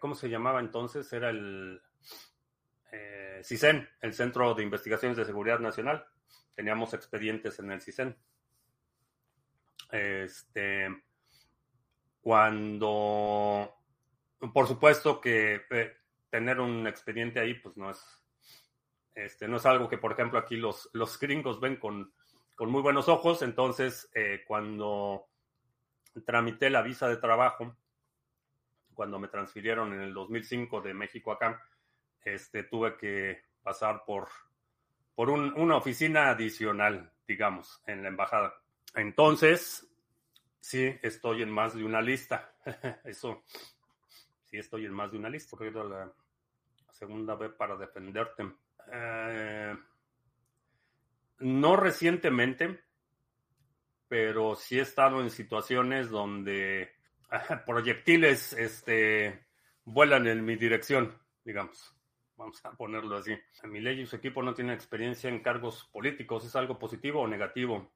¿cómo 0.00 0.14
se 0.14 0.30
llamaba 0.30 0.60
entonces? 0.60 1.12
Era 1.12 1.28
el 1.30 1.80
eh, 2.92 3.40
CISEN, 3.42 3.88
el 4.00 4.12
Centro 4.12 4.54
de 4.54 4.62
Investigaciones 4.62 5.16
de 5.16 5.24
Seguridad 5.24 5.58
Nacional. 5.58 6.06
Teníamos 6.54 6.94
expedientes 6.94 7.58
en 7.58 7.72
el 7.72 7.80
CISEN. 7.80 8.16
Este, 9.90 10.88
cuando, 12.20 13.74
por 14.54 14.68
supuesto 14.68 15.20
que 15.20 15.62
eh, 15.70 15.96
tener 16.30 16.60
un 16.60 16.86
expediente 16.86 17.40
ahí, 17.40 17.54
pues 17.54 17.76
no 17.76 17.90
es, 17.90 18.00
este, 19.14 19.48
no 19.48 19.56
es 19.56 19.66
algo 19.66 19.88
que, 19.88 19.98
por 19.98 20.12
ejemplo, 20.12 20.38
aquí 20.38 20.56
los, 20.56 20.88
los 20.92 21.18
gringos 21.18 21.60
ven 21.60 21.76
con, 21.76 22.12
con 22.54 22.70
muy 22.70 22.80
buenos 22.80 23.08
ojos. 23.08 23.42
Entonces, 23.42 24.10
eh, 24.14 24.44
cuando 24.46 25.26
tramité 26.24 26.70
la 26.70 26.82
visa 26.82 27.08
de 27.08 27.16
trabajo, 27.16 27.76
cuando 28.94 29.18
me 29.18 29.28
transfirieron 29.28 29.92
en 29.94 30.00
el 30.00 30.14
2005 30.14 30.80
de 30.82 30.94
México 30.94 31.32
acá, 31.32 31.62
este, 32.24 32.64
tuve 32.64 32.96
que 32.96 33.42
pasar 33.62 34.04
por, 34.04 34.28
por 35.14 35.30
una 35.30 35.76
oficina 35.76 36.30
adicional, 36.30 37.12
digamos, 37.26 37.82
en 37.86 38.02
la 38.02 38.08
embajada. 38.08 38.54
Entonces, 38.94 39.86
sí, 40.60 40.94
estoy 41.02 41.42
en 41.42 41.50
más 41.50 41.74
de 41.74 41.84
una 41.84 42.00
lista. 42.00 42.54
Eso, 43.04 43.42
sí, 44.44 44.58
estoy 44.58 44.86
en 44.86 44.92
más 44.92 45.12
de 45.12 45.18
una 45.18 45.28
lista. 45.28 45.56
Porque 45.56 45.70
la 45.70 46.12
segunda 46.90 47.34
vez 47.34 47.52
para 47.52 47.76
defenderte. 47.76 48.52
Eh, 48.92 49.76
no 51.40 51.76
recientemente, 51.76 52.80
pero 54.08 54.54
sí 54.54 54.78
he 54.78 54.82
estado 54.82 55.20
en 55.20 55.30
situaciones 55.30 56.10
donde 56.10 56.92
proyectiles 57.66 58.52
este, 58.52 59.46
vuelan 59.84 60.26
en 60.26 60.44
mi 60.44 60.56
dirección, 60.56 61.18
digamos. 61.44 61.96
Vamos 62.42 62.64
a 62.64 62.72
ponerlo 62.72 63.16
así. 63.18 63.38
Mi 63.68 63.80
ley 63.80 64.00
y 64.00 64.06
su 64.06 64.16
equipo 64.16 64.42
no 64.42 64.52
tienen 64.52 64.74
experiencia 64.74 65.30
en 65.30 65.44
cargos 65.44 65.88
políticos. 65.92 66.44
¿Es 66.44 66.56
algo 66.56 66.76
positivo 66.76 67.20
o 67.20 67.28
negativo 67.28 67.92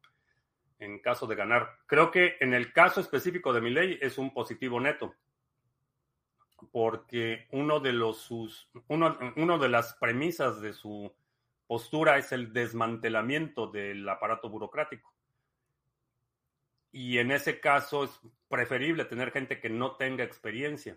en 0.79 1.01
caso 1.01 1.27
de 1.27 1.35
ganar? 1.35 1.81
Creo 1.87 2.13
que 2.13 2.37
en 2.39 2.55
el 2.55 2.73
caso 2.73 3.01
específico 3.01 3.53
de 3.53 3.61
mi 3.61 3.71
ley 3.71 3.99
es 4.01 4.19
un 4.19 4.33
positivo 4.33 4.79
neto. 4.79 5.17
Porque 6.71 7.49
uno 7.51 7.81
de 7.81 7.93
los 7.93 8.19
sus, 8.19 8.71
uno, 8.87 9.19
uno 9.35 9.59
de 9.59 9.69
las 9.69 9.95
premisas 9.95 10.61
de 10.61 10.73
su 10.73 11.13
postura 11.67 12.17
es 12.17 12.31
el 12.31 12.53
desmantelamiento 12.53 13.67
del 13.67 14.09
aparato 14.09 14.49
burocrático. 14.49 15.13
Y 16.93 17.19
en 17.19 17.33
ese 17.33 17.59
caso 17.59 18.05
es 18.05 18.21
preferible 18.47 19.07
tener 19.07 19.33
gente 19.33 19.59
que 19.59 19.71
no 19.71 19.97
tenga 19.97 20.23
experiencia, 20.23 20.97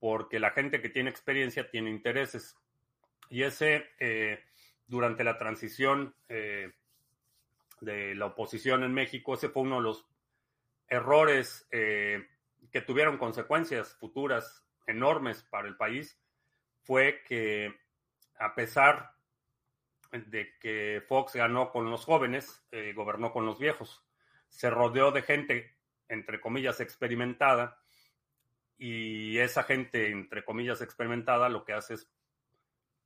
porque 0.00 0.38
la 0.38 0.50
gente 0.50 0.80
que 0.80 0.88
tiene 0.88 1.10
experiencia 1.10 1.70
tiene 1.70 1.90
intereses. 1.90 2.56
Y 3.30 3.42
ese, 3.42 3.90
eh, 3.98 4.42
durante 4.86 5.24
la 5.24 5.38
transición 5.38 6.14
eh, 6.28 6.72
de 7.80 8.14
la 8.14 8.26
oposición 8.26 8.84
en 8.84 8.92
México, 8.92 9.34
ese 9.34 9.48
fue 9.48 9.62
uno 9.62 9.76
de 9.76 9.82
los 9.82 10.06
errores 10.88 11.66
eh, 11.70 12.26
que 12.72 12.80
tuvieron 12.80 13.18
consecuencias 13.18 13.94
futuras 13.94 14.64
enormes 14.86 15.42
para 15.42 15.68
el 15.68 15.76
país, 15.76 16.18
fue 16.82 17.22
que 17.26 17.74
a 18.38 18.54
pesar 18.54 19.12
de 20.10 20.56
que 20.58 21.02
Fox 21.06 21.34
ganó 21.34 21.70
con 21.70 21.90
los 21.90 22.06
jóvenes, 22.06 22.64
gobernó 22.94 23.30
con 23.30 23.44
los 23.44 23.58
viejos 23.58 24.02
se 24.48 24.70
rodeó 24.70 25.10
de 25.10 25.22
gente, 25.22 25.76
entre 26.08 26.40
comillas, 26.40 26.80
experimentada, 26.80 27.78
y 28.78 29.38
esa 29.38 29.64
gente, 29.64 30.10
entre 30.10 30.44
comillas, 30.44 30.80
experimentada, 30.80 31.48
lo 31.48 31.64
que 31.64 31.72
hace 31.72 31.94
es 31.94 32.08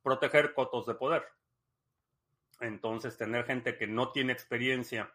proteger 0.01 0.53
cotos 0.53 0.85
de 0.85 0.95
poder. 0.95 1.23
Entonces, 2.59 3.17
tener 3.17 3.45
gente 3.45 3.77
que 3.77 3.87
no 3.87 4.11
tiene 4.11 4.33
experiencia 4.33 5.11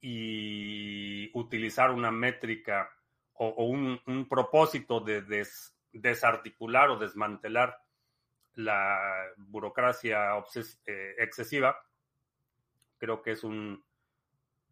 y 0.00 1.30
utilizar 1.34 1.90
una 1.90 2.10
métrica 2.10 2.90
o, 3.34 3.64
un, 3.64 4.26
propósito 4.28 5.00
de 5.00 5.22
desarticular 5.92 6.90
o 6.90 6.98
desmantelar 6.98 7.82
la 8.54 8.98
burocracia 9.36 10.32
eh, 10.86 11.14
excesiva, 11.18 11.76
creo 12.98 13.22
que 13.22 13.32
es 13.32 13.44
un, 13.44 13.82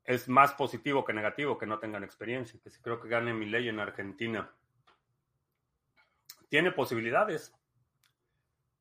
es 0.05 0.29
más 0.29 0.53
positivo 0.55 1.05
que 1.05 1.13
negativo 1.13 1.59
que 1.59 1.67
no 1.67 1.79
tengan 1.79 2.05
experiencia. 2.05 2.59
Que 2.63 2.71
sí 2.71 2.81
creo 2.81 3.01
que 3.01 3.09
gane 3.09 3.35
mi 3.35 3.47
ley 3.47 3.69
en 3.69 3.81
Argentina. 3.81 4.51
Tiene 6.49 6.73
posibilidades. 6.73 7.55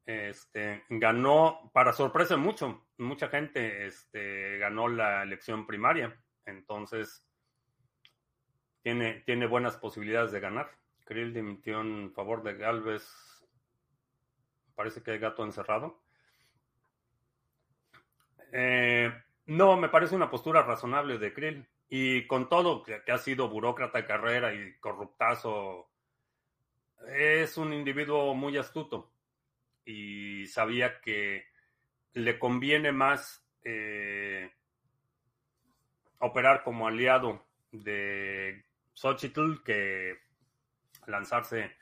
Este, 0.06 0.84
ganó, 0.90 1.70
para 1.74 1.92
sorpresa 1.92 2.38
mucho, 2.38 2.88
mucha 2.98 3.28
gente 3.28 3.86
este, 3.86 4.58
ganó 4.58 4.88
la 4.88 5.24
elección 5.24 5.68
primaria. 5.68 6.18
Entonces, 6.46 7.26
tiene, 8.82 9.22
tiene 9.26 9.48
buenas 9.48 9.78
posibilidades 9.78 10.32
de 10.32 10.40
ganar. 10.40 10.72
Krill 11.04 11.34
dimitió 11.34 11.82
en 11.82 12.14
favor 12.14 12.44
de 12.44 12.56
Galvez. 12.56 13.06
Parece 14.76 15.02
que 15.02 15.12
hay 15.12 15.20
gato 15.20 15.44
encerrado. 15.44 16.02
Eh, 18.52 19.12
no, 19.46 19.78
me 19.78 19.90
parece 19.90 20.16
una 20.16 20.30
postura 20.30 20.62
razonable 20.62 21.18
de 21.18 21.34
Krill. 21.34 21.68
Y 21.90 22.28
con 22.28 22.50
todo 22.50 22.84
que, 22.84 23.02
ha 23.12 23.18
sido 23.18 23.50
burócrata 23.50 24.00
de 24.00 24.06
carrera 24.06 24.54
y 24.54 24.78
corruptazo, 24.80 25.90
es 27.08 27.58
un 27.58 27.74
individuo 27.74 28.34
muy 28.34 28.58
astuto. 28.58 29.12
Y 29.86 30.48
sabía 30.48 31.00
que 31.02 31.46
le 32.14 32.40
conviene 32.40 32.92
más 32.92 33.46
eh, 33.64 34.52
operar 36.20 36.64
como 36.64 36.88
aliado 36.88 37.46
de 37.72 38.66
Xochitl 38.94 39.64
que 39.64 40.20
lanzarse 41.06 41.76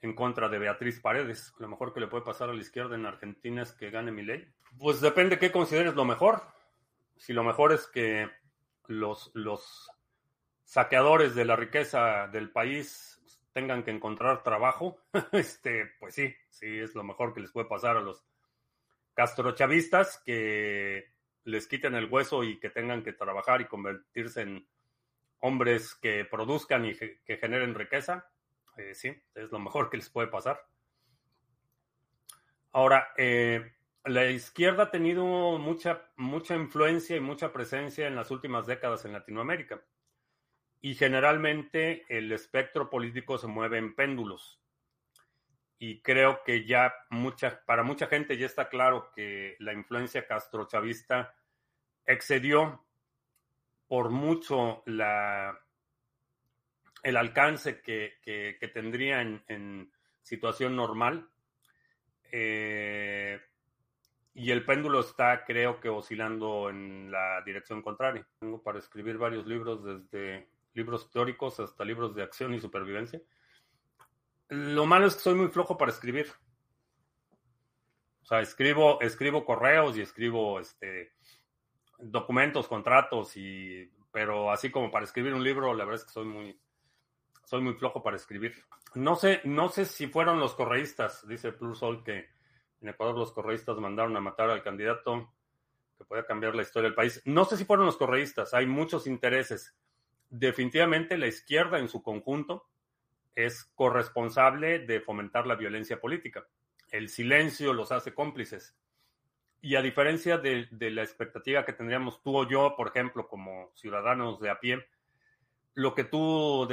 en 0.00 0.14
contra 0.14 0.48
de 0.48 0.58
Beatriz 0.58 1.00
Paredes. 1.00 1.52
Lo 1.58 1.68
mejor 1.68 1.92
que 1.92 2.00
le 2.00 2.06
puede 2.06 2.24
pasar 2.24 2.48
a 2.48 2.54
la 2.54 2.60
izquierda 2.60 2.94
en 2.94 3.04
Argentina 3.04 3.62
es 3.62 3.72
que 3.72 3.90
gane 3.90 4.12
mi 4.12 4.22
ley. 4.22 4.50
Pues 4.78 5.00
depende 5.00 5.38
qué 5.38 5.50
consideres 5.50 5.94
lo 5.94 6.04
mejor 6.04 6.42
si 7.20 7.34
lo 7.34 7.44
mejor 7.44 7.72
es 7.72 7.86
que 7.86 8.30
los, 8.86 9.30
los 9.34 9.90
saqueadores 10.64 11.34
de 11.34 11.44
la 11.44 11.54
riqueza 11.54 12.28
del 12.28 12.50
país 12.50 13.19
tengan 13.52 13.82
que 13.82 13.90
encontrar 13.90 14.42
trabajo, 14.42 14.98
este, 15.32 15.86
pues 15.98 16.14
sí, 16.14 16.34
sí 16.48 16.78
es 16.78 16.94
lo 16.94 17.02
mejor 17.02 17.34
que 17.34 17.40
les 17.40 17.52
puede 17.52 17.68
pasar 17.68 17.96
a 17.96 18.00
los 18.00 18.24
castrochavistas 19.14 20.22
que 20.24 21.12
les 21.44 21.66
quiten 21.66 21.94
el 21.94 22.06
hueso 22.06 22.44
y 22.44 22.58
que 22.60 22.70
tengan 22.70 23.02
que 23.02 23.12
trabajar 23.12 23.60
y 23.60 23.66
convertirse 23.66 24.42
en 24.42 24.68
hombres 25.40 25.94
que 25.94 26.24
produzcan 26.24 26.84
y 26.84 26.94
que 26.94 27.36
generen 27.36 27.74
riqueza. 27.74 28.30
Eh, 28.76 28.94
sí, 28.94 29.14
es 29.34 29.50
lo 29.50 29.58
mejor 29.58 29.90
que 29.90 29.96
les 29.96 30.10
puede 30.10 30.28
pasar. 30.28 30.64
Ahora, 32.72 33.12
eh, 33.16 33.72
la 34.04 34.30
izquierda 34.30 34.84
ha 34.84 34.90
tenido 34.90 35.58
mucha, 35.58 36.10
mucha 36.16 36.54
influencia 36.54 37.16
y 37.16 37.20
mucha 37.20 37.52
presencia 37.52 38.06
en 38.06 38.16
las 38.16 38.30
últimas 38.30 38.66
décadas 38.66 39.04
en 39.04 39.12
Latinoamérica. 39.12 39.82
Y 40.80 40.94
generalmente 40.94 42.04
el 42.08 42.32
espectro 42.32 42.88
político 42.88 43.38
se 43.38 43.46
mueve 43.46 43.78
en 43.78 43.94
péndulos. 43.94 44.60
Y 45.78 46.00
creo 46.02 46.42
que 46.44 46.66
ya 46.66 46.94
mucha, 47.10 47.62
para 47.64 47.82
mucha 47.82 48.06
gente 48.06 48.36
ya 48.36 48.46
está 48.46 48.68
claro 48.68 49.10
que 49.14 49.56
la 49.60 49.72
influencia 49.72 50.26
castrochavista 50.26 51.34
excedió 52.06 52.84
por 53.86 54.10
mucho 54.10 54.82
la, 54.86 55.58
el 57.02 57.16
alcance 57.16 57.80
que, 57.80 58.58
tendría 58.72 59.22
en, 59.22 59.90
situación 60.22 60.76
normal. 60.76 61.28
Eh, 62.30 63.40
y 64.34 64.50
el 64.50 64.64
péndulo 64.64 65.00
está, 65.00 65.44
creo 65.44 65.80
que, 65.80 65.88
oscilando 65.88 66.70
en 66.70 67.10
la 67.10 67.42
dirección 67.42 67.82
contraria. 67.82 68.26
Tengo 68.38 68.62
para 68.62 68.78
escribir 68.78 69.18
varios 69.18 69.46
libros, 69.46 69.82
desde 69.82 70.48
libros 70.74 71.10
teóricos 71.10 71.60
hasta 71.60 71.84
libros 71.84 72.14
de 72.14 72.22
acción 72.22 72.54
y 72.54 72.60
supervivencia. 72.60 73.20
Lo 74.48 74.86
malo 74.86 75.06
es 75.06 75.14
que 75.14 75.22
soy 75.22 75.34
muy 75.34 75.48
flojo 75.48 75.76
para 75.76 75.92
escribir. 75.92 76.30
O 78.22 78.26
sea, 78.26 78.40
escribo, 78.40 79.00
escribo 79.00 79.44
correos 79.44 79.96
y 79.96 80.02
escribo 80.02 80.60
este, 80.60 81.12
documentos, 81.98 82.68
contratos, 82.68 83.36
y, 83.36 83.90
pero 84.12 84.50
así 84.50 84.70
como 84.70 84.90
para 84.90 85.04
escribir 85.04 85.34
un 85.34 85.44
libro, 85.44 85.74
la 85.74 85.84
verdad 85.84 86.00
es 86.00 86.06
que 86.06 86.12
soy 86.12 86.26
muy, 86.26 86.60
soy 87.44 87.60
muy 87.60 87.74
flojo 87.74 88.02
para 88.02 88.16
escribir. 88.16 88.54
No 88.94 89.16
sé, 89.16 89.40
no 89.44 89.68
sé 89.68 89.84
si 89.84 90.06
fueron 90.06 90.40
los 90.40 90.54
correístas, 90.54 91.26
dice 91.26 91.52
Plursol, 91.52 92.02
que 92.02 92.28
en 92.80 92.88
Ecuador 92.88 93.16
los 93.16 93.32
correístas 93.32 93.78
mandaron 93.78 94.16
a 94.16 94.20
matar 94.20 94.50
al 94.50 94.62
candidato 94.62 95.32
que 95.96 96.04
podía 96.04 96.24
cambiar 96.24 96.54
la 96.54 96.62
historia 96.62 96.88
del 96.88 96.94
país. 96.94 97.20
No 97.24 97.44
sé 97.44 97.56
si 97.56 97.64
fueron 97.64 97.86
los 97.86 97.96
correístas, 97.96 98.54
hay 98.54 98.66
muchos 98.66 99.06
intereses. 99.06 99.76
Definitivamente 100.30 101.18
la 101.18 101.26
izquierda 101.26 101.78
en 101.78 101.88
su 101.88 102.02
conjunto 102.02 102.66
es 103.34 103.64
corresponsable 103.74 104.78
de 104.78 105.00
fomentar 105.00 105.46
la 105.46 105.56
violencia 105.56 106.00
política. 106.00 106.46
El 106.88 107.08
silencio 107.08 107.74
los 107.74 107.92
hace 107.92 108.14
cómplices. 108.14 108.74
Y 109.60 109.76
a 109.76 109.82
diferencia 109.82 110.38
de, 110.38 110.68
la 110.70 111.02
expectativa 111.02 111.66
que 111.66 111.74
tendríamos 111.74 112.22
tú 112.22 112.38
o 112.38 112.48
yo, 112.48 112.74
por 112.76 112.88
ejemplo, 112.88 113.28
como 113.28 113.70
ciudadanos 113.74 114.40
de 114.40 114.50
a 114.50 114.58
pie, 114.58 114.86
lo 115.74 115.94
que 115.94 116.04
tú, 116.04 116.66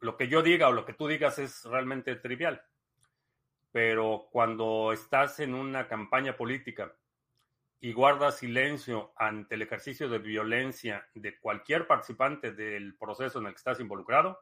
lo 0.00 0.16
que 0.16 0.28
yo 0.28 0.42
diga 0.42 0.68
o 0.68 0.72
lo 0.72 0.84
que 0.84 0.94
tú 0.94 1.08
digas 1.08 1.40
es 1.40 1.64
realmente 1.64 2.14
trivial 2.14 2.62
pero 3.72 4.28
cuando 4.30 4.92
estás 4.92 5.40
en 5.40 5.54
una 5.54 5.86
campaña 5.88 6.36
política 6.36 6.92
y 7.80 7.92
guardas 7.92 8.38
silencio 8.38 9.12
ante 9.16 9.54
el 9.54 9.62
ejercicio 9.62 10.08
de 10.08 10.18
violencia 10.18 11.06
de 11.14 11.38
cualquier 11.38 11.86
participante 11.86 12.52
del 12.52 12.96
proceso 12.96 13.38
en 13.38 13.46
el 13.46 13.52
que 13.52 13.58
estás 13.58 13.80
involucrado, 13.80 14.40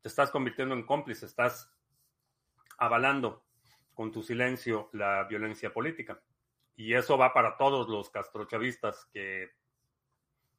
te 0.00 0.08
estás 0.08 0.30
convirtiendo 0.30 0.74
en 0.74 0.84
cómplice, 0.84 1.26
estás 1.26 1.70
avalando 2.78 3.44
con 3.94 4.12
tu 4.12 4.22
silencio 4.22 4.90
la 4.92 5.24
violencia 5.24 5.72
política. 5.72 6.20
Y 6.76 6.94
eso 6.94 7.18
va 7.18 7.32
para 7.32 7.56
todos 7.56 7.88
los 7.88 8.10
castrochavistas 8.10 9.06
que 9.12 9.50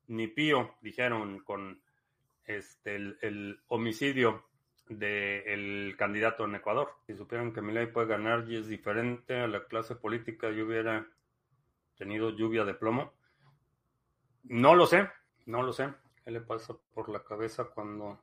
ni 0.08 0.28
pío 0.28 0.76
dijeron 0.82 1.40
con 1.40 1.82
este, 2.44 2.96
el, 2.96 3.62
homicidio 3.68 4.50
del 4.88 5.96
candidato 5.98 6.46
en 6.46 6.56
Ecuador. 6.56 6.90
Si 7.06 7.16
supieran 7.16 7.54
que 7.54 7.62
Milei 7.62 7.88
puede 7.88 8.08
ganar 8.08 8.50
y 8.50 8.58
es 8.58 8.68
diferente 8.68 9.40
a 9.40 9.48
la 9.48 9.66
clase 9.66 9.96
política, 9.96 10.50
yo 10.50 10.66
hubiera 10.66 11.08
tenido 12.00 12.32
lluvia 12.32 12.64
de 12.64 12.74
plomo. 12.74 13.14
No 14.44 14.74
lo 14.74 14.88
sé, 14.88 15.08
no 15.46 15.62
lo 15.62 15.74
sé. 15.74 15.94
¿Qué 16.24 16.32
le 16.32 16.42
pasa 16.42 16.74
por 16.94 17.10
la 17.10 17.24
cabeza 17.24 17.66
cuando 17.66 18.20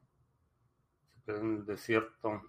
se 1.13 1.21
pierde 1.21 1.41
en 1.43 1.57
el 1.59 1.67
desierto? 1.67 2.43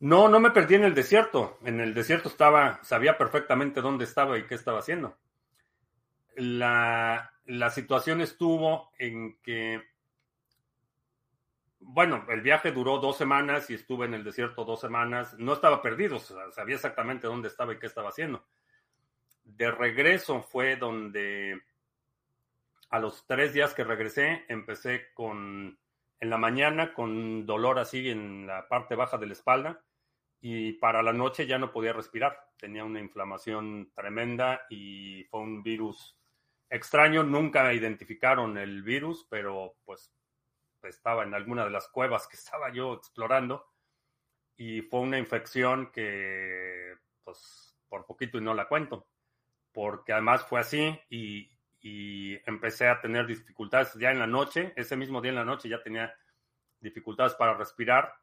No, 0.00 0.28
no 0.28 0.40
me 0.40 0.50
perdí 0.50 0.74
en 0.76 0.84
el 0.84 0.94
desierto. 0.94 1.58
En 1.62 1.78
el 1.78 1.94
desierto 1.94 2.28
estaba, 2.28 2.82
sabía 2.82 3.16
perfectamente 3.18 3.80
dónde 3.82 4.04
estaba 4.04 4.38
y 4.38 4.46
qué 4.46 4.54
estaba 4.54 4.80
haciendo. 4.80 5.16
La, 6.36 7.30
la 7.44 7.70
situación 7.70 8.22
estuvo 8.22 8.90
en 8.98 9.38
que, 9.42 9.82
bueno, 11.80 12.24
el 12.30 12.40
viaje 12.40 12.72
duró 12.72 12.98
dos 12.98 13.18
semanas 13.18 13.68
y 13.68 13.74
estuve 13.74 14.06
en 14.06 14.14
el 14.14 14.24
desierto 14.24 14.64
dos 14.64 14.80
semanas. 14.80 15.34
No 15.38 15.52
estaba 15.52 15.82
perdido, 15.82 16.18
sabía 16.18 16.76
exactamente 16.76 17.26
dónde 17.26 17.48
estaba 17.48 17.74
y 17.74 17.78
qué 17.78 17.86
estaba 17.86 18.08
haciendo. 18.08 18.42
De 19.56 19.70
regreso 19.70 20.42
fue 20.42 20.76
donde 20.76 21.60
a 22.90 22.98
los 22.98 23.26
tres 23.26 23.52
días 23.52 23.74
que 23.74 23.84
regresé 23.84 24.44
empecé 24.48 25.12
con, 25.14 25.78
en 26.20 26.30
la 26.30 26.38
mañana 26.38 26.94
con 26.94 27.44
dolor 27.46 27.78
así 27.78 28.08
en 28.08 28.46
la 28.46 28.68
parte 28.68 28.94
baja 28.94 29.18
de 29.18 29.26
la 29.26 29.32
espalda 29.32 29.84
y 30.40 30.72
para 30.74 31.02
la 31.02 31.12
noche 31.12 31.46
ya 31.46 31.58
no 31.58 31.70
podía 31.70 31.92
respirar. 31.92 32.50
Tenía 32.56 32.84
una 32.84 33.00
inflamación 33.00 33.92
tremenda 33.94 34.66
y 34.70 35.24
fue 35.24 35.40
un 35.40 35.62
virus 35.62 36.18
extraño. 36.70 37.22
Nunca 37.22 37.72
identificaron 37.72 38.56
el 38.56 38.82
virus, 38.82 39.26
pero 39.30 39.76
pues 39.84 40.12
estaba 40.82 41.22
en 41.24 41.34
alguna 41.34 41.64
de 41.64 41.70
las 41.70 41.88
cuevas 41.88 42.26
que 42.26 42.36
estaba 42.38 42.72
yo 42.72 42.94
explorando 42.94 43.66
y 44.56 44.82
fue 44.82 45.00
una 45.00 45.18
infección 45.18 45.92
que 45.92 46.94
pues 47.22 47.76
por 47.88 48.06
poquito 48.06 48.38
y 48.38 48.40
no 48.40 48.54
la 48.54 48.68
cuento, 48.68 49.06
porque 49.72 50.12
además 50.12 50.44
fue 50.44 50.60
así 50.60 50.98
y, 51.08 51.50
y 51.80 52.38
empecé 52.46 52.88
a 52.88 53.00
tener 53.00 53.26
dificultades 53.26 53.94
ya 53.94 54.10
en 54.10 54.18
la 54.18 54.26
noche, 54.26 54.72
ese 54.76 54.96
mismo 54.96 55.20
día 55.20 55.30
en 55.30 55.36
la 55.36 55.44
noche 55.44 55.68
ya 55.68 55.82
tenía 55.82 56.14
dificultades 56.80 57.34
para 57.34 57.54
respirar 57.54 58.14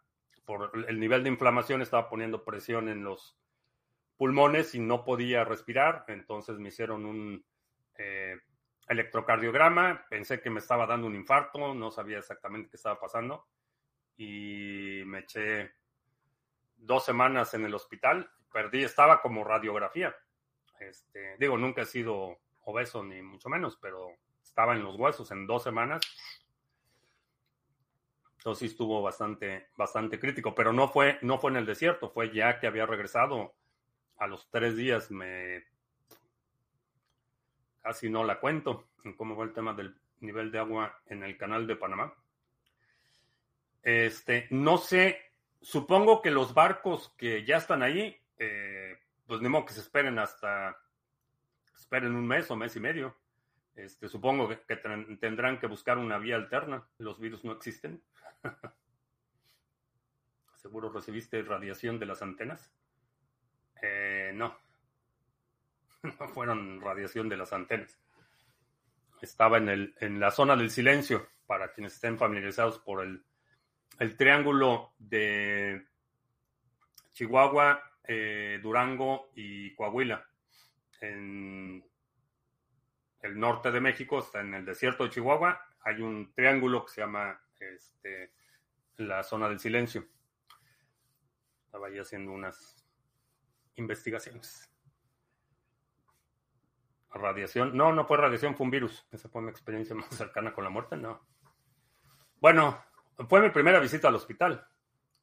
por 0.49 0.71
el 0.87 0.99
nivel 0.99 1.21
de 1.21 1.29
inflamación 1.29 1.83
estaba 1.83 2.09
poniendo 2.09 2.43
presión 2.43 2.89
en 2.89 3.03
los 3.03 3.37
pulmones 4.17 4.73
y 4.73 4.79
no 4.79 5.03
podía 5.03 5.43
respirar. 5.43 6.05
Entonces 6.07 6.57
me 6.57 6.69
hicieron 6.69 7.05
un 7.05 7.45
eh, 7.93 8.35
electrocardiograma. 8.87 10.07
Pensé 10.09 10.41
que 10.41 10.49
me 10.49 10.57
estaba 10.57 10.87
dando 10.87 11.05
un 11.05 11.13
infarto, 11.13 11.75
no 11.75 11.91
sabía 11.91 12.17
exactamente 12.17 12.71
qué 12.71 12.77
estaba 12.77 12.99
pasando. 12.99 13.45
Y 14.17 15.03
me 15.05 15.19
eché 15.19 15.71
dos 16.77 17.05
semanas 17.05 17.53
en 17.53 17.65
el 17.65 17.75
hospital. 17.75 18.27
Perdí, 18.51 18.83
estaba 18.83 19.21
como 19.21 19.43
radiografía. 19.43 20.15
Este, 20.79 21.35
digo, 21.37 21.57
nunca 21.57 21.81
he 21.81 21.85
sido 21.85 22.37
obeso 22.63 23.03
ni 23.03 23.21
mucho 23.21 23.49
menos, 23.49 23.77
pero 23.81 24.09
estaba 24.43 24.75
en 24.75 24.83
los 24.83 24.95
huesos 24.95 25.31
en 25.31 25.45
dos 25.47 25.63
semanas 25.63 26.01
entonces 28.39 28.69
sí 28.69 28.71
estuvo 28.71 29.01
bastante, 29.01 29.67
bastante 29.75 30.17
crítico, 30.17 30.55
pero 30.55 30.71
no 30.71 30.87
fue, 30.87 31.19
no 31.21 31.39
fue 31.39 31.51
en 31.51 31.57
el 31.57 31.65
desierto, 31.65 32.09
fue 32.09 32.33
ya 32.33 32.57
que 32.59 32.67
había 32.67 32.85
regresado. 32.85 33.53
A 34.17 34.27
los 34.27 34.49
tres 34.49 34.77
días 34.77 35.11
me 35.11 35.65
casi 37.81 38.09
no 38.09 38.23
la 38.23 38.39
cuento 38.39 38.87
en 39.03 39.13
cómo 39.13 39.35
va 39.35 39.43
el 39.43 39.53
tema 39.53 39.73
del 39.73 39.93
nivel 40.21 40.51
de 40.51 40.59
agua 40.59 41.01
en 41.07 41.23
el 41.23 41.37
canal 41.37 41.67
de 41.67 41.75
Panamá. 41.75 42.13
Este, 43.83 44.47
no 44.51 44.77
sé, 44.77 45.19
supongo 45.61 46.21
que 46.21 46.31
los 46.31 46.53
barcos 46.53 47.13
que 47.17 47.43
ya 47.43 47.57
están 47.57 47.83
ahí, 47.83 48.21
eh, 48.37 48.97
pues 49.29 49.41
ni 49.41 49.47
modo 49.47 49.67
que 49.67 49.73
se 49.73 49.81
esperen 49.81 50.17
hasta, 50.17 50.75
esperen 51.77 52.15
un 52.15 52.27
mes 52.27 52.49
o 52.49 52.55
mes 52.55 52.75
y 52.75 52.79
medio. 52.79 53.15
Este, 53.75 54.09
supongo 54.09 54.49
que, 54.49 54.75
tendrán 54.75 55.59
que 55.59 55.67
buscar 55.67 55.99
una 55.99 56.17
vía 56.17 56.35
alterna. 56.35 56.89
Los 56.97 57.19
virus 57.19 57.45
no 57.45 57.51
existen. 57.51 58.01
¿Seguro 60.55 60.91
recibiste 60.91 61.43
radiación 61.43 61.99
de 61.99 62.07
las 62.07 62.23
antenas? 62.23 62.73
Eh, 63.83 64.31
no. 64.33 64.57
No 66.19 66.29
fueron 66.29 66.81
radiación 66.81 67.29
de 67.29 67.37
las 67.37 67.53
antenas. 67.53 67.99
Estaba 69.21 69.57
en, 69.57 69.69
el, 69.69 69.95
en 69.99 70.19
la 70.19 70.31
zona 70.31 70.55
del 70.55 70.71
silencio, 70.71 71.27
para 71.45 71.71
quienes 71.71 71.93
estén 71.93 72.17
familiarizados 72.17 72.79
por 72.79 73.03
el, 73.03 73.23
el 73.99 74.17
triángulo 74.17 74.93
de 74.97 75.85
Chihuahua, 77.11 77.88
eh, 78.03 78.59
Durango 78.61 79.31
y 79.35 79.73
Coahuila. 79.75 80.25
En 81.01 81.83
el 83.21 83.39
norte 83.39 83.71
de 83.71 83.81
México, 83.81 84.19
está 84.19 84.41
en 84.41 84.53
el 84.53 84.65
desierto 84.65 85.03
de 85.03 85.09
Chihuahua, 85.09 85.61
hay 85.81 86.01
un 86.01 86.33
triángulo 86.33 86.85
que 86.85 86.91
se 86.91 87.01
llama 87.01 87.39
este, 87.59 88.33
la 88.97 89.23
zona 89.23 89.49
del 89.49 89.59
silencio. 89.59 90.05
Estaba 91.65 91.87
ahí 91.87 91.99
haciendo 91.99 92.31
unas 92.31 92.85
investigaciones. 93.75 94.71
Radiación. 97.11 97.75
No, 97.75 97.91
no 97.93 98.05
fue 98.05 98.17
radiación, 98.17 98.55
fue 98.55 98.65
un 98.65 98.71
virus. 98.71 99.07
Esa 99.11 99.29
fue 99.29 99.41
mi 99.41 99.49
experiencia 99.49 99.95
más 99.95 100.09
cercana 100.09 100.53
con 100.53 100.63
la 100.63 100.69
muerte, 100.69 100.97
no. 100.97 101.25
Bueno, 102.39 102.83
fue 103.27 103.41
mi 103.41 103.49
primera 103.49 103.79
visita 103.79 104.07
al 104.07 104.15
hospital. 104.15 104.65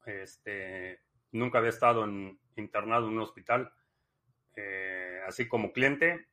Este, 0.05 1.06
nunca 1.37 1.59
había 1.59 1.71
estado 1.71 2.05
en, 2.05 2.39
internado 2.57 3.09
en 3.09 3.15
un 3.15 3.21
hospital. 3.21 3.73
Eh, 4.55 5.21
así 5.27 5.49
como 5.49 5.73
cliente, 5.73 6.29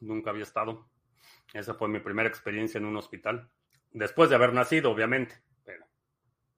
nunca 0.00 0.30
había 0.30 0.42
estado. 0.42 0.88
Esa 1.52 1.74
fue 1.74 1.88
mi 1.88 2.00
primera 2.00 2.28
experiencia 2.28 2.78
en 2.78 2.84
un 2.84 2.96
hospital. 2.96 3.50
Después 3.90 4.30
de 4.30 4.36
haber 4.36 4.52
nacido, 4.52 4.90
obviamente. 4.90 5.36
Pero 5.64 5.86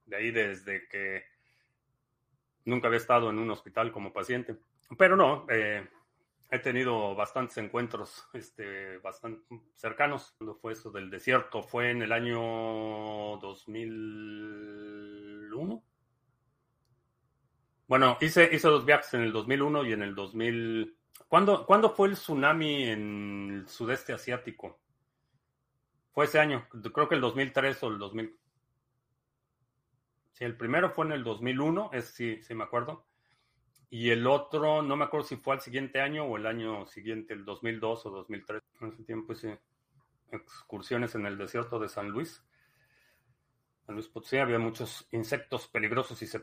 de 0.06 0.16
ahí 0.16 0.30
desde 0.30 0.88
que 0.88 1.24
nunca 2.64 2.88
había 2.88 2.98
estado 2.98 3.30
en 3.30 3.38
un 3.38 3.50
hospital 3.50 3.92
como 3.92 4.12
paciente. 4.12 4.56
Pero 4.98 5.16
no, 5.16 5.46
eh, 5.48 5.88
he 6.50 6.58
tenido 6.58 7.14
bastantes 7.14 7.56
encuentros 7.58 8.28
este, 8.32 8.98
bastante 8.98 9.46
cercanos. 9.76 10.34
Cuando 10.36 10.56
fue 10.56 10.72
eso 10.72 10.90
del 10.90 11.08
desierto? 11.10 11.62
Fue 11.62 11.90
en 11.90 12.02
el 12.02 12.10
año 12.12 12.40
2001. 13.38 15.84
Bueno, 17.90 18.16
hice, 18.20 18.48
hice 18.52 18.68
dos 18.68 18.84
viajes 18.84 19.14
en 19.14 19.22
el 19.22 19.32
2001 19.32 19.84
y 19.84 19.92
en 19.92 20.02
el 20.02 20.14
2000. 20.14 20.96
¿Cuándo, 21.26 21.66
¿Cuándo 21.66 21.90
fue 21.90 22.06
el 22.06 22.14
tsunami 22.14 22.84
en 22.84 23.50
el 23.50 23.68
sudeste 23.68 24.12
asiático? 24.12 24.78
Fue 26.12 26.26
ese 26.26 26.38
año, 26.38 26.68
creo 26.70 27.08
que 27.08 27.16
el 27.16 27.20
2003 27.20 27.82
o 27.82 27.88
el 27.88 27.98
2000. 27.98 28.38
Sí, 30.30 30.44
el 30.44 30.56
primero 30.56 30.90
fue 30.90 31.06
en 31.06 31.10
el 31.10 31.24
2001, 31.24 31.90
es 31.92 32.04
sí, 32.04 32.40
sí 32.44 32.54
me 32.54 32.62
acuerdo. 32.62 33.08
Y 33.88 34.10
el 34.10 34.24
otro, 34.28 34.82
no 34.82 34.94
me 34.94 35.06
acuerdo 35.06 35.26
si 35.26 35.34
fue 35.34 35.54
al 35.54 35.60
siguiente 35.60 36.00
año 36.00 36.26
o 36.26 36.36
el 36.36 36.46
año 36.46 36.86
siguiente, 36.86 37.34
el 37.34 37.44
2002 37.44 38.06
o 38.06 38.10
2003. 38.10 38.62
En 38.82 38.88
ese 38.92 39.02
tiempo 39.02 39.32
hice 39.32 39.60
excursiones 40.30 41.16
en 41.16 41.26
el 41.26 41.36
desierto 41.36 41.80
de 41.80 41.88
San 41.88 42.10
Luis. 42.10 42.40
Luis 43.90 44.08
Potosí 44.08 44.38
había 44.38 44.58
muchos 44.58 45.08
insectos 45.12 45.68
peligrosos 45.68 46.20
y 46.22 46.26
se, 46.26 46.40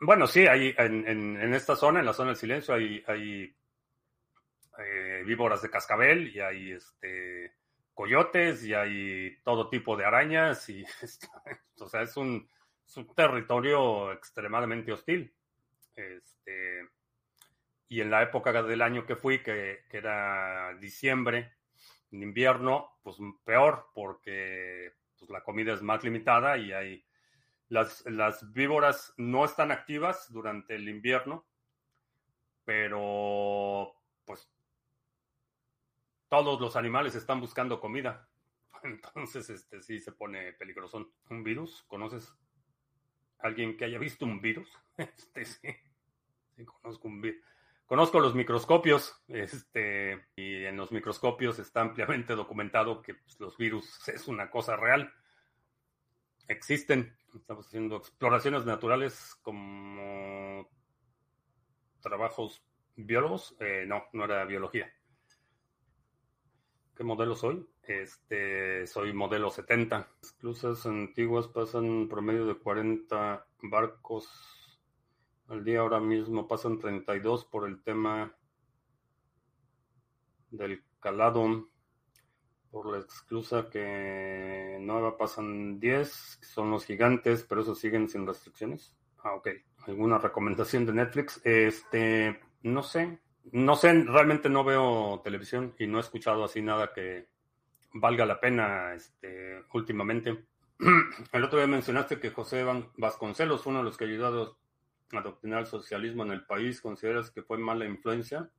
bueno, 0.00 0.26
sí, 0.26 0.46
hay 0.46 0.74
en, 0.76 1.54
esta 1.54 1.76
zona, 1.76 2.00
en 2.00 2.06
la 2.06 2.12
zona 2.12 2.30
del 2.30 2.36
silencio, 2.36 2.74
hay, 2.74 3.54
eh, 4.78 5.22
víboras 5.24 5.62
de 5.62 5.70
cascabel 5.70 6.34
y 6.34 6.40
hay 6.40 6.72
este 6.72 7.54
coyotes 7.94 8.64
y 8.64 8.74
hay 8.74 9.36
todo 9.42 9.68
tipo 9.68 9.96
de 9.96 10.04
arañas 10.04 10.68
y 10.68 10.84
o 11.80 11.86
sea, 11.86 12.02
es 12.02 12.16
un, 12.16 12.48
territorio 13.14 14.12
extremadamente 14.12 14.92
hostil. 14.92 15.32
Este, 15.94 16.88
y 17.88 18.00
en 18.00 18.10
la 18.10 18.22
época 18.22 18.52
del 18.62 18.82
año 18.82 19.06
que 19.06 19.16
fui, 19.16 19.42
que, 19.42 19.84
era 19.90 20.74
diciembre, 20.78 21.52
invierno, 22.10 22.98
pues 23.02 23.16
peor, 23.44 23.86
porque 23.94 24.92
pues, 25.22 25.30
la 25.30 25.44
comida 25.44 25.72
es 25.72 25.82
más 25.82 26.02
limitada 26.02 26.58
y 26.58 26.72
hay 26.72 27.06
las, 27.68 28.04
las 28.06 28.52
víboras 28.52 29.14
no 29.16 29.44
están 29.44 29.70
activas 29.70 30.32
durante 30.32 30.74
el 30.74 30.88
invierno, 30.88 31.46
pero 32.64 33.94
pues 34.24 34.50
todos 36.28 36.60
los 36.60 36.74
animales 36.74 37.14
están 37.14 37.40
buscando 37.40 37.78
comida. 37.78 38.28
Entonces, 38.82 39.48
este 39.48 39.80
sí 39.80 40.00
se 40.00 40.10
pone 40.10 40.54
peligroso. 40.54 41.12
¿Un 41.30 41.44
virus? 41.44 41.84
¿Conoces 41.84 42.34
alguien 43.38 43.76
que 43.76 43.84
haya 43.84 43.98
visto 43.98 44.24
un 44.24 44.40
virus? 44.40 44.68
Este 44.96 45.44
sí. 45.44 45.68
Sí, 46.56 46.64
conozco 46.64 47.06
un 47.06 47.20
virus. 47.20 47.44
Conozco 47.92 48.20
los 48.20 48.34
microscopios, 48.34 49.22
este, 49.28 50.24
y 50.34 50.64
en 50.64 50.78
los 50.78 50.92
microscopios 50.92 51.58
está 51.58 51.82
ampliamente 51.82 52.34
documentado 52.34 53.02
que 53.02 53.16
pues, 53.16 53.38
los 53.38 53.58
virus 53.58 54.08
es 54.08 54.28
una 54.28 54.50
cosa 54.50 54.76
real. 54.76 55.12
Existen. 56.48 57.14
Estamos 57.34 57.66
haciendo 57.66 57.96
exploraciones 57.96 58.64
naturales 58.64 59.36
como 59.42 60.70
trabajos 62.00 62.64
biólogos. 62.96 63.54
Eh, 63.60 63.84
no, 63.86 64.04
no 64.14 64.24
era 64.24 64.46
biología. 64.46 64.90
¿Qué 66.96 67.04
modelo 67.04 67.34
soy? 67.34 67.68
Este, 67.82 68.86
soy 68.86 69.12
modelo 69.12 69.50
70. 69.50 70.08
Las 70.40 70.86
antiguas 70.86 71.46
pasan 71.48 72.08
promedio 72.08 72.46
de 72.46 72.54
40 72.54 73.46
barcos 73.64 74.61
al 75.48 75.64
día 75.64 75.80
ahora 75.80 76.00
mismo 76.00 76.48
pasan 76.48 76.78
32 76.78 77.44
por 77.44 77.68
el 77.68 77.82
tema 77.82 78.34
del 80.50 80.82
calado. 81.00 81.68
Por 82.70 82.90
la 82.90 82.98
exclusa 82.98 83.68
que 83.68 84.78
nueva 84.80 85.18
pasan 85.18 85.78
10, 85.78 86.38
que 86.40 86.46
son 86.46 86.70
los 86.70 86.86
gigantes, 86.86 87.44
pero 87.46 87.60
esos 87.60 87.78
siguen 87.78 88.08
sin 88.08 88.26
restricciones. 88.26 88.96
Ah, 89.22 89.34
ok. 89.34 89.48
¿Alguna 89.86 90.16
recomendación 90.16 90.86
de 90.86 90.94
Netflix? 90.94 91.40
Este, 91.44 92.40
no 92.62 92.82
sé. 92.82 93.20
No 93.50 93.76
sé, 93.76 93.92
realmente 94.04 94.48
no 94.48 94.64
veo 94.64 95.20
televisión 95.22 95.74
y 95.78 95.86
no 95.86 95.98
he 95.98 96.00
escuchado 96.00 96.44
así 96.44 96.62
nada 96.62 96.92
que 96.94 97.28
valga 97.92 98.24
la 98.24 98.40
pena 98.40 98.94
este, 98.94 99.62
últimamente. 99.74 100.46
El 101.32 101.44
otro 101.44 101.58
día 101.58 101.66
mencionaste 101.66 102.18
que 102.18 102.30
José 102.30 102.64
Vasconcelos 102.96 103.62
fue 103.62 103.72
uno 103.72 103.80
de 103.80 103.84
los 103.84 103.96
que 103.96 104.04
ayudó 104.04 104.56
adoctrinar 105.20 105.60
el 105.60 105.66
socialismo 105.66 106.24
en 106.24 106.32
el 106.32 106.44
país, 106.44 106.80
¿consideras 106.80 107.30
que 107.30 107.42
fue 107.42 107.58
mala 107.58 107.84
influencia? 107.84 108.50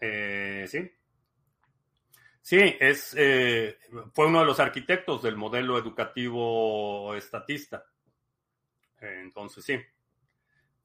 Eh, 0.00 0.66
sí. 0.68 0.90
Sí, 2.42 2.58
es, 2.78 3.14
eh, 3.16 3.78
fue 4.12 4.26
uno 4.26 4.40
de 4.40 4.46
los 4.46 4.60
arquitectos 4.60 5.22
del 5.22 5.36
modelo 5.36 5.78
educativo 5.78 7.14
estatista. 7.14 7.86
Eh, 9.00 9.20
entonces, 9.22 9.64
sí, 9.64 9.80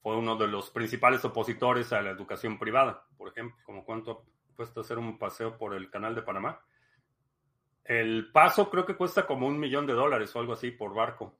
fue 0.00 0.16
uno 0.16 0.36
de 0.36 0.48
los 0.48 0.70
principales 0.70 1.22
opositores 1.24 1.92
a 1.92 2.00
la 2.00 2.10
educación 2.10 2.58
privada, 2.58 3.06
por 3.16 3.28
ejemplo, 3.28 3.58
como 3.64 3.84
cuánto 3.84 4.24
cuesta 4.56 4.80
hacer 4.80 4.98
un 4.98 5.18
paseo 5.18 5.58
por 5.58 5.74
el 5.74 5.90
canal 5.90 6.14
de 6.14 6.22
Panamá. 6.22 6.60
El 7.84 8.30
paso 8.32 8.70
creo 8.70 8.86
que 8.86 8.96
cuesta 8.96 9.26
como 9.26 9.46
un 9.46 9.58
millón 9.58 9.86
de 9.86 9.92
dólares 9.92 10.34
o 10.34 10.38
algo 10.38 10.54
así 10.54 10.70
por 10.70 10.94
barco. 10.94 11.38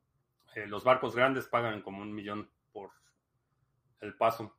los 0.67 0.83
barcos 0.83 1.15
grandes 1.15 1.47
pagan 1.47 1.81
como 1.81 2.03
un 2.03 2.13
millón 2.13 2.51
por 2.73 2.91
el 4.01 4.17
paso. 4.17 4.57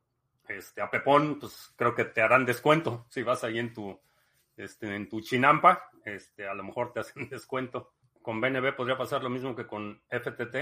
Este, 0.48 0.80
a 0.82 0.90
Pepón, 0.90 1.38
pues 1.38 1.72
creo 1.76 1.94
que 1.94 2.04
te 2.04 2.20
harán 2.20 2.44
descuento. 2.44 3.06
Si 3.08 3.22
vas 3.22 3.44
ahí 3.44 3.58
en 3.58 3.72
tu, 3.72 4.00
este, 4.56 4.94
en 4.94 5.08
tu 5.08 5.20
chinampa, 5.20 5.90
este, 6.04 6.46
a 6.46 6.54
lo 6.54 6.64
mejor 6.64 6.92
te 6.92 7.00
hacen 7.00 7.28
descuento. 7.28 7.94
Con 8.20 8.40
BNB 8.40 8.74
podría 8.74 8.96
pasar 8.96 9.22
lo 9.22 9.30
mismo 9.30 9.56
que 9.56 9.66
con 9.66 10.00
FTT. 10.08 10.56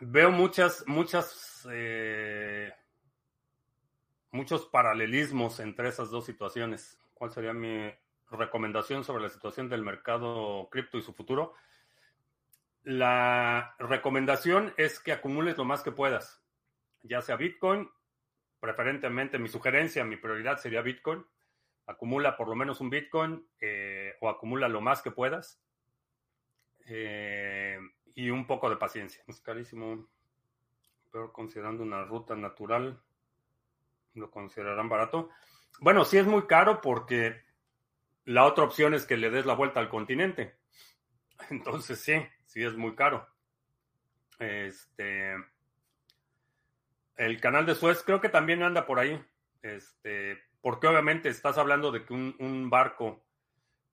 Veo 0.00 0.30
muchas, 0.30 0.84
muchas, 0.86 1.66
eh, 1.70 2.72
muchos 4.32 4.66
paralelismos 4.66 5.60
entre 5.60 5.88
esas 5.88 6.10
dos 6.10 6.26
situaciones. 6.26 6.98
¿Cuál 7.14 7.32
sería 7.32 7.52
mi 7.52 7.92
recomendación 8.30 9.04
sobre 9.04 9.22
la 9.22 9.30
situación 9.30 9.68
del 9.68 9.82
mercado 9.82 10.68
cripto 10.70 10.98
y 10.98 11.02
su 11.02 11.12
futuro? 11.12 11.54
La 12.84 13.74
recomendación 13.78 14.74
es 14.76 15.00
que 15.00 15.12
acumules 15.12 15.56
lo 15.56 15.64
más 15.64 15.82
que 15.82 15.90
puedas, 15.90 16.44
ya 17.02 17.22
sea 17.22 17.36
Bitcoin, 17.36 17.90
preferentemente 18.60 19.38
mi 19.38 19.48
sugerencia, 19.48 20.04
mi 20.04 20.16
prioridad 20.16 20.58
sería 20.58 20.82
Bitcoin. 20.82 21.24
Acumula 21.86 22.36
por 22.36 22.48
lo 22.48 22.54
menos 22.54 22.80
un 22.80 22.88
Bitcoin 22.88 23.46
eh, 23.60 24.14
o 24.20 24.28
acumula 24.28 24.68
lo 24.68 24.80
más 24.80 25.02
que 25.02 25.10
puedas. 25.10 25.60
Eh, 26.86 27.78
y 28.14 28.30
un 28.30 28.46
poco 28.46 28.70
de 28.70 28.76
paciencia. 28.76 29.22
Es 29.26 29.40
carísimo, 29.40 30.06
pero 31.10 31.32
considerando 31.32 31.82
una 31.82 32.04
ruta 32.04 32.34
natural, 32.36 33.00
lo 34.14 34.30
considerarán 34.30 34.88
barato. 34.88 35.30
Bueno, 35.80 36.04
sí 36.04 36.18
es 36.18 36.26
muy 36.26 36.46
caro 36.46 36.80
porque 36.80 37.42
la 38.24 38.44
otra 38.44 38.64
opción 38.64 38.94
es 38.94 39.06
que 39.06 39.16
le 39.16 39.30
des 39.30 39.46
la 39.46 39.54
vuelta 39.54 39.80
al 39.80 39.88
continente. 39.88 40.54
Entonces 41.50 42.00
sí, 42.00 42.14
sí 42.46 42.62
es 42.62 42.74
muy 42.76 42.94
caro. 42.94 43.26
Este. 44.38 45.34
El 47.16 47.40
canal 47.40 47.64
de 47.64 47.74
Suez 47.74 48.02
creo 48.04 48.20
que 48.20 48.28
también 48.28 48.62
anda 48.62 48.86
por 48.86 48.98
ahí. 48.98 49.22
Este, 49.62 50.42
porque 50.60 50.86
obviamente 50.86 51.28
estás 51.28 51.58
hablando 51.58 51.90
de 51.90 52.04
que 52.04 52.12
un, 52.12 52.68
barco 52.68 53.24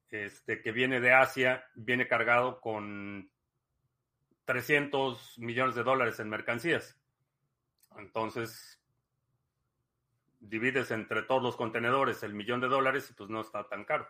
este, 0.10 0.62
que 0.62 0.72
viene 0.72 1.00
de 1.00 1.14
Asia 1.14 1.66
viene 1.76 2.08
cargado 2.08 2.60
con 2.60 3.32
300 4.46 5.38
millones 5.40 5.76
de 5.76 5.84
dólares 5.84 6.20
en 6.20 6.30
mercancías. 6.30 7.00
Entonces, 7.98 8.82
divides 10.40 10.92
entre 10.92 11.22
todos 11.24 11.44
los 11.44 11.56
contenedores 11.56 12.24
el 12.24 12.34
millón 12.34 12.60
de 12.60 12.68
dólares 12.68 13.10
y 13.10 13.14
pues 13.14 13.30
no 13.30 13.42
está 13.42 13.68
tan 13.68 13.86
caro. 13.86 14.08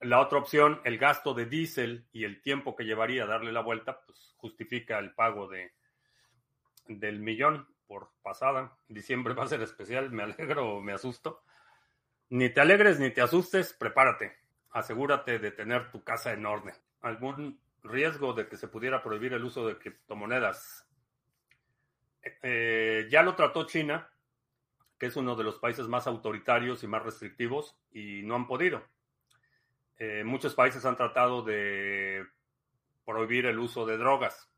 La 0.00 0.20
otra 0.20 0.38
opción, 0.38 0.80
el 0.84 0.96
gasto 0.96 1.34
de 1.34 1.44
diésel 1.44 2.06
y 2.12 2.24
el 2.24 2.40
tiempo 2.40 2.74
que 2.74 2.84
llevaría 2.84 3.24
a 3.24 3.26
darle 3.26 3.52
la 3.52 3.60
vuelta, 3.60 4.00
pues 4.06 4.34
justifica 4.38 4.98
el 4.98 5.12
pago 5.12 5.46
de, 5.46 5.74
del 6.86 7.20
millón 7.20 7.68
por 7.86 8.10
pasada. 8.22 8.76
Diciembre 8.88 9.34
va 9.34 9.44
a 9.44 9.48
ser 9.48 9.60
especial, 9.60 10.10
me 10.10 10.22
alegro 10.22 10.76
o 10.76 10.80
me 10.80 10.92
asusto. 10.92 11.42
Ni 12.30 12.48
te 12.48 12.60
alegres 12.60 12.98
ni 12.98 13.10
te 13.10 13.20
asustes, 13.20 13.74
prepárate. 13.74 14.36
Asegúrate 14.70 15.38
de 15.38 15.50
tener 15.50 15.90
tu 15.90 16.02
casa 16.02 16.32
en 16.32 16.46
orden. 16.46 16.74
¿Algún 17.02 17.60
riesgo 17.82 18.32
de 18.32 18.48
que 18.48 18.56
se 18.56 18.68
pudiera 18.68 19.02
prohibir 19.02 19.34
el 19.34 19.44
uso 19.44 19.66
de 19.66 19.76
criptomonedas? 19.76 20.86
Eh, 22.42 23.06
ya 23.10 23.22
lo 23.22 23.34
trató 23.34 23.66
China, 23.66 24.08
que 24.98 25.06
es 25.06 25.16
uno 25.16 25.34
de 25.36 25.44
los 25.44 25.58
países 25.58 25.88
más 25.88 26.06
autoritarios 26.06 26.84
y 26.84 26.86
más 26.86 27.02
restrictivos, 27.02 27.76
y 27.90 28.22
no 28.22 28.36
han 28.36 28.46
podido. 28.46 28.82
Eh, 30.02 30.24
muchos 30.24 30.54
países 30.54 30.86
han 30.86 30.96
tratado 30.96 31.42
de 31.42 32.26
prohibir 33.04 33.44
el 33.44 33.58
uso 33.58 33.84
de 33.84 33.98
drogas. 33.98 34.50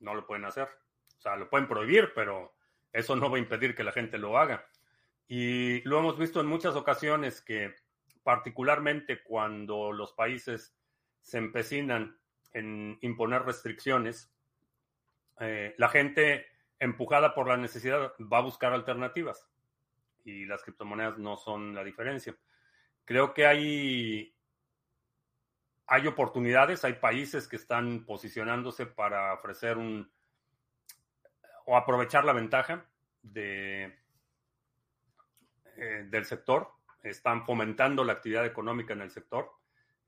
No 0.00 0.12
lo 0.12 0.26
pueden 0.26 0.44
hacer. 0.44 0.68
O 1.16 1.22
sea, 1.22 1.36
lo 1.36 1.48
pueden 1.48 1.68
prohibir, 1.68 2.10
pero 2.16 2.52
eso 2.92 3.14
no 3.14 3.30
va 3.30 3.36
a 3.36 3.40
impedir 3.40 3.76
que 3.76 3.84
la 3.84 3.92
gente 3.92 4.18
lo 4.18 4.36
haga. 4.36 4.66
Y 5.28 5.82
lo 5.82 6.00
hemos 6.00 6.18
visto 6.18 6.40
en 6.40 6.48
muchas 6.48 6.74
ocasiones 6.74 7.40
que 7.40 7.76
particularmente 8.24 9.22
cuando 9.22 9.92
los 9.92 10.12
países 10.14 10.76
se 11.22 11.38
empecinan 11.38 12.18
en 12.52 12.98
imponer 13.02 13.42
restricciones, 13.42 14.34
eh, 15.38 15.76
la 15.78 15.88
gente 15.90 16.44
empujada 16.80 17.36
por 17.36 17.46
la 17.46 17.56
necesidad 17.56 18.14
va 18.20 18.38
a 18.38 18.42
buscar 18.42 18.72
alternativas 18.72 19.48
y 20.24 20.44
las 20.44 20.64
criptomonedas 20.64 21.18
no 21.18 21.36
son 21.36 21.72
la 21.72 21.84
diferencia. 21.84 22.36
Creo 23.04 23.32
que 23.32 23.46
hay 23.46 24.35
hay 25.86 26.06
oportunidades, 26.06 26.84
hay 26.84 26.94
países 26.94 27.46
que 27.46 27.56
están 27.56 28.04
posicionándose 28.04 28.86
para 28.86 29.34
ofrecer 29.34 29.78
un 29.78 30.10
o 31.66 31.76
aprovechar 31.76 32.24
la 32.24 32.32
ventaja 32.32 32.86
eh, 33.34 33.92
del 35.74 36.24
sector. 36.24 36.68
Están 37.02 37.44
fomentando 37.44 38.04
la 38.04 38.14
actividad 38.14 38.46
económica 38.46 38.94
en 38.94 39.00
el 39.00 39.10
sector, 39.10 39.50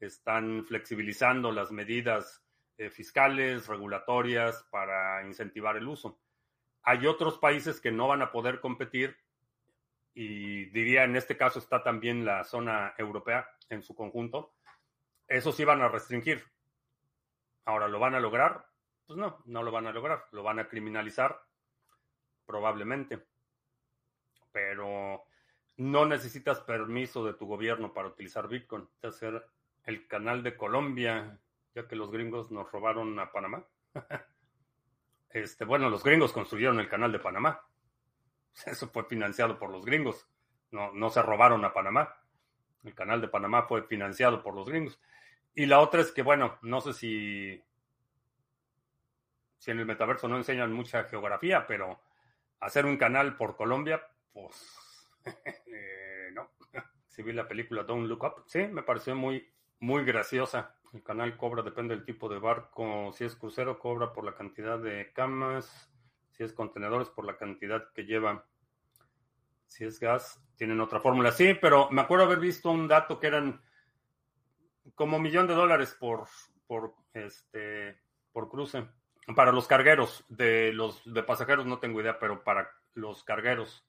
están 0.01 0.65
flexibilizando 0.65 1.53
las 1.53 1.71
medidas 1.71 2.45
eh, 2.77 2.91
fiscales, 2.91 3.67
regulatorias 3.67 4.65
para 4.71 5.25
incentivar 5.25 5.77
el 5.77 5.89
uso. 5.89 6.21
Hay 6.83 7.07
otros 7.07 7.39
países 7.39 7.81
que 7.81 7.93
no 7.93 8.09
van 8.09 8.23
a 8.23 8.33
poder 8.33 8.61
competir 8.61 9.17
y 10.15 10.65
diría 10.67 11.05
en 11.05 11.15
este 11.17 11.37
caso 11.37 11.61
está 11.61 11.83
también 11.83 12.25
la 12.25 12.43
zona 12.45 12.95
europea 12.99 13.49
en 13.69 13.83
su 13.83 13.95
conjunto, 13.95 14.55
eso 15.29 15.53
sí 15.53 15.65
van 15.65 15.83
a 15.83 15.89
restringir. 15.89 16.43
Ahora, 17.67 17.87
¿lo 17.87 17.99
van 17.99 18.15
a 18.15 18.21
lograr? 18.21 18.67
Pues 19.07 19.19
no, 19.19 19.43
no 19.45 19.63
lo 19.63 19.71
van 19.71 19.87
a 19.87 19.93
lograr. 19.93 20.27
Lo 20.33 20.43
van 20.43 20.59
a 20.59 20.69
criminalizar, 20.69 21.41
probablemente. 22.47 23.27
Pero 24.51 25.25
no 25.77 26.07
necesitas 26.07 26.61
permiso 26.61 27.25
de 27.25 27.35
tu 27.35 27.47
gobierno 27.47 27.93
para 27.93 28.09
utilizar 28.09 28.49
Bitcoin. 28.49 28.89
Hacer 29.03 29.47
el 29.85 30.07
canal 30.07 30.43
de 30.43 30.57
Colombia, 30.57 31.39
ya 31.75 31.87
que 31.87 31.97
los 31.97 32.11
gringos 32.11 32.51
nos 32.51 32.73
robaron 32.73 33.19
a 33.19 33.31
Panamá. 33.31 33.65
este, 35.31 35.67
bueno, 35.67 35.91
los 35.91 36.03
gringos 36.03 36.33
construyeron 36.33 36.81
el 36.81 36.89
canal 36.89 37.13
de 37.13 37.19
Panamá. 37.19 37.63
Eso 38.67 38.89
fue 38.89 39.05
financiado 39.05 39.59
por 39.59 39.71
los 39.71 39.85
gringos. 39.85 40.27
No, 40.71 40.93
no 40.93 41.11
se 41.11 41.21
robaron 41.21 41.65
a 41.67 41.73
Panamá. 41.73 42.18
El 42.85 42.95
canal 42.95 43.21
de 43.21 43.29
Panamá 43.29 43.65
fue 43.65 43.83
financiado 43.83 44.43
por 44.43 44.55
los 44.55 44.69
gringos. 44.69 45.01
Y 45.55 45.67
la 45.67 45.81
otra 45.81 46.01
es 46.01 46.13
que, 46.13 46.23
bueno, 46.23 46.59
no 46.63 46.81
sé 46.81 46.93
si, 46.93 47.63
si 49.59 49.71
en 49.71 49.81
el 49.81 49.87
metaverso 49.87 50.29
no 50.29 50.37
enseñan 50.37 50.73
mucha 50.73 51.05
geografía, 51.05 51.67
pero 51.67 52.01
hacer 52.61 52.87
un 52.87 52.97
canal 52.97 53.37
por 53.37 53.57
Colombia, 53.57 54.03
pues 54.33 55.19
eh, 55.67 56.31
no. 56.33 56.51
Si 57.09 57.23
vi 57.25 57.33
la 57.33 57.49
película 57.49 57.83
Don't 57.83 58.07
Look 58.07 58.23
Up, 58.23 58.45
sí, 58.47 58.69
me 58.69 58.85
pareció 58.85 59.17
muy, 59.17 59.51
muy 59.81 60.05
graciosa. 60.05 60.77
El 60.93 61.03
canal 61.03 61.37
cobra, 61.37 61.63
depende 61.63 61.95
del 61.97 62.05
tipo 62.05 62.29
de 62.29 62.39
barco. 62.39 63.13
Si 63.13 63.25
es 63.25 63.35
crucero, 63.35 63.79
cobra 63.79 64.13
por 64.13 64.25
la 64.25 64.35
cantidad 64.35 64.79
de 64.79 65.13
camas. 65.13 65.91
Si 66.31 66.45
es 66.45 66.53
contenedores, 66.53 67.09
por 67.09 67.25
la 67.25 67.37
cantidad 67.37 67.91
que 67.93 68.05
lleva. 68.05 68.47
Si 69.69 69.85
es 69.85 70.01
gas, 70.01 70.43
tienen 70.57 70.81
otra 70.81 71.01
fórmula. 71.01 71.31
Sí, 71.31 71.55
pero 71.55 71.89
me 71.91 72.01
acuerdo 72.01 72.25
haber 72.25 72.41
visto 72.41 72.71
un 72.71 72.89
dato 72.89 73.21
que 73.21 73.29
eran 73.29 73.63
como 74.95 75.19
millón 75.19 75.47
de 75.47 75.55
dólares 75.55 75.97
por, 75.99 76.27
por, 76.67 76.95
este, 77.15 78.01
por 78.33 78.51
cruce. 78.51 78.87
Para 79.37 79.53
los 79.53 79.67
cargueros, 79.67 80.25
de 80.29 80.73
los 80.73 81.03
de 81.13 81.23
pasajeros 81.23 81.67
no 81.67 81.79
tengo 81.79 82.01
idea, 82.01 82.19
pero 82.19 82.43
para 82.43 82.71
los 82.95 83.23
cargueros, 83.23 83.87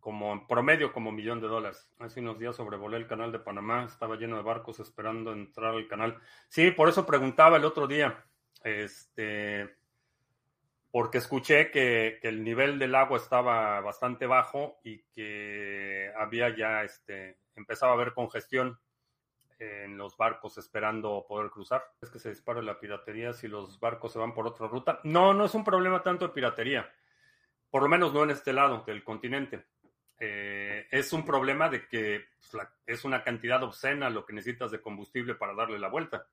como 0.00 0.46
promedio, 0.46 0.92
como 0.92 1.12
millón 1.12 1.40
de 1.40 1.48
dólares. 1.48 1.90
Hace 1.98 2.20
unos 2.20 2.38
días 2.38 2.56
sobrevolé 2.56 2.96
el 2.96 3.06
canal 3.06 3.30
de 3.30 3.38
Panamá, 3.38 3.84
estaba 3.84 4.16
lleno 4.16 4.36
de 4.36 4.42
barcos 4.42 4.80
esperando 4.80 5.32
entrar 5.32 5.74
al 5.74 5.86
canal. 5.86 6.18
Sí, 6.48 6.70
por 6.70 6.88
eso 6.88 7.04
preguntaba 7.04 7.58
el 7.58 7.64
otro 7.64 7.86
día, 7.86 8.24
este, 8.62 9.76
porque 10.96 11.18
escuché 11.18 11.70
que, 11.70 12.20
el 12.22 12.42
nivel 12.42 12.78
del 12.78 12.94
agua 12.94 13.18
estaba 13.18 13.82
bastante 13.82 14.24
bajo 14.24 14.80
y 14.82 15.02
que 15.12 16.10
había 16.16 16.56
ya, 16.56 16.84
este, 16.84 17.36
empezaba 17.54 17.92
a 17.92 17.96
haber 17.96 18.14
congestión 18.14 18.80
en 19.58 19.98
los 19.98 20.16
barcos 20.16 20.56
esperando 20.56 21.26
poder 21.28 21.50
cruzar. 21.50 21.84
Es 22.00 22.08
que 22.08 22.18
se 22.18 22.30
dispara 22.30 22.62
la 22.62 22.80
piratería 22.80 23.34
si 23.34 23.46
los 23.46 23.78
barcos 23.78 24.14
se 24.14 24.18
van 24.18 24.32
por 24.32 24.46
otra 24.46 24.68
ruta. 24.68 25.00
No, 25.04 25.34
no 25.34 25.44
es 25.44 25.54
un 25.54 25.64
problema 25.64 26.02
tanto 26.02 26.28
de 26.28 26.32
piratería. 26.32 26.90
Por 27.68 27.82
lo 27.82 27.90
menos 27.90 28.14
no 28.14 28.24
en 28.24 28.30
este 28.30 28.54
lado 28.54 28.82
del 28.86 29.04
continente. 29.04 29.66
Eh, 30.18 30.86
es 30.90 31.12
un 31.12 31.26
problema 31.26 31.68
de 31.68 31.86
que 31.86 32.24
pues, 32.38 32.66
es 32.86 33.04
una 33.04 33.22
cantidad 33.22 33.62
obscena 33.62 34.08
lo 34.08 34.24
que 34.24 34.32
necesitas 34.32 34.70
de 34.70 34.80
combustible 34.80 35.34
para 35.34 35.52
darle 35.52 35.78
la 35.78 35.90
vuelta. 35.90 36.26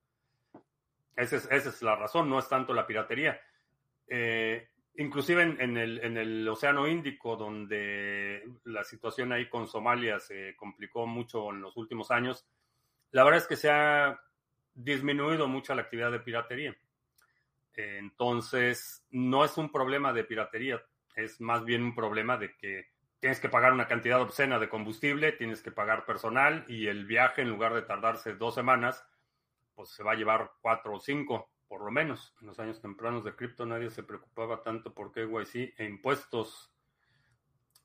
Esa 1.18 1.36
es, 1.36 1.52
esa 1.52 1.68
es 1.68 1.82
la 1.82 1.98
razón, 1.98 2.30
no 2.30 2.40
es 2.40 2.48
tanto 2.48 2.74
la 2.74 2.88
piratería. 2.88 3.42
Eh, 4.08 4.68
inclusive 4.96 5.42
en, 5.42 5.78
el, 5.78 6.00
en 6.04 6.18
el 6.18 6.48
Océano 6.48 6.88
Índico, 6.88 7.36
donde 7.36 8.44
la 8.66 8.84
situación 8.84 9.32
ahí 9.32 9.50
con 9.50 9.68
Somalia 9.68 10.20
se 10.20 10.56
complicó 10.56 11.08
mucho 11.08 11.50
en 11.50 11.62
los 11.62 11.78
últimos 11.78 12.12
años, 12.12 12.46
la 13.12 13.24
verdad 13.24 13.42
es 13.42 13.48
que 13.48 13.56
se 13.56 13.70
ha 13.70 14.20
disminuido 14.74 15.48
mucho 15.48 15.76
la 15.76 15.84
actividad 15.84 16.12
de 16.12 16.20
piratería. 16.20 16.76
Entonces, 17.76 19.06
no 19.10 19.46
es 19.46 19.58
un 19.58 19.72
problema 19.72 20.14
de 20.14 20.24
piratería, 20.24 20.84
es 21.16 21.42
más 21.42 21.64
bien 21.66 21.84
un 21.84 21.96
problema 21.96 22.38
de 22.38 22.56
que 22.56 22.88
tienes 23.20 23.40
que 23.40 23.50
pagar 23.50 23.72
una 23.72 23.88
cantidad 23.88 24.22
obscena 24.22 24.60
de 24.60 24.70
combustible, 24.70 25.32
tienes 25.32 25.62
que 25.62 25.72
pagar 25.72 26.06
personal 26.06 26.66
y 26.68 26.88
el 26.88 27.06
viaje, 27.06 27.42
en 27.42 27.50
lugar 27.50 27.74
de 27.74 27.84
tardarse 27.84 28.34
dos 28.36 28.54
semanas, 28.54 29.04
pues 29.76 29.90
se 29.90 30.04
va 30.04 30.12
a 30.12 30.16
llevar 30.16 30.52
cuatro 30.62 30.96
o 30.96 31.00
cinco, 31.00 31.53
por 31.74 31.86
lo 31.86 31.90
menos. 31.90 32.36
En 32.40 32.46
los 32.46 32.60
años 32.60 32.80
tempranos 32.80 33.24
de 33.24 33.36
cripto 33.36 33.66
nadie 33.66 33.90
se 33.90 34.04
preocupaba 34.04 34.62
tanto 34.62 34.94
por 34.94 35.12
KYC 35.12 35.74
e 35.76 35.86
impuestos. 35.86 36.72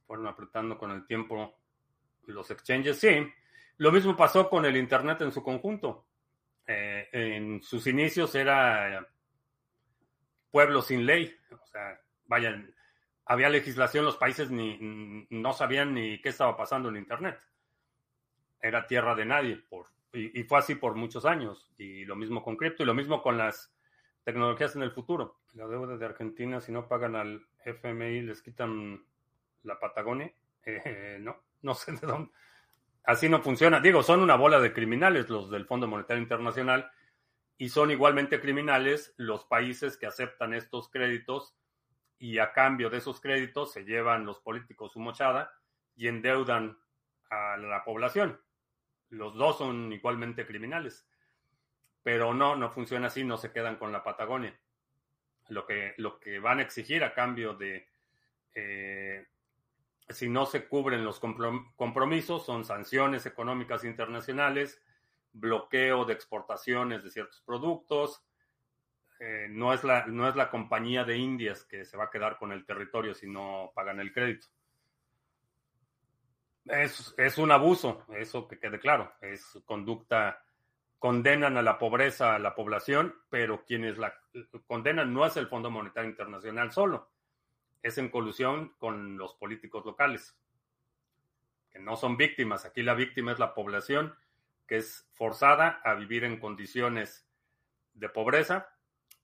Fueron 0.07 0.27
apretando 0.27 0.77
con 0.77 0.91
el 0.91 1.07
tiempo 1.07 1.59
los 2.27 2.51
exchanges, 2.51 2.99
sí, 2.99 3.27
lo 3.79 3.91
mismo 3.91 4.15
pasó 4.15 4.51
con 4.51 4.67
el 4.67 4.77
Internet 4.77 5.23
en 5.23 5.33
su 5.33 5.43
conjunto. 5.43 6.07
Eh, 6.67 7.09
en 7.13 7.63
sus 7.63 7.87
inicios 7.87 8.35
era 8.35 9.09
pueblo 10.51 10.83
sin 10.83 11.07
ley. 11.07 11.35
O 11.51 11.67
sea, 11.67 11.99
vayan, 12.27 12.75
había 13.25 13.49
legislación, 13.49 14.05
los 14.05 14.19
países 14.19 14.51
ni, 14.51 15.27
no 15.31 15.55
sabían 15.55 15.95
ni 15.95 16.21
qué 16.21 16.29
estaba 16.29 16.59
pasando 16.59 16.91
en 16.91 16.97
Internet. 16.97 17.41
Era 18.61 18.87
tierra 18.87 19.15
de 19.15 19.25
nadie. 19.25 19.57
Por, 19.57 19.87
y, 20.13 20.43
fue 20.43 20.59
así 20.59 20.75
por 20.75 20.95
muchos 20.95 21.25
años. 21.25 21.73
Y 21.79 22.05
lo 22.05 22.17
mismo 22.17 22.45
con 22.45 22.55
cripto 22.55 22.83
y 22.83 22.87
lo 22.87 22.93
mismo 22.93 23.23
con 23.23 23.39
las 23.39 23.75
tecnologías 24.33 24.77
en 24.77 24.83
el 24.83 24.91
futuro. 24.91 25.41
La 25.55 25.67
deuda 25.67 25.97
de 25.97 26.05
Argentina, 26.05 26.61
si 26.61 26.71
no 26.71 26.87
pagan 26.87 27.17
al 27.17 27.47
FMI, 27.65 28.23
les 28.23 28.43
quitan 28.43 29.03
la 29.63 29.79
Patagonia. 29.81 30.33
Eh, 30.65 31.19
no, 31.21 31.37
no 31.63 31.75
sé 31.75 31.93
de 31.93 32.07
dónde 32.07 32.31
así 33.09 33.27
no 33.29 33.41
funciona. 33.41 33.81
Digo, 33.81 34.03
son 34.03 34.21
una 34.21 34.37
bola 34.37 34.61
de 34.61 34.75
criminales 34.75 35.31
los 35.31 35.51
del 35.51 35.65
Fondo 35.65 35.89
Monetario 35.89 36.23
Internacional 36.23 36.91
y 37.57 37.71
son 37.71 37.91
igualmente 37.91 38.39
criminales 38.39 39.15
los 39.17 39.47
países 39.47 39.97
que 39.97 40.07
aceptan 40.07 40.53
estos 40.53 40.91
créditos 40.91 41.57
y 42.19 42.39
a 42.39 42.53
cambio 42.53 42.91
de 42.91 42.99
esos 42.99 43.19
créditos 43.23 43.73
se 43.73 43.85
llevan 43.85 44.27
los 44.27 44.41
políticos 44.41 44.93
su 44.93 45.01
mochada 45.01 45.51
y 45.97 46.09
endeudan 46.09 46.79
a 47.31 47.57
la 47.57 47.83
población. 47.83 48.39
Los 49.09 49.35
dos 49.35 49.57
son 49.57 49.91
igualmente 49.91 50.47
criminales. 50.47 51.09
Pero 52.03 52.35
no, 52.35 52.57
no 52.57 52.71
funciona 52.71 53.09
así, 53.09 53.25
no 53.25 53.37
se 53.37 53.53
quedan 53.53 53.77
con 53.77 53.93
la 53.93 54.03
Patagonia. 54.03 54.59
Lo 55.49 55.67
que, 55.67 55.95
lo 55.97 56.19
que 56.21 56.39
van 56.39 56.59
a 56.59 56.63
exigir 56.63 57.03
a 57.05 57.15
cambio 57.15 57.55
de 57.55 57.89
eh, 58.55 59.27
si 60.09 60.29
no 60.29 60.47
se 60.47 60.67
cubren 60.67 61.05
los 61.05 61.21
compromisos, 61.21 62.45
son 62.45 62.65
sanciones 62.65 63.27
económicas 63.27 63.85
internacionales, 63.85 64.81
bloqueo 65.33 66.05
de 66.05 66.15
exportaciones 66.15 67.05
de 67.05 67.11
ciertos 67.11 67.43
productos. 67.43 68.25
Eh, 69.21 69.49
no, 69.51 69.75
es 69.75 69.85
la, 69.85 70.07
no 70.07 70.29
es 70.29 70.37
la 70.37 70.51
compañía 70.51 71.05
de 71.05 71.19
Indias 71.19 71.65
que 71.65 71.85
se 71.85 71.97
va 71.97 72.05
a 72.05 72.11
quedar 72.11 72.39
con 72.39 72.53
el 72.53 72.65
territorio 72.65 73.15
si 73.15 73.29
no 73.29 73.73
pagan 73.75 74.01
el 74.01 74.13
crédito. 74.13 74.47
Es, 76.65 77.15
es 77.17 77.39
un 77.39 77.51
abuso, 77.51 78.07
eso 78.15 78.47
que 78.47 78.59
quede 78.59 78.79
claro. 78.79 79.13
Es 79.21 79.59
conducta, 79.65 80.43
condenan 80.99 81.57
a 81.57 81.63
la 81.63 81.79
pobreza 81.79 82.35
a 82.35 82.39
la 82.39 82.55
población, 82.55 83.15
pero 83.31 83.65
quienes 83.65 83.99
la 83.99 84.15
condenan 84.67 85.13
no 85.13 85.25
es 85.27 85.37
el 85.37 85.47
Fondo 85.47 85.71
Monetario 85.71 86.11
Internacional 86.11 86.73
solo 86.73 87.11
es 87.83 87.99
en 87.99 88.09
colusión 88.09 88.75
con 88.79 89.17
los 89.17 89.35
políticos 89.35 89.85
locales, 89.85 90.37
que 91.71 91.79
no 91.79 91.97
son 91.97 92.17
víctimas. 92.17 92.65
Aquí 92.65 92.83
la 92.83 92.95
víctima 92.95 93.33
es 93.33 93.39
la 93.39 93.55
población 93.55 94.15
que 94.67 94.79
es 94.79 95.09
forzada 95.15 95.81
a 95.85 95.95
vivir 95.95 96.25
en 96.25 96.39
condiciones 96.39 97.27
de 97.95 98.09
pobreza, 98.09 98.69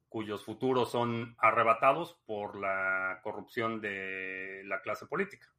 cuyos 0.09 0.45
futuros 0.45 0.91
son 0.91 1.35
arrebatados 1.39 2.15
por 2.25 2.57
la 2.57 3.21
corrupción 3.23 3.81
de 3.81 4.63
la 4.65 4.81
clase 4.81 5.07
política. 5.07 5.53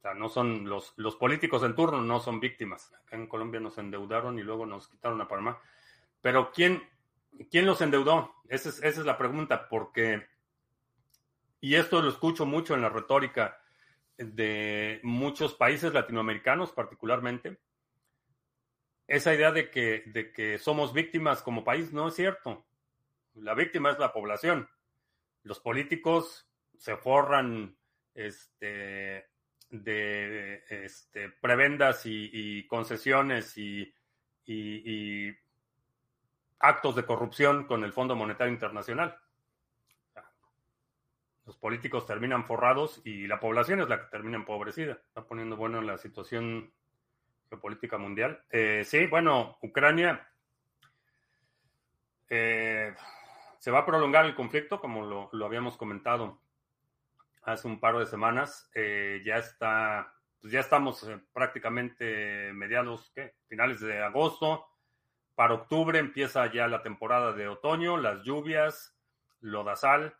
O 0.00 0.02
sea, 0.02 0.14
no 0.14 0.30
son 0.30 0.66
los, 0.68 0.94
los 0.96 1.14
políticos 1.16 1.62
en 1.62 1.74
turno, 1.74 2.00
no 2.00 2.20
son 2.20 2.40
víctimas. 2.40 2.90
Acá 2.94 3.16
en 3.16 3.26
Colombia 3.26 3.60
nos 3.60 3.76
endeudaron 3.76 4.38
y 4.38 4.42
luego 4.42 4.64
nos 4.64 4.88
quitaron 4.88 5.20
a 5.20 5.28
Panamá. 5.28 5.60
Pero 6.22 6.50
¿quién, 6.52 6.82
quién 7.50 7.66
los 7.66 7.82
endeudó? 7.82 8.34
Esa 8.48 8.70
es, 8.70 8.82
esa 8.82 9.00
es 9.00 9.06
la 9.06 9.18
pregunta, 9.18 9.68
porque 9.68 10.26
y 11.60 11.74
esto 11.74 12.00
lo 12.00 12.08
escucho 12.08 12.46
mucho 12.46 12.74
en 12.74 12.80
la 12.80 12.88
retórica 12.88 13.60
de 14.16 15.00
muchos 15.02 15.54
países 15.54 15.92
latinoamericanos 15.92 16.72
particularmente, 16.72 17.60
esa 19.06 19.34
idea 19.34 19.52
de 19.52 19.70
que, 19.70 20.04
de 20.06 20.32
que 20.32 20.58
somos 20.58 20.92
víctimas 20.92 21.42
como 21.42 21.64
país 21.64 21.92
no 21.92 22.08
es 22.08 22.14
cierto. 22.14 22.66
La 23.34 23.54
víctima 23.54 23.90
es 23.90 23.98
la 23.98 24.12
población. 24.12 24.68
Los 25.42 25.60
políticos 25.60 26.48
se 26.78 26.96
forran 26.96 27.76
este, 28.14 29.29
de 29.70 30.64
este, 30.68 31.28
prebendas 31.28 32.02
y, 32.04 32.66
concesiones 32.66 33.56
y, 33.56 33.94
actos 36.58 36.96
de 36.96 37.06
corrupción 37.06 37.64
con 37.64 37.84
el 37.84 37.92
Fondo 37.92 38.14
Monetario 38.16 38.52
Internacional 38.52 39.16
los 41.50 41.56
políticos 41.56 42.06
terminan 42.06 42.44
forrados 42.44 43.02
y 43.04 43.26
la 43.26 43.40
población 43.40 43.80
es 43.80 43.88
la 43.88 43.98
que 43.98 44.06
termina 44.06 44.36
empobrecida. 44.36 44.92
Está 44.92 45.26
poniendo 45.26 45.56
bueno 45.56 45.82
la 45.82 45.98
situación 45.98 46.72
geopolítica 47.48 47.98
mundial. 47.98 48.44
Eh, 48.50 48.84
sí, 48.86 49.08
bueno, 49.08 49.58
Ucrania 49.60 50.28
eh, 52.28 52.94
se 53.58 53.70
va 53.72 53.80
a 53.80 53.84
prolongar 53.84 54.26
el 54.26 54.36
conflicto, 54.36 54.80
como 54.80 55.28
lo, 55.32 55.44
habíamos 55.44 55.76
comentado 55.76 56.40
hace 57.42 57.66
un 57.66 57.80
par 57.80 57.98
de 57.98 58.06
semanas. 58.06 58.70
Eh, 58.74 59.22
ya 59.24 59.36
está, 59.36 60.14
pues 60.40 60.52
ya 60.52 60.60
estamos 60.60 61.06
prácticamente 61.32 62.52
mediados, 62.52 63.12
finales 63.46 63.80
de 63.80 64.02
agosto. 64.02 64.66
Para 65.34 65.54
octubre 65.54 65.98
empieza 65.98 66.52
ya 66.52 66.68
la 66.68 66.82
temporada 66.82 67.32
de 67.32 67.48
otoño, 67.48 67.96
las 67.96 68.22
lluvias, 68.22 68.96
lodazal 69.40 70.14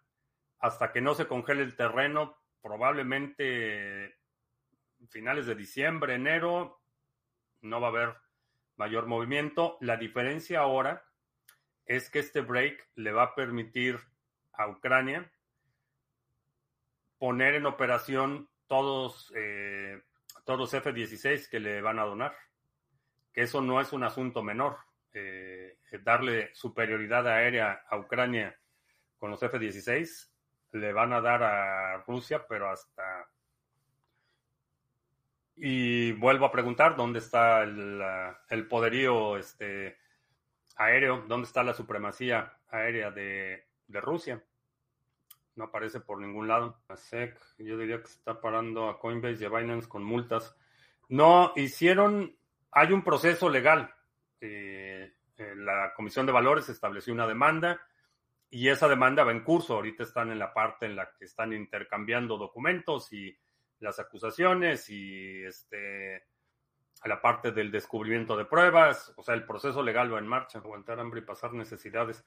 hasta 0.61 0.93
que 0.93 1.01
no 1.01 1.14
se 1.14 1.27
congele 1.27 1.62
el 1.62 1.75
terreno, 1.75 2.39
probablemente 2.62 4.18
finales 5.09 5.47
de 5.47 5.55
diciembre, 5.55 6.14
enero, 6.14 6.83
no 7.62 7.81
va 7.81 7.89
a 7.89 7.91
haber 7.91 8.16
mayor 8.77 9.07
movimiento. 9.07 9.79
La 9.81 9.97
diferencia 9.97 10.61
ahora 10.61 11.05
es 11.87 12.11
que 12.11 12.18
este 12.18 12.43
break 12.43 12.91
le 12.95 13.12
va 13.12 13.23
a 13.23 13.35
permitir 13.35 13.99
a 14.53 14.68
Ucrania 14.68 15.31
poner 17.21 17.55
en 17.55 17.66
operación 17.66 18.49
todos, 18.66 19.31
eh, 19.37 20.03
todos 20.47 20.59
los 20.59 20.75
F-16 20.75 21.51
que 21.51 21.61
le 21.61 21.83
van 21.83 21.99
a 21.99 22.05
donar. 22.05 22.35
Que 23.33 23.43
eso 23.43 23.61
no 23.61 23.79
es 23.79 23.93
un 23.93 24.03
asunto 24.03 24.43
menor. 24.43 24.79
Eh, 25.12 25.79
darle 26.03 26.51
superioridad 26.55 27.29
aérea 27.29 27.83
a 27.89 27.99
Ucrania 27.99 28.59
con 29.18 29.31
los 29.31 29.43
F-16 29.43 30.31
le 30.73 30.93
van 30.93 31.12
a 31.12 31.21
dar 31.21 31.43
a 31.43 31.99
Rusia, 32.07 32.47
pero 32.49 32.71
hasta... 32.71 33.29
Y 35.57 36.12
vuelvo 36.12 36.47
a 36.47 36.53
preguntar, 36.53 36.97
¿dónde 36.97 37.18
está 37.18 37.62
el, 37.62 38.66
poderío 38.66 39.37
este, 39.37 39.99
aéreo? 40.77 41.25
¿Dónde 41.29 41.47
está 41.47 41.62
la 41.62 41.75
supremacía 41.75 42.57
aérea 42.71 43.11
de, 43.11 43.68
de 43.87 44.01
Rusia? 44.01 44.43
No 45.57 45.64
aparece 45.64 46.01
por 46.01 46.20
ningún 46.20 46.48
lado. 46.48 46.80
La 46.88 46.96
SEC, 46.96 47.38
yo 47.59 47.76
diría 47.76 48.01
que 48.01 48.09
se 48.09 48.18
está 48.18 48.40
parando 48.40 48.88
a 48.88 48.98
Coinbase 48.98 49.42
y 49.42 49.44
a 49.44 49.48
Binance 49.48 49.88
con 49.88 50.05
multas. 50.05 50.57
No, 51.09 51.53
hicieron, 51.57 52.36
hay 52.70 52.92
un 52.92 53.03
proceso 53.03 53.48
legal. 53.48 53.94
Eh, 54.40 55.12
eh, 55.36 55.55
la 55.57 55.92
Comisión 55.94 56.26
de 56.26 56.32
Valores 56.32 56.68
estableció 56.68 57.12
una 57.12 57.26
demanda 57.26 57.80
y 58.48 58.68
esa 58.68 58.88
demanda 58.88 59.24
va 59.24 59.32
en 59.32 59.44
curso. 59.44 59.74
Ahorita 59.74 60.03
están 60.03 60.30
en 60.30 60.38
la 60.38 60.53
parte 60.53 60.86
en 60.86 60.96
la 60.96 61.12
que 61.12 61.24
están 61.24 61.53
intercambiando 61.53 62.36
documentos 62.36 63.12
y 63.12 63.36
las 63.80 63.98
acusaciones 63.98 64.88
y 64.90 65.42
este 65.44 66.24
a 67.03 67.09
la 67.09 67.20
parte 67.20 67.51
del 67.53 67.70
descubrimiento 67.70 68.36
de 68.36 68.44
pruebas, 68.44 69.12
o 69.16 69.22
sea, 69.22 69.34
el 69.34 69.46
proceso 69.46 69.82
legal 69.82 70.12
va 70.12 70.18
en 70.18 70.26
marcha, 70.26 70.59
aguantar 70.59 71.01
hambre 71.01 71.20
y 71.20 71.24
pasar 71.24 71.55
necesidades. 71.55 72.24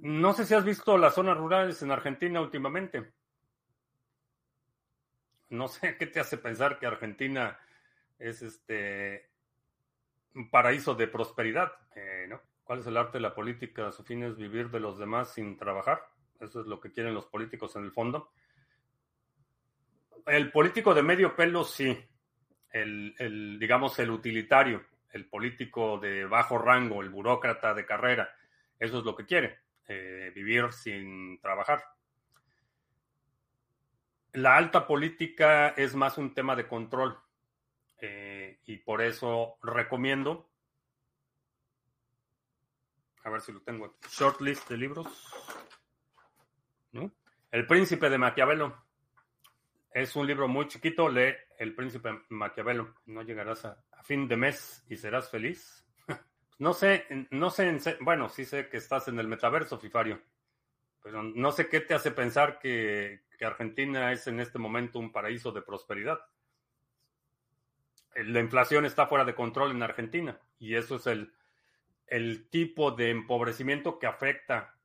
No 0.00 0.32
sé 0.32 0.44
si 0.44 0.54
has 0.54 0.64
visto 0.64 0.98
las 0.98 1.14
zonas 1.14 1.36
rurales 1.36 1.82
en 1.82 1.90
Argentina 1.90 2.40
últimamente. 2.40 3.12
No 5.50 5.68
sé 5.68 5.96
qué 5.96 6.06
te 6.06 6.20
hace 6.20 6.38
pensar 6.38 6.78
que 6.78 6.86
Argentina 6.86 7.58
es 8.18 8.42
este 8.42 9.30
un 10.34 10.50
paraíso 10.50 10.94
de 10.94 11.06
prosperidad, 11.06 11.72
eh, 11.94 12.26
¿no? 12.28 12.40
¿Cuál 12.64 12.80
es 12.80 12.86
el 12.86 12.96
arte 12.96 13.18
de 13.18 13.22
la 13.22 13.34
política? 13.34 13.92
Su 13.92 14.02
fin 14.02 14.24
es 14.24 14.36
vivir 14.36 14.70
de 14.70 14.80
los 14.80 14.98
demás 14.98 15.32
sin 15.32 15.56
trabajar. 15.56 16.08
Eso 16.40 16.60
es 16.60 16.66
lo 16.66 16.80
que 16.80 16.90
quieren 16.90 17.14
los 17.14 17.26
políticos 17.26 17.76
en 17.76 17.84
el 17.84 17.92
fondo. 17.92 18.32
El 20.26 20.50
político 20.50 20.94
de 20.94 21.02
medio 21.02 21.36
pelo, 21.36 21.62
sí. 21.64 21.96
El, 22.72 23.58
digamos, 23.60 23.98
el 24.00 24.10
utilitario, 24.10 24.82
el 25.12 25.26
político 25.26 25.98
de 25.98 26.24
bajo 26.24 26.58
rango, 26.58 27.02
el 27.02 27.10
burócrata 27.10 27.72
de 27.72 27.86
carrera, 27.86 28.34
eso 28.80 28.98
es 28.98 29.04
lo 29.04 29.14
que 29.14 29.26
quiere, 29.26 29.60
eh, 29.88 30.32
vivir 30.34 30.72
sin 30.72 31.40
trabajar. 31.40 31.84
La 34.32 34.56
alta 34.56 34.86
política 34.86 35.68
es 35.70 35.94
más 35.94 36.18
un 36.18 36.34
tema 36.34 36.56
de 36.56 36.66
control 36.66 37.18
eh, 38.00 38.60
y 38.66 38.78
por 38.78 39.00
eso 39.02 39.58
recomiendo 39.62 40.50
a 43.24 43.30
ver 43.30 43.40
si 43.40 43.52
lo 43.52 43.60
tengo 43.62 43.86
aquí. 43.86 43.96
Shortlist 44.10 44.68
de 44.68 44.76
libros. 44.76 45.06
El 47.50 47.66
Príncipe 47.66 48.10
de 48.10 48.18
Maquiavelo. 48.18 48.84
Es 49.90 50.14
un 50.14 50.26
libro 50.26 50.46
muy 50.46 50.68
chiquito. 50.68 51.08
Lee 51.08 51.34
El 51.58 51.74
Príncipe 51.74 52.10
Maquiavelo. 52.28 52.94
No 53.06 53.22
llegarás 53.22 53.64
a, 53.64 53.82
fin 54.02 54.28
de 54.28 54.36
mes 54.36 54.84
y 54.90 54.96
serás 54.96 55.30
feliz. 55.30 55.83
No 56.58 56.72
sé, 56.72 57.06
no 57.30 57.50
sé, 57.50 57.98
bueno, 58.00 58.28
sí 58.28 58.44
sé 58.44 58.68
que 58.68 58.76
estás 58.76 59.08
en 59.08 59.18
el 59.18 59.28
metaverso, 59.28 59.78
Fifario. 59.78 60.20
Pero 61.02 61.22
no 61.22 61.52
sé 61.52 61.68
qué 61.68 61.80
te 61.80 61.94
hace 61.94 62.10
pensar 62.10 62.58
que, 62.58 63.22
Argentina 63.44 64.10
es 64.10 64.26
en 64.26 64.40
este 64.40 64.58
momento 64.58 64.98
un 64.98 65.12
paraíso 65.12 65.52
de 65.52 65.60
prosperidad. 65.60 66.18
La 68.14 68.40
inflación 68.40 68.86
está 68.86 69.06
fuera 69.06 69.26
de 69.26 69.34
control 69.34 69.72
en 69.72 69.82
Argentina 69.82 70.40
y 70.58 70.76
eso 70.76 70.96
es 70.96 71.06
el, 72.06 72.48
tipo 72.48 72.90
de 72.92 73.10
empobrecimiento 73.10 73.98
que 73.98 74.06
afecta 74.06 74.78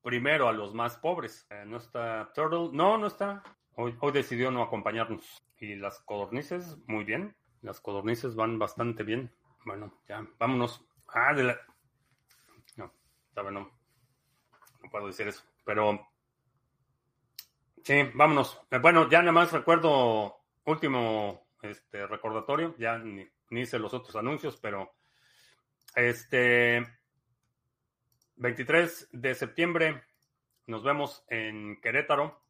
primero 0.00 0.48
a 0.48 0.52
los 0.52 0.74
más 0.74 0.96
pobres. 0.96 1.44
Eh, 1.50 1.64
no 1.66 1.78
está 1.78 2.30
Turtle, 2.32 2.68
no, 2.72 2.96
no 2.96 3.08
está. 3.08 3.42
Hoy 3.74 3.96
decidió 4.12 4.52
no 4.52 4.62
acompañarnos. 4.62 5.42
Y 5.58 5.74
las 5.74 5.98
codornices, 5.98 6.78
muy 6.86 7.02
bien. 7.02 7.34
Las 7.62 7.80
codornices 7.80 8.36
van 8.36 8.60
bastante 8.60 9.02
bien. 9.02 9.34
Bueno, 9.64 9.92
ya, 10.06 10.24
vámonos. 10.38 10.86
Ah, 11.16 11.32
de 11.32 11.44
la... 11.44 11.60
No, 12.76 12.92
todavía 13.32 13.60
no. 13.60 13.70
No 14.82 14.90
puedo 14.90 15.06
decir 15.06 15.28
eso. 15.28 15.44
Pero... 15.64 16.08
Sí, 17.84 18.02
vámonos. 18.14 18.60
Eh, 18.70 18.78
bueno, 18.78 19.08
ya 19.08 19.20
nada 19.20 19.30
más 19.30 19.52
recuerdo, 19.52 20.40
último 20.64 21.46
este, 21.62 22.06
recordatorio, 22.06 22.74
ya 22.78 22.98
ni, 22.98 23.28
ni 23.50 23.60
hice 23.60 23.78
los 23.78 23.94
otros 23.94 24.16
anuncios, 24.16 24.56
pero 24.56 24.94
este 25.94 26.84
23 28.36 29.10
de 29.12 29.34
septiembre 29.34 30.02
nos 30.66 30.82
vemos 30.82 31.24
en 31.28 31.80
Querétaro, 31.80 32.42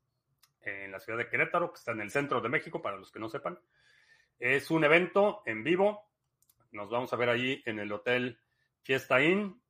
en 0.62 0.91
la 0.91 1.01
ciudad 1.01 1.19
de 1.19 1.29
Querétaro, 1.29 1.71
que 1.71 1.79
está 1.79 1.93
en 1.93 2.01
el 2.01 2.11
centro 2.11 2.41
de 2.41 2.49
México, 2.49 2.81
para 2.81 2.97
los 2.97 3.11
que 3.12 3.19
no 3.19 3.29
sepan. 3.29 3.59
Es 4.39 4.71
un 4.71 4.85
evento 4.85 5.43
en 5.45 5.65
vivo. 5.65 6.09
Nos 6.73 6.89
vamos 6.91 7.12
a 7.12 7.17
ver 7.17 7.29
allí 7.29 7.62
en 7.67 7.79
el 7.79 7.93
Hotel 7.93 8.41
Fiesta 8.85 9.20
Inn. 9.22 9.61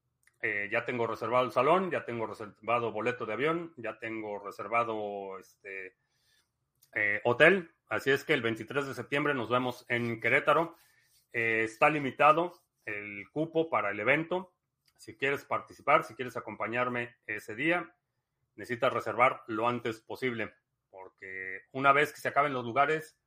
Eh, 0.43 0.69
ya 0.71 0.85
tengo 0.85 1.07
reservado 1.07 1.47
el 1.47 1.53
salón, 1.53 1.91
ya 1.91 2.05
tengo 2.05 2.27
reservado 2.27 2.93
boleto 2.93 3.25
de 3.25 3.33
avión, 3.33 3.73
ya 3.79 3.99
tengo 3.99 4.39
reservado 4.39 5.39
este 5.39 5.97
eh, 6.95 7.21
hotel. 7.25 7.73
Así 7.89 8.11
es 8.11 8.25
que 8.25 8.35
el 8.35 8.43
23 8.43 8.89
de 8.89 8.95
septiembre 8.95 9.33
nos 9.33 9.49
vemos 9.49 9.87
en 9.89 10.21
Querétaro. 10.21 10.77
Eh, 11.33 11.62
está 11.65 11.89
limitado 11.89 12.53
el 12.85 13.31
cupo 13.31 13.71
para 13.71 13.91
el 13.91 14.01
evento. 14.01 14.53
Si 14.97 15.17
quieres 15.17 15.45
participar, 15.45 16.05
si 16.05 16.15
quieres 16.15 16.37
acompañarme 16.37 17.17
ese 17.27 17.55
día, 17.55 17.95
necesitas 18.57 18.93
reservar 18.93 19.43
lo 19.47 19.67
antes 19.69 20.01
posible, 20.01 20.55
porque 20.91 21.62
una 21.73 21.93
vez 21.93 22.12
que 22.12 22.21
se 22.21 22.29
acaben 22.29 22.53
los 22.53 22.65
lugares, 22.65 23.19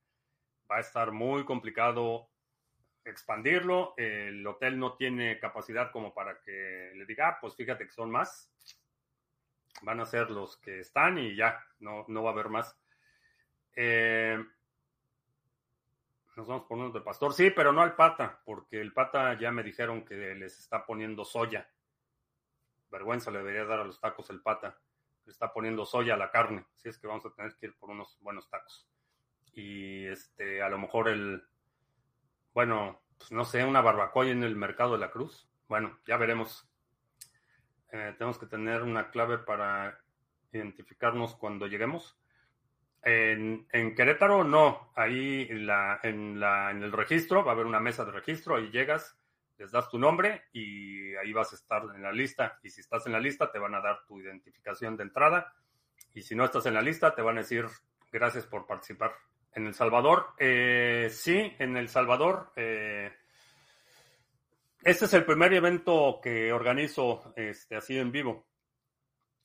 va 0.70 0.78
a 0.78 0.82
estar 0.82 1.12
muy 1.12 1.46
complicado 1.46 2.30
expandirlo. 3.10 3.94
El 3.98 4.46
hotel 4.46 4.78
no 4.80 4.96
tiene 4.96 5.40
capacidad 5.40 5.92
como 5.92 6.14
para 6.14 6.40
que 6.42 6.92
le 6.96 7.06
diga, 7.06 7.30
ah, 7.30 7.38
pues 7.40 7.56
fíjate 7.56 7.86
que 7.86 7.92
son 7.92 8.12
más. 8.12 8.52
Van 9.82 10.00
a 10.00 10.06
ser 10.06 10.32
los 10.32 10.58
que 10.58 10.80
están 10.80 11.18
y 11.18 11.36
ya, 11.36 11.64
no, 11.80 12.06
no 12.08 12.24
va 12.24 12.32
a 12.32 12.34
haber 12.34 12.50
más. 12.50 12.78
Eh, 13.76 14.44
nos 16.36 16.48
vamos 16.48 16.66
por 16.68 16.78
unos 16.78 16.94
de 16.94 17.02
pastor. 17.02 17.34
Sí, 17.34 17.50
pero 17.50 17.72
no 17.72 17.82
al 17.82 17.96
pata, 17.96 18.42
porque 18.46 18.80
el 18.80 18.94
pata 18.94 19.38
ya 19.40 19.52
me 19.52 19.64
dijeron 19.64 20.06
que 20.06 20.36
les 20.36 20.60
está 20.60 20.86
poniendo 20.86 21.26
soya. 21.26 21.68
Vergüenza 22.92 23.32
le 23.32 23.40
debería 23.40 23.66
dar 23.66 23.80
a 23.80 23.84
los 23.84 24.00
tacos 24.00 24.30
el 24.30 24.42
pata. 24.42 24.78
Le 25.26 25.32
está 25.32 25.52
poniendo 25.52 25.86
soya 25.86 26.14
a 26.14 26.18
la 26.18 26.30
carne. 26.30 26.66
Así 26.76 26.90
es 26.90 26.98
que 27.00 27.08
vamos 27.08 27.26
a 27.26 27.34
tener 27.34 27.56
que 27.56 27.68
ir 27.68 27.78
por 27.78 27.90
unos 27.90 28.18
buenos 28.22 28.50
tacos. 28.50 28.88
Y 29.54 30.06
este, 30.06 30.62
a 30.62 30.70
lo 30.70 30.78
mejor 30.78 31.10
el. 31.10 31.44
Bueno, 32.58 33.00
pues 33.20 33.32
no 33.32 33.46
sé, 33.46 33.64
una 33.64 33.82
barbacoa 33.82 34.26
en 34.30 34.42
el 34.42 34.56
mercado 34.56 34.94
de 34.94 34.98
la 34.98 35.12
cruz. 35.12 35.48
Bueno, 35.68 36.00
ya 36.08 36.18
veremos. 36.18 36.68
Eh, 37.92 38.16
tenemos 38.18 38.40
que 38.40 38.48
tener 38.48 38.82
una 38.82 39.12
clave 39.12 39.38
para 39.38 40.02
identificarnos 40.52 41.36
cuando 41.36 41.68
lleguemos. 41.68 42.20
En, 43.04 43.68
Querétaro 43.96 44.44
no, 44.44 44.92
ahí 44.96 45.48
en, 45.52 46.42
el 46.82 46.92
registro 46.92 47.46
va 47.46 47.52
a 47.52 47.54
haber 47.54 47.68
una 47.68 47.80
mesa 47.80 48.06
de 48.06 48.12
registro, 48.12 48.56
ahí 48.56 48.72
llegas, 48.72 49.16
les 49.60 49.72
das 49.72 49.88
tu 49.92 50.00
nombre 50.00 50.46
y 50.52 51.14
ahí 51.18 51.34
vas 51.34 51.52
a 51.54 51.58
estar 51.58 51.84
en 51.94 52.02
la 52.02 52.12
lista. 52.12 52.58
Y 52.64 52.72
si 52.72 52.82
estás 52.82 53.06
en 53.06 53.12
la 53.12 53.20
lista 53.20 53.52
te 53.52 53.60
van 53.60 53.76
a 53.76 53.82
dar 53.82 54.04
tu 54.08 54.20
identificación 54.20 54.98
de 54.98 55.04
entrada 55.04 55.54
y 56.16 56.24
si 56.24 56.34
no 56.34 56.44
estás 56.44 56.66
en 56.66 56.74
la 56.74 56.82
lista 56.82 57.14
te 57.14 57.22
van 57.22 57.38
a 57.38 57.42
decir 57.42 57.68
gracias 58.12 58.48
por 58.48 58.66
participar. 58.66 59.12
En 59.58 59.66
El 59.66 59.74
Salvador, 59.74 60.36
eh, 60.38 61.10
sí, 61.10 61.52
en 61.58 61.78
El 61.78 61.90
Salvador. 61.90 62.52
Eh, 62.56 63.12
este 64.84 65.06
es 65.06 65.14
el 65.16 65.26
primer 65.26 65.52
evento 65.52 66.20
que 66.22 66.54
organizo 66.54 67.34
este, 67.36 67.76
así 67.76 67.98
en 67.98 68.12
vivo. 68.12 68.46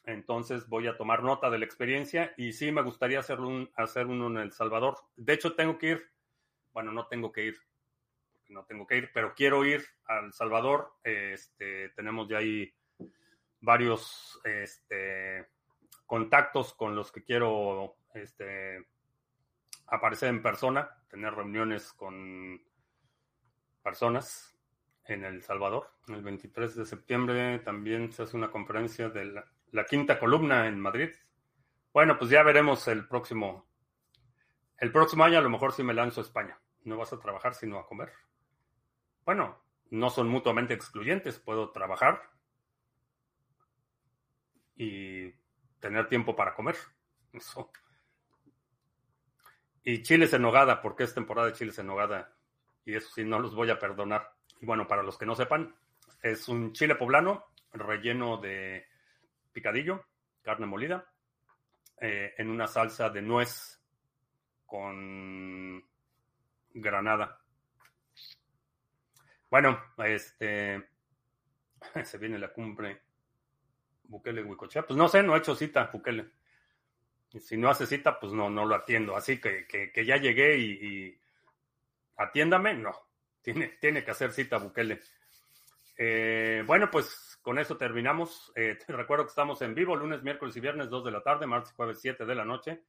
Entonces 0.05 0.69
voy 0.69 0.87
a 0.87 0.99
tomar 0.99 1.23
nota 1.23 1.49
de 1.49 1.59
la 1.59 1.65
experiencia 1.65 2.35
y 2.37 2.53
sí 2.53 2.71
me 2.73 2.83
gustaría 2.83 3.21
hacer, 3.21 3.39
hacer 3.75 4.07
uno 4.07 4.27
en 4.27 4.37
El 4.37 4.53
Salvador. 4.53 4.99
De 5.17 5.33
hecho, 5.33 5.55
tengo 5.55 5.79
que 5.79 5.93
ir. 5.93 6.11
Bueno, 6.75 6.93
no 6.93 7.07
tengo 7.07 7.33
que 7.33 7.47
ir, 7.47 7.57
no 8.51 8.67
tengo 8.67 8.87
que 8.87 8.99
ir, 8.99 9.11
pero 9.15 9.33
quiero 9.35 9.65
ir 9.65 9.83
a 10.09 10.19
El 10.19 10.35
Salvador. 10.35 10.93
Este, 11.03 11.89
tenemos 11.97 12.29
ya 12.29 12.37
ahí 12.37 12.71
varios 13.63 14.39
este, 14.45 15.47
contactos 16.05 16.75
con 16.75 16.95
los 16.95 17.11
que 17.11 17.25
quiero 17.25 17.97
este, 18.13 18.93
aparecer 19.93 20.31
en 20.31 20.43
persona, 20.43 20.91
tener 21.09 21.35
reuniones 21.35 21.93
con 21.93 22.65
personas 23.83 24.57
en 25.05 25.23
El 25.25 25.43
Salvador. 25.43 25.91
El 26.09 26.23
23 26.23 26.75
de 26.77 26.87
septiembre 26.87 27.59
también 27.59 28.11
se 28.11 28.23
hace 28.23 28.37
una 28.37 28.51
conferencia 28.51 29.11
de 29.11 29.27
la, 29.27 29.45
la 29.71 29.85
quinta 29.85 30.19
columna 30.19 30.67
en 30.67 30.81
Madrid. 30.81 31.11
Bueno, 31.93 32.19
pues 32.19 32.31
ya 32.31 32.43
veremos 32.43 32.89
el 32.89 33.07
próximo. 33.07 33.67
El 34.79 34.91
próximo 34.91 35.25
año 35.25 35.39
a 35.39 35.43
lo 35.43 35.51
mejor 35.51 35.73
sí 35.73 35.83
me 35.83 35.93
lanzo 35.93 36.23
a 36.23 36.25
España. 36.25 36.59
No 36.85 36.97
vas 36.97 37.13
a 37.13 37.21
trabajar 37.21 37.55
sino 37.55 37.79
a 37.79 37.87
comer. 37.87 38.11
Bueno, 39.27 39.63
no 39.91 40.09
son 40.09 40.27
mutuamente 40.27 40.73
excluyentes. 40.73 41.39
Puedo 41.39 41.71
trabajar 41.71 42.31
y 44.75 45.33
tener 45.81 46.09
tiempo 46.09 46.35
para 46.35 46.55
comer. 46.55 46.77
Eso. 47.35 47.71
Y 49.85 50.03
chiles 50.03 50.33
en 50.33 50.43
nogada, 50.43 50.81
porque 50.81 51.05
es 51.05 51.15
temporada 51.15 51.49
de 51.49 51.55
chiles 51.55 51.79
en 51.79 51.87
nogada. 51.87 52.33
Y 52.85 52.95
eso 52.95 53.11
sí, 53.15 53.25
no 53.25 53.39
los 53.39 53.55
voy 53.55 53.71
a 53.71 53.79
perdonar. 53.79 54.33
Y 54.61 54.67
bueno, 54.67 54.87
para 54.87 55.03
los 55.03 55.19
que 55.19 55.27
no 55.27 55.35
sepan, 55.35 55.75
es 56.23 56.49
un 56.49 56.73
chile 56.73 56.95
poblano 56.95 57.47
relleno 57.73 58.37
de 58.37 58.87
picadillo, 59.53 60.05
carne 60.43 60.67
molida, 60.67 61.11
eh, 62.01 62.35
en 62.39 62.51
una 62.51 62.67
salsa 62.67 63.11
de 63.11 63.23
nuez 63.23 63.81
con 64.67 65.85
granada. 66.75 67.41
Bueno, 69.51 69.79
este 69.99 70.89
se 72.05 72.19
viene 72.19 72.39
la 72.39 72.53
cumbre 72.53 73.03
Bukele 74.05 74.43
Huicochea. 74.43 74.87
Pues 74.87 74.97
no 74.97 75.09
sé, 75.09 75.23
no 75.23 75.35
he 75.35 75.39
hecho 75.39 75.55
cita, 75.55 75.91
Bukele. 75.93 76.31
Si 77.41 77.57
no 77.57 77.71
hace 77.71 77.87
cita, 77.87 78.19
pues 78.21 78.33
no, 78.33 78.51
no 78.51 78.65
lo 78.65 78.75
atiendo. 78.75 79.17
Así 79.17 79.41
que, 79.41 79.67
que, 79.67 80.05
ya 80.05 80.17
llegué 80.17 80.59
y, 80.59 81.19
atiéndame, 82.17 82.75
no. 82.75 82.93
Tiene, 83.41 83.69
tiene 83.81 84.05
que 84.05 84.11
hacer 84.11 84.33
cita 84.33 84.59
Bukele. 84.59 85.01
Eh, 85.97 86.63
bueno, 86.67 86.91
pues 86.91 87.39
con 87.43 87.59
eso 87.59 87.77
terminamos. 87.77 88.53
Eh, 88.55 88.79
te 88.87 88.93
recuerdo 88.93 89.25
que 89.25 89.31
estamos 89.31 89.61
en 89.63 89.75
vivo 89.75 89.97
lunes, 89.97 90.23
miércoles 90.23 90.57
y 90.57 90.61
viernes, 90.61 90.89
2 90.89 91.05
de 91.05 91.11
la 91.11 91.23
tarde, 91.23 91.47
martes 91.47 91.73
y 91.73 91.77
jueves, 91.77 92.01
7 92.01 92.25
de 92.25 92.35
la 92.35 92.45
noche. 92.45 92.83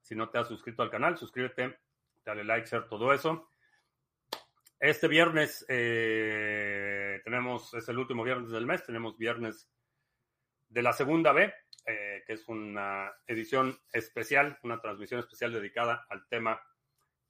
Si 0.00 0.14
no 0.14 0.28
te 0.30 0.38
has 0.38 0.48
suscrito 0.48 0.82
al 0.82 0.90
canal, 0.90 1.18
suscríbete, 1.18 1.78
dale 2.24 2.44
like, 2.44 2.66
share, 2.66 2.88
todo 2.88 3.12
eso. 3.12 3.50
Este 4.80 5.08
viernes 5.08 5.66
eh, 5.68 7.20
tenemos, 7.24 7.74
es 7.74 7.88
el 7.88 7.98
último 7.98 8.22
viernes 8.22 8.50
del 8.50 8.64
mes, 8.64 8.84
tenemos 8.84 9.18
viernes 9.18 9.68
de 10.68 10.82
la 10.82 10.92
segunda 10.92 11.32
B, 11.32 11.52
eh, 12.18 12.24
que 12.26 12.34
es 12.34 12.48
una 12.48 13.12
edición 13.26 13.78
especial, 13.92 14.58
una 14.62 14.80
transmisión 14.80 15.20
especial 15.20 15.52
dedicada 15.52 16.06
al 16.08 16.26
tema 16.28 16.60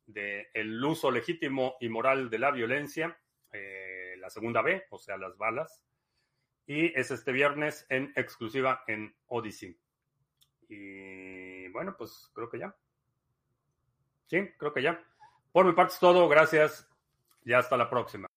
del 0.07 0.47
el 0.55 0.84
uso 0.84 1.11
legítimo 1.11 1.76
y 1.80 1.89
moral 1.89 2.30
de 2.30 2.39
la 2.39 2.51
violencia, 2.51 3.18
eh, 3.53 4.16
la 4.18 4.30
segunda 4.30 4.62
B, 4.62 4.84
o 4.91 4.99
sea, 4.99 5.16
las 5.16 5.36
balas. 5.36 5.82
Y 6.66 6.99
es 6.99 7.11
este 7.11 7.32
viernes 7.32 7.86
en 7.89 8.12
exclusiva 8.16 8.84
en 8.86 9.14
Odyssey. 9.26 9.78
Y 10.68 11.68
bueno, 11.68 11.97
pues 11.97 12.30
creo 12.34 12.51
que 12.51 12.59
ya. 12.59 12.74
Sí, 14.26 14.51
creo 14.59 14.74
que 14.74 14.82
ya. 14.82 15.03
Por 15.53 15.64
mi 15.64 15.72
parte 15.72 15.95
es 15.95 16.01
todo. 16.01 16.28
Gracias 16.28 16.86
y 17.45 17.55
hasta 17.55 17.76
la 17.78 17.89
próxima. 17.89 18.28